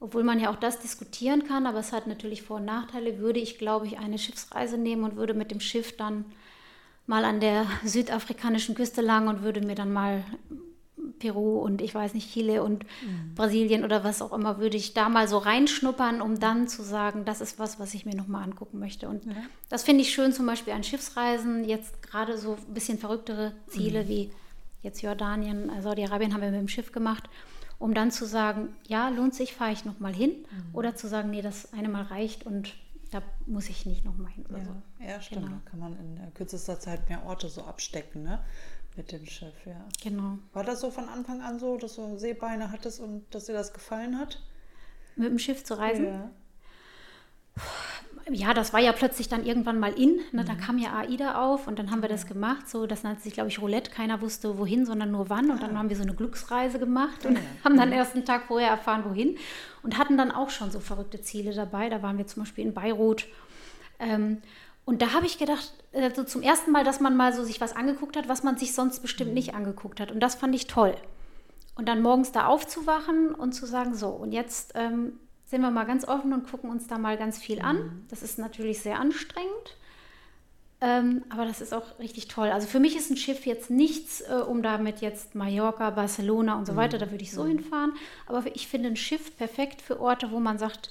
obwohl 0.00 0.22
man 0.22 0.38
ja 0.38 0.50
auch 0.50 0.56
das 0.56 0.80
diskutieren 0.80 1.46
kann, 1.46 1.66
aber 1.66 1.78
es 1.78 1.92
hat 1.92 2.06
natürlich 2.06 2.42
Vor- 2.42 2.58
und 2.58 2.66
Nachteile, 2.66 3.18
würde 3.18 3.40
ich, 3.40 3.58
glaube 3.58 3.86
ich, 3.86 3.98
eine 3.98 4.18
Schiffsreise 4.18 4.78
nehmen 4.78 5.04
und 5.04 5.16
würde 5.16 5.34
mit 5.34 5.50
dem 5.50 5.60
Schiff 5.60 5.96
dann 5.96 6.24
mal 7.06 7.24
an 7.24 7.40
der 7.40 7.66
südafrikanischen 7.84 8.74
Küste 8.74 9.00
lang 9.00 9.28
und 9.28 9.42
würde 9.42 9.60
mir 9.60 9.74
dann 9.74 9.92
mal 9.92 10.24
Peru 11.18 11.58
und 11.58 11.82
ich 11.82 11.94
weiß 11.94 12.14
nicht, 12.14 12.32
Chile 12.32 12.62
und 12.62 12.84
Brasilien 13.34 13.84
oder 13.84 14.04
was 14.04 14.22
auch 14.22 14.32
immer, 14.32 14.58
würde 14.58 14.76
ich 14.76 14.94
da 14.94 15.08
mal 15.08 15.28
so 15.28 15.38
reinschnuppern, 15.38 16.20
um 16.20 16.38
dann 16.38 16.68
zu 16.68 16.82
sagen, 16.82 17.24
das 17.24 17.40
ist 17.40 17.58
was, 17.58 17.78
was 17.78 17.94
ich 17.94 18.06
mir 18.06 18.14
nochmal 18.14 18.44
angucken 18.44 18.78
möchte. 18.78 19.08
Und 19.08 19.24
das 19.68 19.82
finde 19.82 20.02
ich 20.02 20.12
schön, 20.12 20.32
zum 20.32 20.46
Beispiel 20.46 20.72
an 20.72 20.84
Schiffsreisen, 20.84 21.64
jetzt 21.64 22.02
gerade 22.02 22.38
so 22.38 22.56
ein 22.66 22.74
bisschen 22.74 22.98
verrücktere 22.98 23.52
Ziele 23.68 24.08
wie 24.08 24.30
jetzt 24.82 25.02
Jordanien, 25.02 25.70
äh, 25.70 25.82
Saudi-Arabien 25.82 26.32
haben 26.32 26.40
wir 26.40 26.50
mit 26.50 26.60
dem 26.60 26.68
Schiff 26.68 26.92
gemacht, 26.92 27.28
um 27.78 27.94
dann 27.94 28.10
zu 28.10 28.26
sagen, 28.26 28.68
ja, 28.86 29.08
lohnt 29.08 29.34
sich, 29.34 29.54
fahre 29.54 29.72
ich 29.72 29.84
nochmal 29.84 30.14
hin. 30.14 30.32
Oder 30.72 30.94
zu 30.94 31.08
sagen, 31.08 31.30
nee, 31.30 31.42
das 31.42 31.72
eine 31.72 31.88
Mal 31.88 32.02
reicht 32.04 32.44
und 32.44 32.74
da 33.10 33.22
muss 33.46 33.68
ich 33.68 33.86
nicht 33.86 34.04
nochmal 34.04 34.30
hin 34.30 34.44
oder 34.48 34.64
so. 34.64 34.70
Ja, 35.00 35.12
ja 35.12 35.20
stimmt. 35.20 35.46
Genau. 35.46 35.56
Da 35.64 35.70
kann 35.70 35.80
man 35.80 35.98
in 35.98 36.16
äh, 36.16 36.30
kürzester 36.34 36.78
Zeit 36.78 37.08
mehr 37.08 37.24
Orte 37.24 37.48
so 37.48 37.64
abstecken, 37.64 38.22
ne? 38.22 38.40
Mit 38.96 39.12
dem 39.12 39.24
Schiff, 39.26 39.54
ja. 39.66 39.84
Genau. 40.02 40.38
War 40.52 40.64
das 40.64 40.80
so 40.80 40.90
von 40.90 41.08
Anfang 41.08 41.40
an 41.42 41.58
so, 41.58 41.76
dass 41.76 41.94
du 41.96 42.18
Seebeine 42.18 42.70
hattest 42.72 43.00
und 43.00 43.24
dass 43.34 43.46
dir 43.46 43.52
das 43.52 43.72
gefallen 43.72 44.18
hat? 44.18 44.42
Mit 45.16 45.28
dem 45.28 45.38
Schiff 45.38 45.64
zu 45.64 45.78
reisen. 45.78 46.06
Ja. 46.06 46.30
ja, 48.30 48.54
das 48.54 48.72
war 48.72 48.80
ja 48.80 48.92
plötzlich 48.92 49.28
dann 49.28 49.44
irgendwann 49.44 49.78
mal 49.78 49.92
in. 49.92 50.16
Ne? 50.32 50.42
Mhm. 50.42 50.46
Da 50.46 50.54
kam 50.54 50.78
ja 50.78 50.92
AIDA 50.98 51.42
auf 51.44 51.66
und 51.66 51.78
dann 51.78 51.90
haben 51.90 52.02
wir 52.02 52.08
das 52.08 52.26
gemacht. 52.26 52.68
So, 52.68 52.86
das 52.86 53.02
nannte 53.02 53.22
sich, 53.22 53.32
glaube 53.34 53.48
ich, 53.48 53.60
Roulette. 53.60 53.90
Keiner 53.90 54.20
wusste 54.20 54.58
wohin, 54.58 54.84
sondern 54.86 55.10
nur 55.10 55.28
wann. 55.30 55.50
Und 55.50 55.58
Ah. 55.62 55.66
dann 55.66 55.78
haben 55.78 55.88
wir 55.88 55.96
so 55.96 56.02
eine 56.02 56.14
Glücksreise 56.14 56.78
gemacht 56.78 57.26
und 57.26 57.38
haben 57.64 57.76
dann 57.76 57.92
erst 57.92 58.14
einen 58.14 58.24
Tag 58.24 58.46
vorher 58.46 58.70
erfahren, 58.70 59.04
wohin. 59.06 59.36
Und 59.82 59.98
hatten 59.98 60.16
dann 60.16 60.30
auch 60.30 60.50
schon 60.50 60.70
so 60.70 60.80
verrückte 60.80 61.20
Ziele 61.20 61.54
dabei. 61.54 61.88
Da 61.88 62.02
waren 62.02 62.18
wir 62.18 62.26
zum 62.26 62.42
Beispiel 62.42 62.64
in 62.66 62.74
Beirut. 62.74 63.26
Ähm, 63.98 64.42
und 64.84 65.02
da 65.02 65.12
habe 65.12 65.26
ich 65.26 65.38
gedacht, 65.38 65.72
äh, 65.92 66.10
so 66.14 66.24
zum 66.24 66.42
ersten 66.42 66.72
Mal, 66.72 66.84
dass 66.84 67.00
man 67.00 67.16
mal 67.16 67.32
so 67.32 67.44
sich 67.44 67.60
was 67.60 67.76
angeguckt 67.76 68.16
hat, 68.16 68.28
was 68.28 68.42
man 68.42 68.56
sich 68.56 68.74
sonst 68.74 69.00
bestimmt 69.00 69.34
nicht 69.34 69.54
angeguckt 69.54 70.00
hat. 70.00 70.10
Und 70.10 70.20
das 70.20 70.34
fand 70.34 70.54
ich 70.54 70.66
toll. 70.66 70.96
Und 71.76 71.88
dann 71.88 72.02
morgens 72.02 72.32
da 72.32 72.46
aufzuwachen 72.46 73.34
und 73.34 73.52
zu 73.52 73.66
sagen, 73.66 73.94
so, 73.94 74.08
und 74.08 74.32
jetzt 74.32 74.72
ähm, 74.74 75.18
sind 75.46 75.62
wir 75.62 75.70
mal 75.70 75.84
ganz 75.84 76.06
offen 76.06 76.32
und 76.32 76.48
gucken 76.48 76.70
uns 76.70 76.86
da 76.86 76.98
mal 76.98 77.16
ganz 77.16 77.38
viel 77.38 77.60
an. 77.60 78.04
Das 78.08 78.22
ist 78.22 78.38
natürlich 78.38 78.80
sehr 78.80 78.98
anstrengend. 78.98 79.76
Ähm, 80.82 81.24
aber 81.28 81.44
das 81.44 81.60
ist 81.60 81.74
auch 81.74 81.98
richtig 81.98 82.28
toll. 82.28 82.48
Also 82.48 82.66
für 82.66 82.80
mich 82.80 82.96
ist 82.96 83.10
ein 83.10 83.16
Schiff 83.16 83.44
jetzt 83.44 83.68
nichts, 83.68 84.22
äh, 84.22 84.34
um 84.34 84.62
damit 84.62 85.02
jetzt 85.02 85.34
Mallorca, 85.34 85.90
Barcelona 85.90 86.56
und 86.56 86.66
so 86.66 86.74
weiter, 86.74 86.96
da 86.96 87.10
würde 87.10 87.22
ich 87.22 87.32
so 87.32 87.44
hinfahren. 87.44 87.92
Aber 88.26 88.44
ich 88.54 88.66
finde 88.66 88.88
ein 88.88 88.96
Schiff 88.96 89.36
perfekt 89.36 89.82
für 89.82 90.00
Orte, 90.00 90.30
wo 90.30 90.40
man 90.40 90.58
sagt, 90.58 90.90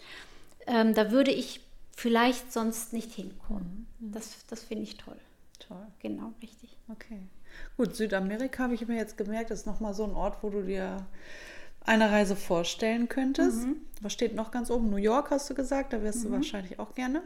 ähm, 0.68 0.94
da 0.94 1.12
würde 1.12 1.32
ich 1.32 1.62
vielleicht 2.00 2.52
sonst 2.54 2.94
nicht 2.94 3.12
hinkommen. 3.14 3.88
Das, 4.00 4.46
das 4.48 4.64
finde 4.64 4.84
ich 4.84 4.98
toll. 4.98 5.18
Toll. 5.60 5.86
Genau, 6.00 6.34
richtig. 6.42 6.78
Okay. 6.88 7.20
Gut, 7.78 7.96
Südamerika 7.96 8.64
habe 8.64 8.74
ich 8.74 8.88
mir 8.88 8.96
jetzt 8.96 9.18
gemerkt, 9.18 9.52
ist 9.52 9.66
nochmal 9.66 9.94
so 9.94 10.06
ein 10.06 10.14
Ort, 10.14 10.42
wo 10.42 10.50
du 10.50 10.62
dir 10.64 11.06
eine 11.86 12.10
Reise 12.10 12.36
vorstellen 12.36 13.10
könntest. 13.10 13.68
Was 14.02 14.14
steht 14.14 14.34
noch 14.36 14.52
ganz 14.52 14.72
oben? 14.72 14.90
New 14.90 14.98
York 14.98 15.32
hast 15.32 15.50
du 15.50 15.56
gesagt, 15.56 15.94
da 15.94 16.02
wärst 16.02 16.24
du 16.24 16.32
wahrscheinlich 16.32 16.80
auch 16.80 16.96
gerne. 16.96 17.22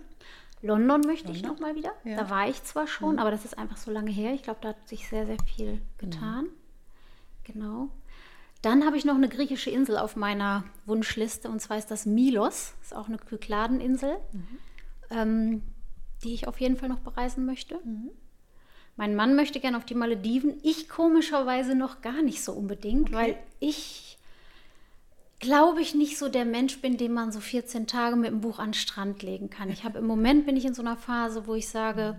London 0.61 1.01
möchte 1.01 1.32
ich 1.32 1.41
London? 1.41 1.51
noch 1.51 1.59
mal 1.59 1.76
wieder. 1.76 1.91
Ja. 2.03 2.15
Da 2.15 2.30
war 2.30 2.47
ich 2.47 2.63
zwar 2.63 2.88
schon, 2.88 3.19
aber 3.19 3.32
das 3.32 3.45
ist 3.45 3.57
einfach 3.57 3.78
so 3.78 3.91
lange 3.91 4.11
her. 4.11 4.34
Ich 4.34 4.43
glaube, 4.43 4.59
da 4.61 4.69
hat 4.69 4.88
sich 4.88 5.07
sehr, 5.09 5.26
sehr 5.26 5.38
viel 5.45 5.82
getan. 5.97 6.47
Genau. 7.43 7.89
Dann 8.64 8.86
habe 8.86 8.95
ich 8.95 9.03
noch 9.03 9.16
eine 9.16 9.28
griechische 9.28 9.70
Insel 9.70 9.97
auf 9.97 10.16
meiner 10.16 10.64
Wunschliste 10.86 11.49
und 11.49 11.59
zwar 11.59 11.78
ist 11.78 11.91
das 11.91 12.05
Milos. 12.05 12.74
Das 12.80 12.88
ist 12.88 12.95
auch 12.95 13.09
eine 13.09 13.18
Kykladeninsel, 13.18 14.16
ähm, 15.11 15.61
die 16.24 16.34
ich 16.34 16.47
auf 16.47 16.61
jeden 16.61 16.78
Fall 16.78 16.88
noch 16.88 16.99
bereisen 16.99 17.45
möchte. 17.45 17.78
Mein 18.95 19.16
Mann 19.16 19.36
möchte 19.36 19.59
gerne 19.59 19.76
auf 19.76 19.86
die 19.86 19.95
Malediven. 19.95 20.59
Ich 20.64 20.88
komischerweise 20.88 21.76
noch 21.76 22.01
gar 22.01 22.22
nicht 22.22 22.41
so 22.41 22.53
unbedingt, 22.53 23.11
weil 23.11 23.36
ich 23.59 24.18
glaube 25.43 25.82
ich, 25.82 25.93
nicht 25.93 26.18
so 26.18 26.30
der 26.30 26.45
Mensch 26.45 26.80
bin, 26.80 26.95
den 26.95 27.11
man 27.11 27.34
so 27.34 27.41
14 27.41 27.86
Tage 27.86 28.16
mit 28.16 28.30
dem 28.30 28.39
Buch 28.39 28.59
an 28.59 28.70
den 28.70 28.76
Strand 28.76 29.24
legen 29.24 29.49
kann. 29.49 29.70
Ich 29.70 29.84
habe 29.84 29.99
im 29.99 30.07
Moment 30.07 30.45
bin 30.45 30.55
ich 30.55 30.64
in 30.64 30.74
so 30.74 30.82
einer 30.82 30.95
Phase, 30.95 31.47
wo 31.47 31.53
ich 31.55 31.68
sage, 31.68 32.18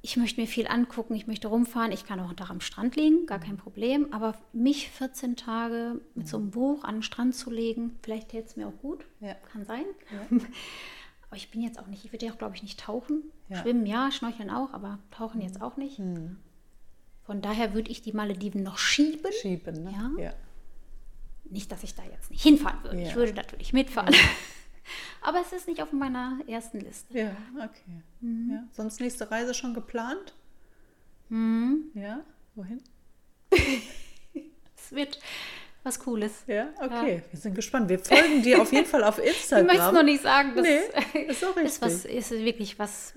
ich 0.00 0.16
möchte 0.16 0.40
mir 0.40 0.46
viel 0.46 0.68
angucken, 0.68 1.14
ich 1.14 1.26
möchte 1.26 1.48
rumfahren, 1.48 1.90
ich 1.92 2.04
kann 2.06 2.20
auch 2.20 2.30
unter 2.30 2.50
am 2.50 2.60
Strand 2.60 2.96
liegen, 2.96 3.26
gar 3.26 3.40
kein 3.40 3.56
Problem. 3.56 4.12
Aber 4.12 4.36
mich 4.52 4.90
14 4.90 5.36
Tage 5.36 6.00
mit 6.14 6.28
so 6.28 6.36
einem 6.36 6.50
Buch 6.50 6.84
an 6.84 6.96
den 6.96 7.02
Strand 7.02 7.34
zu 7.34 7.50
legen, 7.50 7.98
vielleicht 8.02 8.28
täte 8.28 8.46
es 8.46 8.56
mir 8.56 8.68
auch 8.68 8.78
gut, 8.80 9.04
Ja. 9.20 9.34
kann 9.34 9.64
sein. 9.64 9.84
Ja. 10.12 10.38
Aber 11.28 11.36
ich 11.36 11.50
bin 11.50 11.60
jetzt 11.62 11.78
auch 11.78 11.86
nicht, 11.88 12.04
ich 12.04 12.12
würde 12.12 12.24
ja 12.26 12.32
auch, 12.32 12.38
glaube 12.38 12.54
ich, 12.56 12.62
nicht 12.62 12.80
tauchen. 12.80 13.22
Schwimmen 13.52 13.84
ja, 13.84 14.10
schnorcheln 14.10 14.48
auch, 14.50 14.72
aber 14.72 14.98
tauchen 15.10 15.42
jetzt 15.42 15.60
auch 15.60 15.76
nicht. 15.76 16.00
Von 17.22 17.42
daher 17.42 17.74
würde 17.74 17.90
ich 17.90 18.00
die 18.00 18.12
Malediven 18.12 18.62
noch 18.62 18.78
schieben. 18.78 19.30
Schieben, 19.32 19.84
ne? 19.84 19.92
Ja. 19.92 20.24
ja. 20.24 20.32
Nicht, 21.44 21.70
dass 21.70 21.82
ich 21.82 21.94
da 21.94 22.02
jetzt 22.04 22.30
nicht 22.30 22.42
hinfahren 22.42 22.82
würde. 22.82 23.02
Ich 23.02 23.14
würde 23.14 23.34
natürlich 23.34 23.74
mitfahren. 23.74 24.14
Aber 25.20 25.40
es 25.40 25.52
ist 25.52 25.68
nicht 25.68 25.82
auf 25.82 25.92
meiner 25.92 26.38
ersten 26.46 26.80
Liste. 26.80 27.16
Ja, 27.18 27.30
okay. 27.56 28.02
Mhm. 28.20 28.50
Ja. 28.52 28.64
Sonst 28.72 29.00
nächste 29.00 29.30
Reise 29.30 29.54
schon 29.54 29.74
geplant? 29.74 30.34
Mhm. 31.28 31.90
Ja, 31.94 32.20
wohin? 32.54 32.82
Es 34.76 34.92
wird 34.94 35.18
was 35.82 35.98
Cooles. 36.00 36.44
Ja, 36.46 36.68
okay. 36.80 37.22
Wir 37.30 37.38
sind 37.40 37.54
gespannt. 37.54 37.88
Wir 37.88 37.98
folgen 37.98 38.42
dir 38.42 38.60
auf 38.62 38.72
jeden 38.72 38.86
Fall 38.86 39.04
auf 39.04 39.18
Ich 39.22 39.28
Instagram. 39.36 39.66
möchte 39.66 39.82
es 39.82 39.92
noch 39.92 40.02
nicht 40.02 40.22
sagen. 40.22 40.52
Das 40.54 40.62
Nee, 40.64 41.22
ist 41.26 41.44
auch 41.44 41.56
ist, 41.58 41.82
was, 41.82 42.04
richtig. 42.04 42.14
ist 42.16 42.30
wirklich 42.30 42.78
was. 42.78 43.14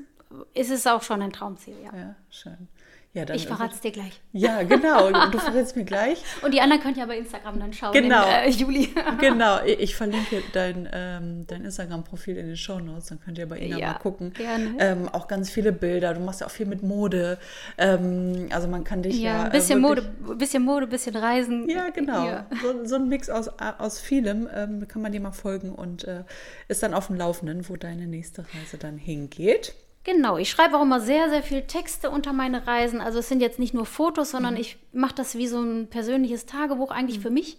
Ist 0.54 0.70
es 0.72 0.88
auch 0.88 1.02
schon 1.04 1.22
ein 1.22 1.32
Traumziel, 1.32 1.76
ja. 1.84 1.96
Ja, 1.98 2.16
schön. 2.30 2.68
Ja, 3.14 3.26
dann 3.26 3.36
Ich 3.36 3.46
verrate 3.46 3.74
es 3.76 3.82
dir 3.82 3.92
gleich. 3.92 4.22
Ja, 4.32 4.64
genau. 4.64 5.12
Du 5.32 5.38
verrätst 5.38 5.76
mir 5.76 5.84
gleich. 5.84 6.24
Und 6.44 6.54
die 6.54 6.62
anderen 6.62 6.82
könnt 6.82 6.96
ihr 6.98 7.06
bei 7.06 7.18
Instagram 7.18 7.60
dann 7.60 7.74
schauen. 7.74 7.92
Genau. 7.94 8.24
Im, 8.24 8.30
äh, 8.30 8.50
Juli. 8.50 8.90
Genau, 9.20 9.60
ich 9.66 9.96
verlinke 9.96 10.42
dein, 10.54 10.88
ähm, 10.94 11.46
dein 11.48 11.66
Instagram-Profil 11.66 12.38
in 12.38 12.48
den 12.48 12.58
Shownotes, 12.58 13.08
dann 13.08 13.20
könnt 13.20 13.38
ihr 13.38 13.48
bei 13.48 13.60
Ina 13.60 13.78
Ja, 13.78 13.88
mal 13.94 14.00
gucken. 14.00 14.32
gerne. 14.34 14.76
Ähm, 14.80 15.10
auch 15.10 15.28
ganz 15.28 15.50
viele 15.50 15.74
Bilder, 15.74 16.14
du 16.14 16.22
machst 16.22 16.40
ja 16.42 16.48
auch 16.48 16.52
viel 16.52 16.66
mit 16.66 16.84
Mode. 16.84 17.38
Ähm, 17.78 18.48
also 18.52 18.68
man 18.70 18.84
kann 18.84 19.04
dich 19.04 19.20
ja. 19.20 19.32
Ja, 19.34 19.42
ein 19.44 19.48
äh, 19.48 19.52
bisschen 19.52 19.82
wirklich- 19.84 20.08
Mode, 20.22 20.36
bisschen 20.38 20.64
Mode, 20.64 20.88
bisschen 20.88 21.16
Reisen. 21.16 21.70
Ja, 21.70 21.90
genau. 21.90 22.26
Ja. 22.26 22.48
So, 22.62 22.86
so 22.86 22.96
ein 22.96 23.10
Mix 23.10 23.30
aus, 23.30 23.50
aus 23.78 24.00
vielem 24.00 24.48
ähm, 24.54 24.88
kann 24.88 25.02
man 25.02 25.12
dir 25.12 25.20
mal 25.20 25.32
folgen 25.34 25.72
und 25.74 26.06
äh, 26.06 26.24
ist 26.70 26.82
dann 26.82 26.94
auf 26.94 27.08
dem 27.08 27.18
Laufenden, 27.18 27.68
wo 27.68 27.76
deine 27.76 28.08
nächste 28.08 28.44
Reise 28.54 28.78
dann 28.80 28.98
hingeht. 28.98 29.74
Genau, 30.04 30.38
ich 30.38 30.50
schreibe 30.50 30.78
auch 30.78 30.82
immer 30.82 31.00
sehr, 31.00 31.30
sehr 31.30 31.44
viel 31.44 31.62
Texte 31.64 32.10
unter 32.10 32.34
meine 32.34 32.66
Reisen. 32.66 33.02
Also 33.02 33.20
es 33.20 33.30
sind 33.30 33.40
jetzt 33.40 33.60
nicht 33.60 33.74
nur 33.74 33.86
Fotos, 33.86 34.32
sondern 34.32 34.58
ich 34.58 34.78
mache 34.94 35.14
das 35.14 35.38
wie 35.38 35.48
so 35.48 35.62
ein 35.62 35.90
persönliches 35.90 36.48
Tagebuch 36.48 36.90
eigentlich 36.90 37.20
für 37.20 37.30
mich. 37.30 37.58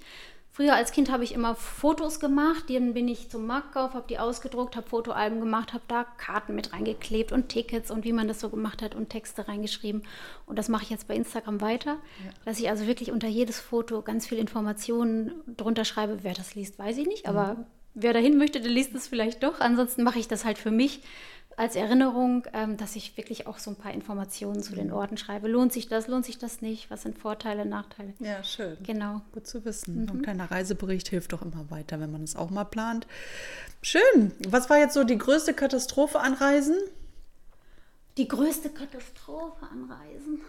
Früher 0.55 0.75
als 0.75 0.93
Kind 0.93 1.11
habe 1.11 1.25
ich 1.25 1.33
immer 1.33 1.55
Fotos 1.55 2.21
gemacht, 2.21 2.65
dann 2.69 2.93
bin 2.93 3.09
ich 3.09 3.31
zum 3.31 3.47
Markt 3.47 3.69
gegangen, 3.69 3.95
habe 3.95 4.07
die 4.07 4.19
ausgedruckt, 4.19 4.77
habe 4.77 4.87
Fotoalben 4.87 5.41
gemacht, 5.41 5.73
habe 5.73 5.85
da 5.89 6.05
Karten 6.05 6.55
mit 6.55 6.75
reingeklebt 6.75 7.33
und 7.33 7.49
Tickets 7.49 7.91
und 7.91 8.05
wie 8.05 8.13
man 8.13 8.29
das 8.29 8.41
so 8.41 8.51
gemacht 8.51 8.83
hat 8.83 8.95
und 8.95 9.09
Texte 9.09 9.49
reingeschrieben. 9.49 10.03
Und 10.45 10.59
das 10.59 10.69
mache 10.69 10.83
ich 10.83 10.91
jetzt 10.91 11.09
bei 11.09 11.15
Instagram 11.15 11.63
weiter, 11.63 11.97
dass 12.45 12.59
ich 12.59 12.69
also 12.69 12.87
wirklich 12.87 13.13
unter 13.13 13.29
jedes 13.29 13.61
Foto 13.61 14.03
ganz 14.03 14.27
viel 14.27 14.37
Informationen 14.37 15.33
drunter 15.57 15.87
schreibe. 15.87 16.19
Wer 16.23 16.35
das 16.35 16.55
liest, 16.55 16.79
weiß 16.79 16.99
ich 16.99 17.07
nicht, 17.07 17.27
aber 17.27 17.65
wer 17.95 18.13
dahin 18.13 18.37
möchte, 18.37 18.61
der 18.61 18.71
liest 18.71 18.95
es 18.95 19.09
vielleicht 19.09 19.43
doch. 19.43 19.61
Ansonsten 19.61 20.03
mache 20.03 20.19
ich 20.19 20.29
das 20.29 20.45
halt 20.45 20.59
für 20.59 20.71
mich 20.71 21.01
als 21.57 21.77
Erinnerung, 21.77 22.47
ähm, 22.53 22.77
dass 22.77 22.97
ich 22.97 23.17
wirklich 23.17 23.47
auch 23.47 23.59
so 23.59 23.71
ein 23.71 23.77
paar 23.77 23.93
Informationen 23.93 24.63
zu 24.63 24.75
den 24.75 24.91
Orten 24.93 25.17
schreibe. 25.17 25.49
Lohnt 25.49 25.73
sich 25.73 25.89
das, 25.89 26.07
lohnt 26.09 26.25
sich 26.25 26.39
das 26.39 26.63
nicht? 26.63 26.91
Was 26.91 27.03
sind 27.03 27.19
Vorteile, 27.19 27.65
Nachteile? 27.67 28.15
Ja, 28.19 28.43
schön. 28.43 28.77
Genau. 28.83 29.21
Gut 29.33 29.47
zu 29.47 29.65
wissen. 29.65 30.09
Ein 30.09 30.23
kleiner 30.23 30.51
Reisebericht 30.51 31.09
hilft 31.09 31.33
doch 31.33 31.43
immer 31.43 31.71
weiter, 31.71 32.01
wenn 32.01 32.11
man 32.11 32.23
es 32.23 32.37
auch 32.37 32.51
mal 32.51 32.65
plant. 32.65 33.07
Schön. 33.83 34.33
Was 34.49 34.71
war 34.71 34.79
jetzt 34.79 34.95
so 34.95 35.05
die 35.05 35.19
größte 35.19 35.55
Katastrophe 35.55 36.21
an 36.21 36.35
Reisen? 36.35 36.77
Die 38.19 38.29
größte 38.29 38.69
Katastrophe 38.71 39.67
an 39.71 39.91
Reisen. 39.91 40.41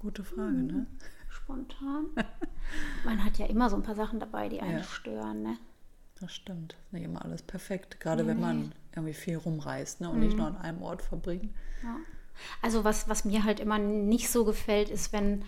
Gute 0.00 0.24
Frage, 0.24 0.52
ne? 0.52 0.86
Spontan. 1.28 2.06
Man 3.04 3.24
hat 3.24 3.38
ja 3.38 3.46
immer 3.46 3.70
so 3.70 3.76
ein 3.76 3.82
paar 3.82 3.94
Sachen 3.94 4.18
dabei, 4.20 4.48
die 4.48 4.60
einen 4.60 4.78
Ja. 4.78 4.84
stören. 4.84 5.42
Ne? 5.42 5.56
Das 6.20 6.34
stimmt. 6.34 6.72
Ist 6.72 6.92
Nicht 6.92 7.04
immer 7.04 7.24
alles 7.24 7.42
perfekt. 7.42 8.00
Gerade 8.00 8.26
wenn 8.26 8.40
man 8.40 8.72
irgendwie 8.94 9.14
viel 9.14 9.36
rumreist 9.36 10.00
ne? 10.00 10.08
und 10.08 10.20
nicht 10.20 10.36
nur 10.36 10.46
an 10.46 10.56
einem 10.56 10.82
Ort 10.82 11.02
verbringt. 11.02 11.52
Ja. 11.82 11.96
Also 12.62 12.84
was, 12.84 13.08
was 13.08 13.24
mir 13.24 13.44
halt 13.44 13.60
immer 13.60 13.78
nicht 13.78 14.30
so 14.30 14.44
gefällt, 14.44 14.88
ist, 14.88 15.12
wenn, 15.12 15.44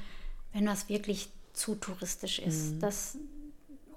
wenn 0.52 0.66
das 0.66 0.88
wirklich 0.88 1.30
zu 1.52 1.74
touristisch 1.74 2.38
ist. 2.38 2.78
Das, 2.80 3.18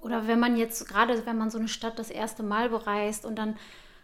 oder 0.00 0.26
wenn 0.26 0.40
man 0.40 0.56
jetzt, 0.56 0.88
gerade 0.88 1.24
wenn 1.26 1.38
man 1.38 1.50
so 1.50 1.58
eine 1.58 1.68
Stadt 1.68 1.98
das 1.98 2.10
erste 2.10 2.42
Mal 2.42 2.70
bereist 2.70 3.24
und 3.24 3.36
dann 3.36 3.56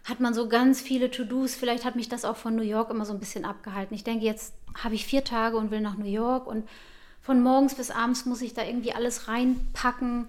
hat 0.05 0.19
man 0.19 0.33
so 0.33 0.47
ganz 0.47 0.79
viele 0.81 1.11
To-Dos. 1.11 1.55
Vielleicht 1.55 1.85
hat 1.85 1.95
mich 1.95 2.09
das 2.09 2.25
auch 2.25 2.37
von 2.37 2.55
New 2.55 2.63
York 2.63 2.89
immer 2.89 3.05
so 3.05 3.13
ein 3.13 3.19
bisschen 3.19 3.45
abgehalten. 3.45 3.95
Ich 3.95 4.03
denke, 4.03 4.25
jetzt 4.25 4.53
habe 4.75 4.95
ich 4.95 5.05
vier 5.05 5.23
Tage 5.23 5.57
und 5.57 5.71
will 5.71 5.81
nach 5.81 5.97
New 5.97 6.05
York 6.05 6.47
und 6.47 6.67
von 7.21 7.43
morgens 7.43 7.75
bis 7.75 7.91
abends 7.91 8.25
muss 8.25 8.41
ich 8.41 8.53
da 8.53 8.63
irgendwie 8.63 8.93
alles 8.93 9.27
reinpacken, 9.27 10.27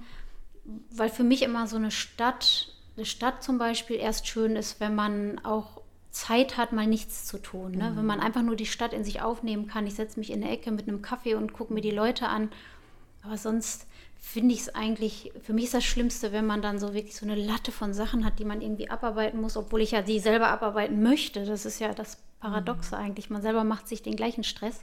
weil 0.91 1.11
für 1.11 1.25
mich 1.25 1.43
immer 1.43 1.67
so 1.67 1.77
eine 1.77 1.91
Stadt, 1.91 2.73
eine 2.97 3.07
Stadt 3.07 3.43
zum 3.43 3.59
Beispiel 3.59 3.97
erst 3.97 4.27
schön 4.27 4.57
ist, 4.57 4.81
wenn 4.81 4.95
man 4.95 5.39
auch 5.45 5.81
Zeit 6.11 6.57
hat, 6.57 6.73
mal 6.73 6.87
nichts 6.87 7.27
zu 7.27 7.39
tun. 7.39 7.73
Ne? 7.73 7.93
Wenn 7.95 8.07
man 8.07 8.21
einfach 8.21 8.43
nur 8.43 8.57
die 8.57 8.67
Stadt 8.67 8.93
in 8.93 9.05
sich 9.05 9.23
aufnehmen 9.23 9.69
kann. 9.69 9.87
Ich 9.87 9.95
setze 9.95 10.19
mich 10.19 10.31
in 10.31 10.41
der 10.41 10.51
Ecke 10.51 10.71
mit 10.73 10.89
einem 10.89 11.03
Kaffee 11.03 11.35
und 11.35 11.53
gucke 11.53 11.73
mir 11.73 11.83
die 11.83 11.93
Leute 11.93 12.29
an. 12.29 12.51
Aber 13.23 13.37
sonst 13.37 13.87
finde 14.19 14.55
ich 14.55 14.61
es 14.61 14.75
eigentlich, 14.75 15.33
für 15.41 15.53
mich 15.53 15.67
ist 15.67 15.75
das 15.75 15.85
Schlimmste, 15.85 16.33
wenn 16.33 16.47
man 16.47 16.63
dann 16.63 16.79
so 16.79 16.95
wirklich 16.95 17.17
so 17.17 17.25
eine 17.25 17.37
Latte 17.37 17.73
von 17.73 17.95
Sachen 17.95 18.25
hat, 18.25 18.39
die 18.39 18.45
man 18.45 18.61
irgendwie 18.61 18.91
abarbeiten 18.91 19.41
muss, 19.41 19.57
obwohl 19.57 19.81
ich 19.81 19.93
ja 19.93 20.03
die 20.03 20.19
selber 20.19 20.49
abarbeiten 20.49 21.03
möchte. 21.03 21.45
Das 21.45 21.65
ist 21.65 21.79
ja 21.79 21.95
das 21.95 22.19
Paradoxe 22.41 22.97
eigentlich. 22.97 23.31
Man 23.31 23.43
selber 23.43 23.65
macht 23.65 23.89
sich 23.89 24.03
den 24.03 24.17
gleichen 24.17 24.45
Stress. 24.45 24.81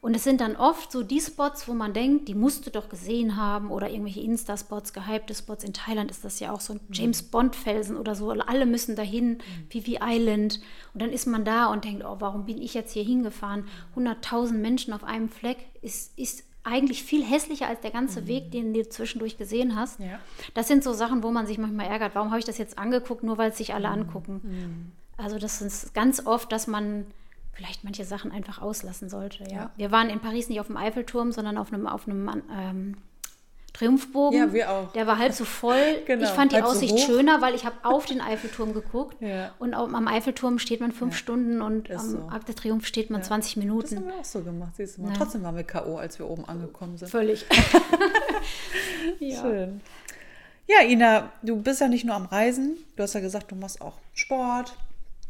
Und 0.00 0.16
es 0.16 0.24
sind 0.24 0.40
dann 0.40 0.56
oft 0.56 0.90
so 0.90 1.02
die 1.02 1.20
Spots, 1.20 1.68
wo 1.68 1.74
man 1.74 1.92
denkt, 1.92 2.26
die 2.28 2.34
musst 2.34 2.66
du 2.66 2.70
doch 2.70 2.88
gesehen 2.88 3.36
haben 3.36 3.70
oder 3.70 3.90
irgendwelche 3.90 4.20
Insta-Spots, 4.20 4.94
gehypte 4.94 5.34
Spots. 5.34 5.62
In 5.62 5.74
Thailand 5.74 6.10
ist 6.10 6.24
das 6.24 6.40
ja 6.40 6.52
auch 6.52 6.60
so 6.60 6.72
ein 6.74 6.80
James 6.90 7.22
Bond-Felsen 7.22 7.98
oder 7.98 8.14
so. 8.14 8.30
Alle 8.30 8.64
müssen 8.64 8.96
dahin, 8.96 9.38
Vivi 9.68 9.98
Island. 10.02 10.60
Und 10.94 11.02
dann 11.02 11.10
ist 11.10 11.26
man 11.26 11.44
da 11.44 11.66
und 11.66 11.84
denkt, 11.84 12.02
oh, 12.04 12.16
warum 12.18 12.46
bin 12.46 12.62
ich 12.62 12.72
jetzt 12.72 12.92
hier 12.92 13.04
hingefahren? 13.04 13.64
100.000 13.94 14.52
Menschen 14.52 14.94
auf 14.94 15.04
einem 15.04 15.28
Fleck 15.28 15.58
ist, 15.82 16.18
ist 16.18 16.44
eigentlich 16.62 17.02
viel 17.02 17.24
hässlicher 17.24 17.68
als 17.68 17.80
der 17.80 17.90
ganze 17.90 18.26
Weg, 18.26 18.52
den 18.52 18.72
du 18.72 18.88
zwischendurch 18.88 19.36
gesehen 19.36 19.76
hast. 19.76 20.00
Ja. 20.00 20.18
Das 20.54 20.66
sind 20.66 20.82
so 20.82 20.94
Sachen, 20.94 21.22
wo 21.22 21.30
man 21.30 21.46
sich 21.46 21.58
manchmal 21.58 21.86
ärgert. 21.86 22.14
Warum 22.14 22.30
habe 22.30 22.38
ich 22.38 22.46
das 22.46 22.56
jetzt 22.56 22.78
angeguckt, 22.78 23.22
nur 23.22 23.36
weil 23.36 23.50
es 23.50 23.58
sich 23.58 23.74
alle 23.74 23.88
angucken? 23.88 24.92
Also 25.18 25.38
das 25.38 25.60
ist 25.60 25.92
ganz 25.92 26.24
oft, 26.26 26.50
dass 26.52 26.66
man 26.66 27.06
vielleicht 27.52 27.84
manche 27.84 28.04
Sachen 28.04 28.32
einfach 28.32 28.60
auslassen 28.60 29.08
sollte. 29.08 29.44
Ja? 29.44 29.50
Ja. 29.56 29.70
Wir 29.76 29.90
waren 29.90 30.08
in 30.10 30.20
Paris 30.20 30.48
nicht 30.48 30.60
auf 30.60 30.66
dem 30.68 30.76
Eiffelturm, 30.76 31.32
sondern 31.32 31.58
auf 31.58 31.72
einem, 31.72 31.86
auf 31.86 32.06
einem 32.08 32.30
ähm, 32.56 32.96
Triumphbogen. 33.72 34.36
Ja, 34.38 34.52
wir 34.52 34.70
auch. 34.70 34.92
Der 34.92 35.06
war 35.06 35.18
halb 35.18 35.32
so 35.32 35.44
voll. 35.44 35.76
Genau, 36.06 36.24
Ich 36.24 36.30
fand 36.30 36.52
die 36.52 36.56
so 36.56 36.62
Aussicht 36.64 36.94
hoch. 36.94 37.06
schöner, 37.06 37.40
weil 37.40 37.54
ich 37.54 37.64
habe 37.64 37.76
auf 37.84 38.04
den 38.06 38.20
Eiffelturm 38.20 38.72
geguckt. 38.74 39.16
Ja. 39.20 39.52
Und 39.58 39.74
am 39.74 40.08
Eiffelturm 40.08 40.58
steht 40.58 40.80
man 40.80 40.92
fünf 40.92 41.16
Stunden 41.16 41.62
und 41.62 41.90
am 41.90 41.98
so. 41.98 42.28
Arc 42.30 42.46
de 42.46 42.54
Triomphe 42.54 42.86
steht 42.86 43.10
man 43.10 43.22
20 43.22 43.54
Das 43.54 43.62
Minuten. 43.62 43.96
haben 43.96 44.06
wir 44.08 44.14
auch 44.14 44.24
so 44.24 44.42
gemacht, 44.42 44.72
siehst 44.76 44.98
du 44.98 45.02
mal. 45.02 45.08
Ja. 45.10 45.14
Trotzdem 45.16 45.42
waren 45.42 45.56
wir 45.56 45.64
K.O., 45.64 45.96
als 45.96 46.18
wir 46.18 46.28
oben 46.28 46.44
angekommen 46.46 46.96
sind. 46.98 47.08
Völlig. 47.10 47.46
ja. 49.20 49.40
Schön. 49.40 49.80
Ja, 50.66 50.86
Ina, 50.86 51.30
du 51.42 51.56
bist 51.56 51.80
ja 51.80 51.88
nicht 51.88 52.04
nur 52.04 52.14
am 52.14 52.26
Reisen. 52.26 52.76
Du 52.96 53.02
hast 53.02 53.14
ja 53.14 53.20
gesagt, 53.20 53.50
du 53.50 53.56
machst 53.56 53.80
auch 53.80 53.94
Sport. 54.14 54.74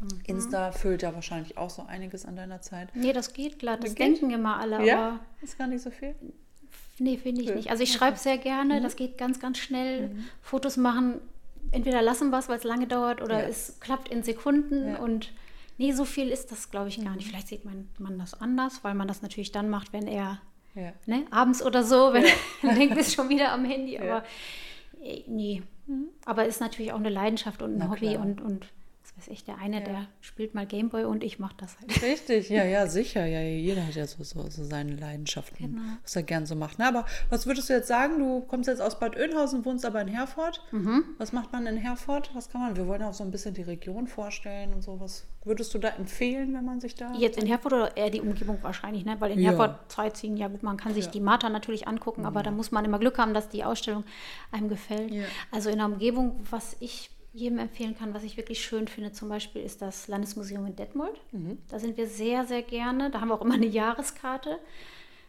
Mhm. 0.00 0.20
Insta 0.26 0.72
füllt 0.72 1.02
ja 1.02 1.14
wahrscheinlich 1.14 1.58
auch 1.58 1.70
so 1.70 1.82
einiges 1.86 2.24
an 2.26 2.36
deiner 2.36 2.60
Zeit. 2.60 2.88
Nee, 2.94 3.12
das 3.12 3.32
geht 3.32 3.58
glatt. 3.58 3.82
Das 3.82 3.94
geht? 3.94 4.06
denken 4.06 4.30
immer 4.30 4.58
alle, 4.58 4.84
Ja? 4.86 5.20
Ist 5.42 5.58
gar 5.58 5.66
nicht 5.66 5.82
so 5.82 5.90
viel? 5.90 6.14
Nee, 6.98 7.16
finde 7.16 7.42
ich 7.42 7.48
Cool. 7.48 7.56
nicht. 7.56 7.70
Also 7.70 7.82
ich 7.82 7.92
schreibe 7.92 8.16
sehr 8.18 8.36
gerne, 8.38 8.80
das 8.80 8.96
geht 8.96 9.16
ganz, 9.18 9.40
ganz 9.40 9.58
schnell. 9.58 10.10
Fotos 10.42 10.76
machen, 10.76 11.14
entweder 11.70 12.02
lassen 12.02 12.30
wir 12.30 12.38
es, 12.38 12.48
weil 12.48 12.58
es 12.58 12.64
lange 12.64 12.86
dauert, 12.86 13.22
oder 13.22 13.40
Ja. 13.42 13.48
es 13.48 13.78
klappt 13.80 14.08
in 14.08 14.22
Sekunden 14.22 14.88
Ja. 14.90 14.98
und 14.98 15.32
nee, 15.78 15.92
so 15.92 16.04
viel 16.04 16.28
ist 16.28 16.52
das, 16.52 16.70
glaube 16.70 16.88
ich, 16.88 17.02
gar 17.02 17.16
nicht. 17.16 17.26
Vielleicht 17.28 17.48
sieht 17.48 17.64
man, 17.64 17.88
man 17.98 18.18
das 18.18 18.34
anders, 18.40 18.84
weil 18.84 18.94
man 18.94 19.08
das 19.08 19.22
natürlich 19.22 19.50
dann 19.52 19.70
macht, 19.70 19.92
wenn 19.94 20.06
er 20.06 20.40
Ja. 20.74 20.92
ne, 21.06 21.24
abends 21.30 21.62
oder 21.64 21.84
so, 21.84 22.12
wenn 22.12 22.24
er 22.62 22.74
denkt, 22.74 22.96
ist 22.98 23.14
schon 23.14 23.28
wieder 23.30 23.52
am 23.52 23.64
Handy, 23.64 23.98
aber 23.98 24.24
äh, 25.02 25.22
nee. 25.26 25.62
Aber 26.26 26.44
ist 26.44 26.60
natürlich 26.60 26.92
auch 26.92 26.98
eine 27.00 27.08
Leidenschaft 27.08 27.62
und 27.62 27.72
ein 27.74 27.78
Na 27.78 27.88
Hobby 27.90 28.10
klar. 28.10 28.20
und, 28.22 28.40
und 28.40 28.66
weiß 29.20 29.28
ich, 29.28 29.44
der 29.44 29.58
eine, 29.58 29.80
ja. 29.80 29.84
der 29.84 30.06
spielt 30.20 30.54
mal 30.54 30.66
Gameboy 30.66 31.04
und 31.04 31.22
ich 31.22 31.38
mache 31.38 31.54
das 31.58 31.78
halt. 31.78 32.02
Richtig, 32.02 32.48
ja, 32.48 32.64
ja, 32.64 32.86
sicher. 32.86 33.26
Ja, 33.26 33.42
jeder 33.42 33.86
hat 33.86 33.94
ja 33.94 34.06
so, 34.06 34.22
so, 34.24 34.48
so 34.48 34.64
seine 34.64 34.96
Leidenschaften, 34.96 35.74
genau. 35.74 35.82
was 36.02 36.16
er 36.16 36.22
gern 36.22 36.46
so 36.46 36.54
macht. 36.54 36.78
Na, 36.78 36.88
aber 36.88 37.04
was 37.28 37.46
würdest 37.46 37.68
du 37.68 37.74
jetzt 37.74 37.88
sagen? 37.88 38.18
Du 38.18 38.40
kommst 38.40 38.68
jetzt 38.68 38.80
aus 38.80 38.98
Bad 38.98 39.16
Oeynhausen, 39.16 39.64
wohnst 39.64 39.84
aber 39.84 40.00
in 40.00 40.08
Herford. 40.08 40.62
Mhm. 40.72 41.04
Was 41.18 41.32
macht 41.32 41.52
man 41.52 41.66
in 41.66 41.76
Herford? 41.76 42.30
Was 42.34 42.48
kann 42.48 42.62
man? 42.62 42.76
Wir 42.76 42.86
wollen 42.86 43.02
auch 43.02 43.12
so 43.12 43.22
ein 43.24 43.30
bisschen 43.30 43.54
die 43.54 43.62
Region 43.62 44.06
vorstellen 44.06 44.72
und 44.72 44.82
so. 44.82 44.98
Was 45.00 45.26
würdest 45.44 45.72
du 45.74 45.78
da 45.78 45.88
empfehlen, 45.88 46.54
wenn 46.54 46.64
man 46.64 46.80
sich 46.80 46.94
da. 46.94 47.12
Jetzt 47.14 47.38
in 47.38 47.46
Herford 47.46 47.72
oder 47.72 47.96
eher 47.96 48.10
die 48.10 48.20
Umgebung 48.20 48.58
wahrscheinlich, 48.62 49.04
ne? 49.04 49.16
Weil 49.20 49.32
in 49.32 49.40
ja. 49.40 49.50
Herford 49.50 49.90
Sightseeing, 49.90 50.36
ja 50.36 50.48
gut, 50.48 50.62
man 50.62 50.76
kann 50.76 50.94
sich 50.94 51.06
ja. 51.06 51.10
die 51.10 51.20
Martha 51.20 51.48
natürlich 51.48 51.88
angucken, 51.88 52.24
aber 52.24 52.42
da 52.42 52.50
muss 52.50 52.70
man 52.70 52.84
immer 52.84 52.98
Glück 52.98 53.18
haben, 53.18 53.34
dass 53.34 53.48
die 53.48 53.64
Ausstellung 53.64 54.04
einem 54.50 54.68
gefällt. 54.68 55.12
Also 55.50 55.70
in 55.70 55.76
der 55.76 55.86
Umgebung, 55.86 56.40
was 56.50 56.76
ich 56.80 57.10
jedem 57.32 57.58
empfehlen 57.58 57.96
kann, 57.96 58.12
was 58.14 58.24
ich 58.24 58.36
wirklich 58.36 58.64
schön 58.64 58.88
finde, 58.88 59.12
zum 59.12 59.28
Beispiel 59.28 59.62
ist 59.62 59.82
das 59.82 60.08
Landesmuseum 60.08 60.66
in 60.66 60.76
Detmold. 60.76 61.20
Mhm. 61.32 61.58
Da 61.68 61.78
sind 61.78 61.96
wir 61.96 62.06
sehr, 62.06 62.44
sehr 62.44 62.62
gerne. 62.62 63.10
Da 63.10 63.20
haben 63.20 63.28
wir 63.28 63.34
auch 63.34 63.44
immer 63.44 63.54
eine 63.54 63.66
Jahreskarte. 63.66 64.58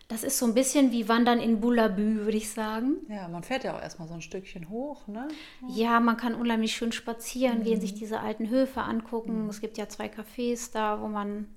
Das 0.08 0.24
ist 0.24 0.38
so 0.38 0.46
ein 0.46 0.54
bisschen 0.54 0.92
wie 0.92 1.08
Wandern 1.08 1.40
in 1.40 1.62
Bullabü, 1.62 2.26
würde 2.26 2.38
ich 2.38 2.50
sagen. 2.50 2.98
Ja, 3.08 3.30
man 3.30 3.44
fährt 3.44 3.64
ja 3.64 3.78
auch 3.78 3.82
erstmal 3.82 4.10
so 4.10 4.14
ein 4.14 4.22
Stückchen 4.22 4.70
hoch, 4.70 5.08
ne? 5.08 5.30
Ja, 5.70 6.02
man 6.02 6.18
kann 6.18 6.36
unheimlich 6.36 6.76
schön 6.76 6.92
spazieren 6.92 7.60
mhm. 7.60 7.64
gehen, 7.64 7.82
sich 7.82 7.94
diese 7.94 8.20
alten 8.20 8.50
Höfe 8.50 8.82
angucken. 8.82 9.44
Mhm. 9.44 9.50
Es 9.50 9.62
gibt 9.62 9.78
ja 9.78 9.88
zwei 9.88 10.08
Cafés 10.08 10.72
da, 10.74 11.02
wo 11.02 11.08
man 11.08 11.48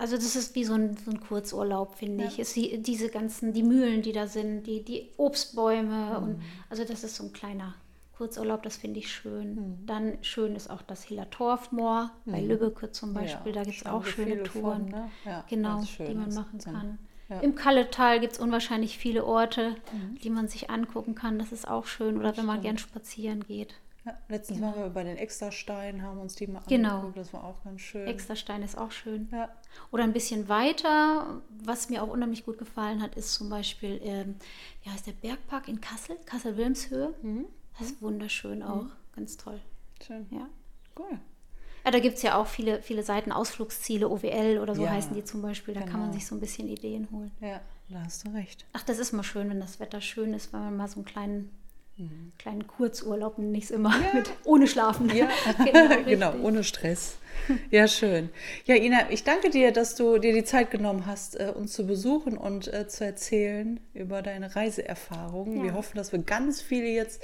also 0.00 0.14
das 0.14 0.36
ist 0.36 0.54
wie 0.54 0.64
so 0.64 0.74
ein, 0.74 0.96
so 0.96 1.10
ein 1.10 1.18
Kurzurlaub, 1.18 1.96
finde 1.96 2.24
ja. 2.24 2.30
ich. 2.30 2.38
Es, 2.38 2.52
die, 2.52 2.80
diese 2.80 3.08
ganzen, 3.08 3.52
die 3.52 3.64
Mühlen, 3.64 4.00
die 4.02 4.12
da 4.12 4.28
sind, 4.28 4.64
die, 4.64 4.84
die 4.84 5.10
Obstbäume 5.16 6.20
mhm. 6.20 6.24
und 6.24 6.42
also 6.70 6.84
das 6.84 7.02
ist 7.02 7.16
so 7.16 7.24
ein 7.24 7.32
kleiner 7.32 7.74
Kurzurlaub, 8.18 8.64
das 8.64 8.76
finde 8.76 8.98
ich 8.98 9.12
schön. 9.12 9.54
Mhm. 9.54 9.86
Dann 9.86 10.18
schön 10.22 10.56
ist 10.56 10.68
auch 10.68 10.82
das 10.82 11.04
Hiller 11.04 11.30
Torfmoor 11.30 12.10
mhm. 12.24 12.32
bei 12.32 12.40
Lübbecke 12.40 12.90
zum 12.90 13.14
Beispiel. 13.14 13.52
Ja, 13.54 13.60
da 13.60 13.62
gibt 13.62 13.76
es 13.76 13.86
auch 13.86 14.04
schöne 14.04 14.42
Touren, 14.42 14.90
von, 14.90 15.00
ne? 15.00 15.10
ja, 15.24 15.44
genau, 15.48 15.82
die 15.98 16.14
man 16.14 16.34
machen 16.34 16.58
kann. 16.58 16.98
Ja. 17.28 17.40
Im 17.40 17.54
Kalletal 17.54 18.18
gibt 18.18 18.32
es 18.32 18.38
unwahrscheinlich 18.40 18.98
viele 18.98 19.24
Orte, 19.24 19.76
mhm. 19.92 20.16
die 20.16 20.30
man 20.30 20.48
sich 20.48 20.68
angucken 20.68 21.14
kann. 21.14 21.38
Das 21.38 21.52
ist 21.52 21.68
auch 21.68 21.86
schön. 21.86 22.18
Oder 22.18 22.36
wenn 22.36 22.46
man 22.46 22.60
gern 22.60 22.78
spazieren 22.78 23.44
geht. 23.44 23.74
Ja, 24.04 24.16
letztens 24.28 24.60
waren 24.62 24.74
wir 24.74 24.88
bei 24.88 25.04
den 25.04 25.16
Extrasteinen, 25.16 26.02
haben 26.02 26.18
uns 26.18 26.34
die 26.34 26.46
mal 26.46 26.62
genau. 26.66 26.96
angeguckt. 26.96 27.18
Das 27.18 27.32
war 27.32 27.44
auch 27.44 27.62
ganz 27.62 27.82
schön. 27.82 28.06
Extrastein 28.06 28.62
ist 28.62 28.78
auch 28.78 28.90
schön. 28.90 29.28
Ja. 29.30 29.48
Oder 29.92 30.04
ein 30.04 30.12
bisschen 30.12 30.48
weiter, 30.48 31.40
was 31.62 31.88
mir 31.90 32.02
auch 32.02 32.08
unheimlich 32.08 32.44
gut 32.44 32.58
gefallen 32.58 33.00
hat, 33.00 33.14
ist 33.14 33.34
zum 33.34 33.48
Beispiel, 33.50 34.00
ähm, 34.02 34.36
wie 34.82 34.90
heißt 34.90 35.06
der 35.06 35.12
Bergpark 35.12 35.68
in 35.68 35.80
Kassel, 35.80 36.16
Kassel-Wilmshöhe. 36.24 37.14
Mhm. 37.22 37.44
Das 37.78 37.88
ist 37.88 38.02
wunderschön 38.02 38.62
auch. 38.62 38.82
Mhm. 38.82 38.92
Ganz 39.14 39.36
toll. 39.36 39.60
Schön. 40.04 40.26
Ja. 40.30 40.48
Cool. 40.98 41.18
Ja, 41.84 41.90
da 41.92 42.00
gibt 42.00 42.16
es 42.16 42.22
ja 42.22 42.36
auch 42.36 42.46
viele, 42.46 42.82
viele 42.82 43.02
Seiten, 43.02 43.32
Ausflugsziele, 43.32 44.08
OWL 44.08 44.58
oder 44.60 44.74
so 44.74 44.82
ja, 44.82 44.90
heißen 44.90 45.14
die 45.14 45.24
zum 45.24 45.42
Beispiel. 45.42 45.74
Da 45.74 45.80
genau. 45.80 45.92
kann 45.92 46.00
man 46.00 46.10
genau. 46.10 46.20
sich 46.20 46.28
so 46.28 46.34
ein 46.34 46.40
bisschen 46.40 46.68
Ideen 46.68 47.08
holen. 47.10 47.30
Ja, 47.40 47.60
da 47.88 48.02
hast 48.04 48.26
du 48.26 48.30
recht. 48.34 48.66
Ach, 48.72 48.82
das 48.82 48.98
ist 48.98 49.12
mal 49.12 49.22
schön, 49.22 49.48
wenn 49.48 49.60
das 49.60 49.80
Wetter 49.80 50.00
schön 50.00 50.34
ist, 50.34 50.52
weil 50.52 50.60
man 50.60 50.76
mal 50.76 50.88
so 50.88 50.96
einen 50.96 51.04
kleinen, 51.06 51.50
mhm. 51.96 52.32
kleinen 52.38 52.66
Kurzurlaub, 52.66 53.38
es 53.38 53.70
immer, 53.70 53.90
ja. 53.90 54.08
mit, 54.14 54.30
ohne 54.44 54.66
Schlafen. 54.66 55.08
Ja, 55.14 55.28
genau, 55.64 56.02
genau, 56.04 56.34
ohne 56.42 56.62
Stress. 56.62 57.16
Ja, 57.70 57.88
schön. 57.88 58.28
Ja, 58.66 58.74
Ina, 58.74 59.10
ich 59.10 59.24
danke 59.24 59.48
dir, 59.48 59.72
dass 59.72 59.94
du 59.94 60.18
dir 60.18 60.34
die 60.34 60.44
Zeit 60.44 60.70
genommen 60.70 61.06
hast, 61.06 61.36
äh, 61.36 61.54
uns 61.56 61.72
zu 61.72 61.86
besuchen 61.86 62.36
und 62.36 62.70
äh, 62.70 62.88
zu 62.88 63.04
erzählen 63.04 63.80
über 63.94 64.20
deine 64.20 64.54
Reiseerfahrungen. 64.54 65.62
Wir 65.62 65.72
hoffen, 65.72 65.96
dass 65.96 66.12
wir 66.12 66.18
ganz 66.18 66.60
viele 66.60 66.88
jetzt 66.88 67.22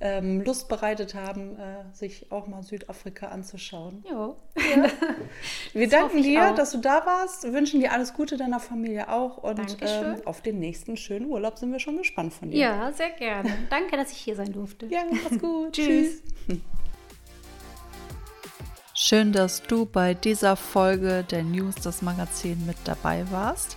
ähm, 0.00 0.42
Lust 0.42 0.68
bereitet 0.68 1.14
haben, 1.14 1.56
äh, 1.56 1.84
sich 1.92 2.30
auch 2.30 2.46
mal 2.46 2.62
Südafrika 2.62 3.28
anzuschauen. 3.28 4.04
Jo. 4.08 4.36
Ja. 4.56 4.90
Wir 5.72 5.88
danken 5.88 6.22
dir, 6.22 6.50
auch. 6.50 6.54
dass 6.54 6.70
du 6.72 6.78
da 6.78 7.04
warst, 7.04 7.44
wir 7.44 7.52
wünschen 7.52 7.80
dir 7.80 7.92
alles 7.92 8.14
Gute 8.14 8.36
deiner 8.36 8.60
Familie 8.60 9.08
auch 9.10 9.38
und 9.38 9.76
ähm, 9.80 10.16
auf 10.24 10.40
den 10.40 10.58
nächsten 10.60 10.96
schönen 10.96 11.26
Urlaub 11.26 11.58
sind 11.58 11.72
wir 11.72 11.80
schon 11.80 11.96
gespannt 11.96 12.32
von 12.32 12.50
dir. 12.50 12.58
Ja, 12.58 12.92
sehr 12.92 13.10
gerne. 13.10 13.50
Danke, 13.70 13.96
dass 13.96 14.12
ich 14.12 14.18
hier 14.18 14.36
sein 14.36 14.52
durfte. 14.52 14.86
Ja, 14.86 15.02
mach's 15.10 15.38
gut. 15.38 15.72
Tschüss. 15.72 16.22
Schön, 18.94 19.32
dass 19.32 19.62
du 19.62 19.86
bei 19.86 20.14
dieser 20.14 20.56
Folge 20.56 21.24
der 21.30 21.42
News 21.42 21.76
das 21.76 22.02
Magazin 22.02 22.66
mit 22.66 22.76
dabei 22.84 23.24
warst. 23.30 23.76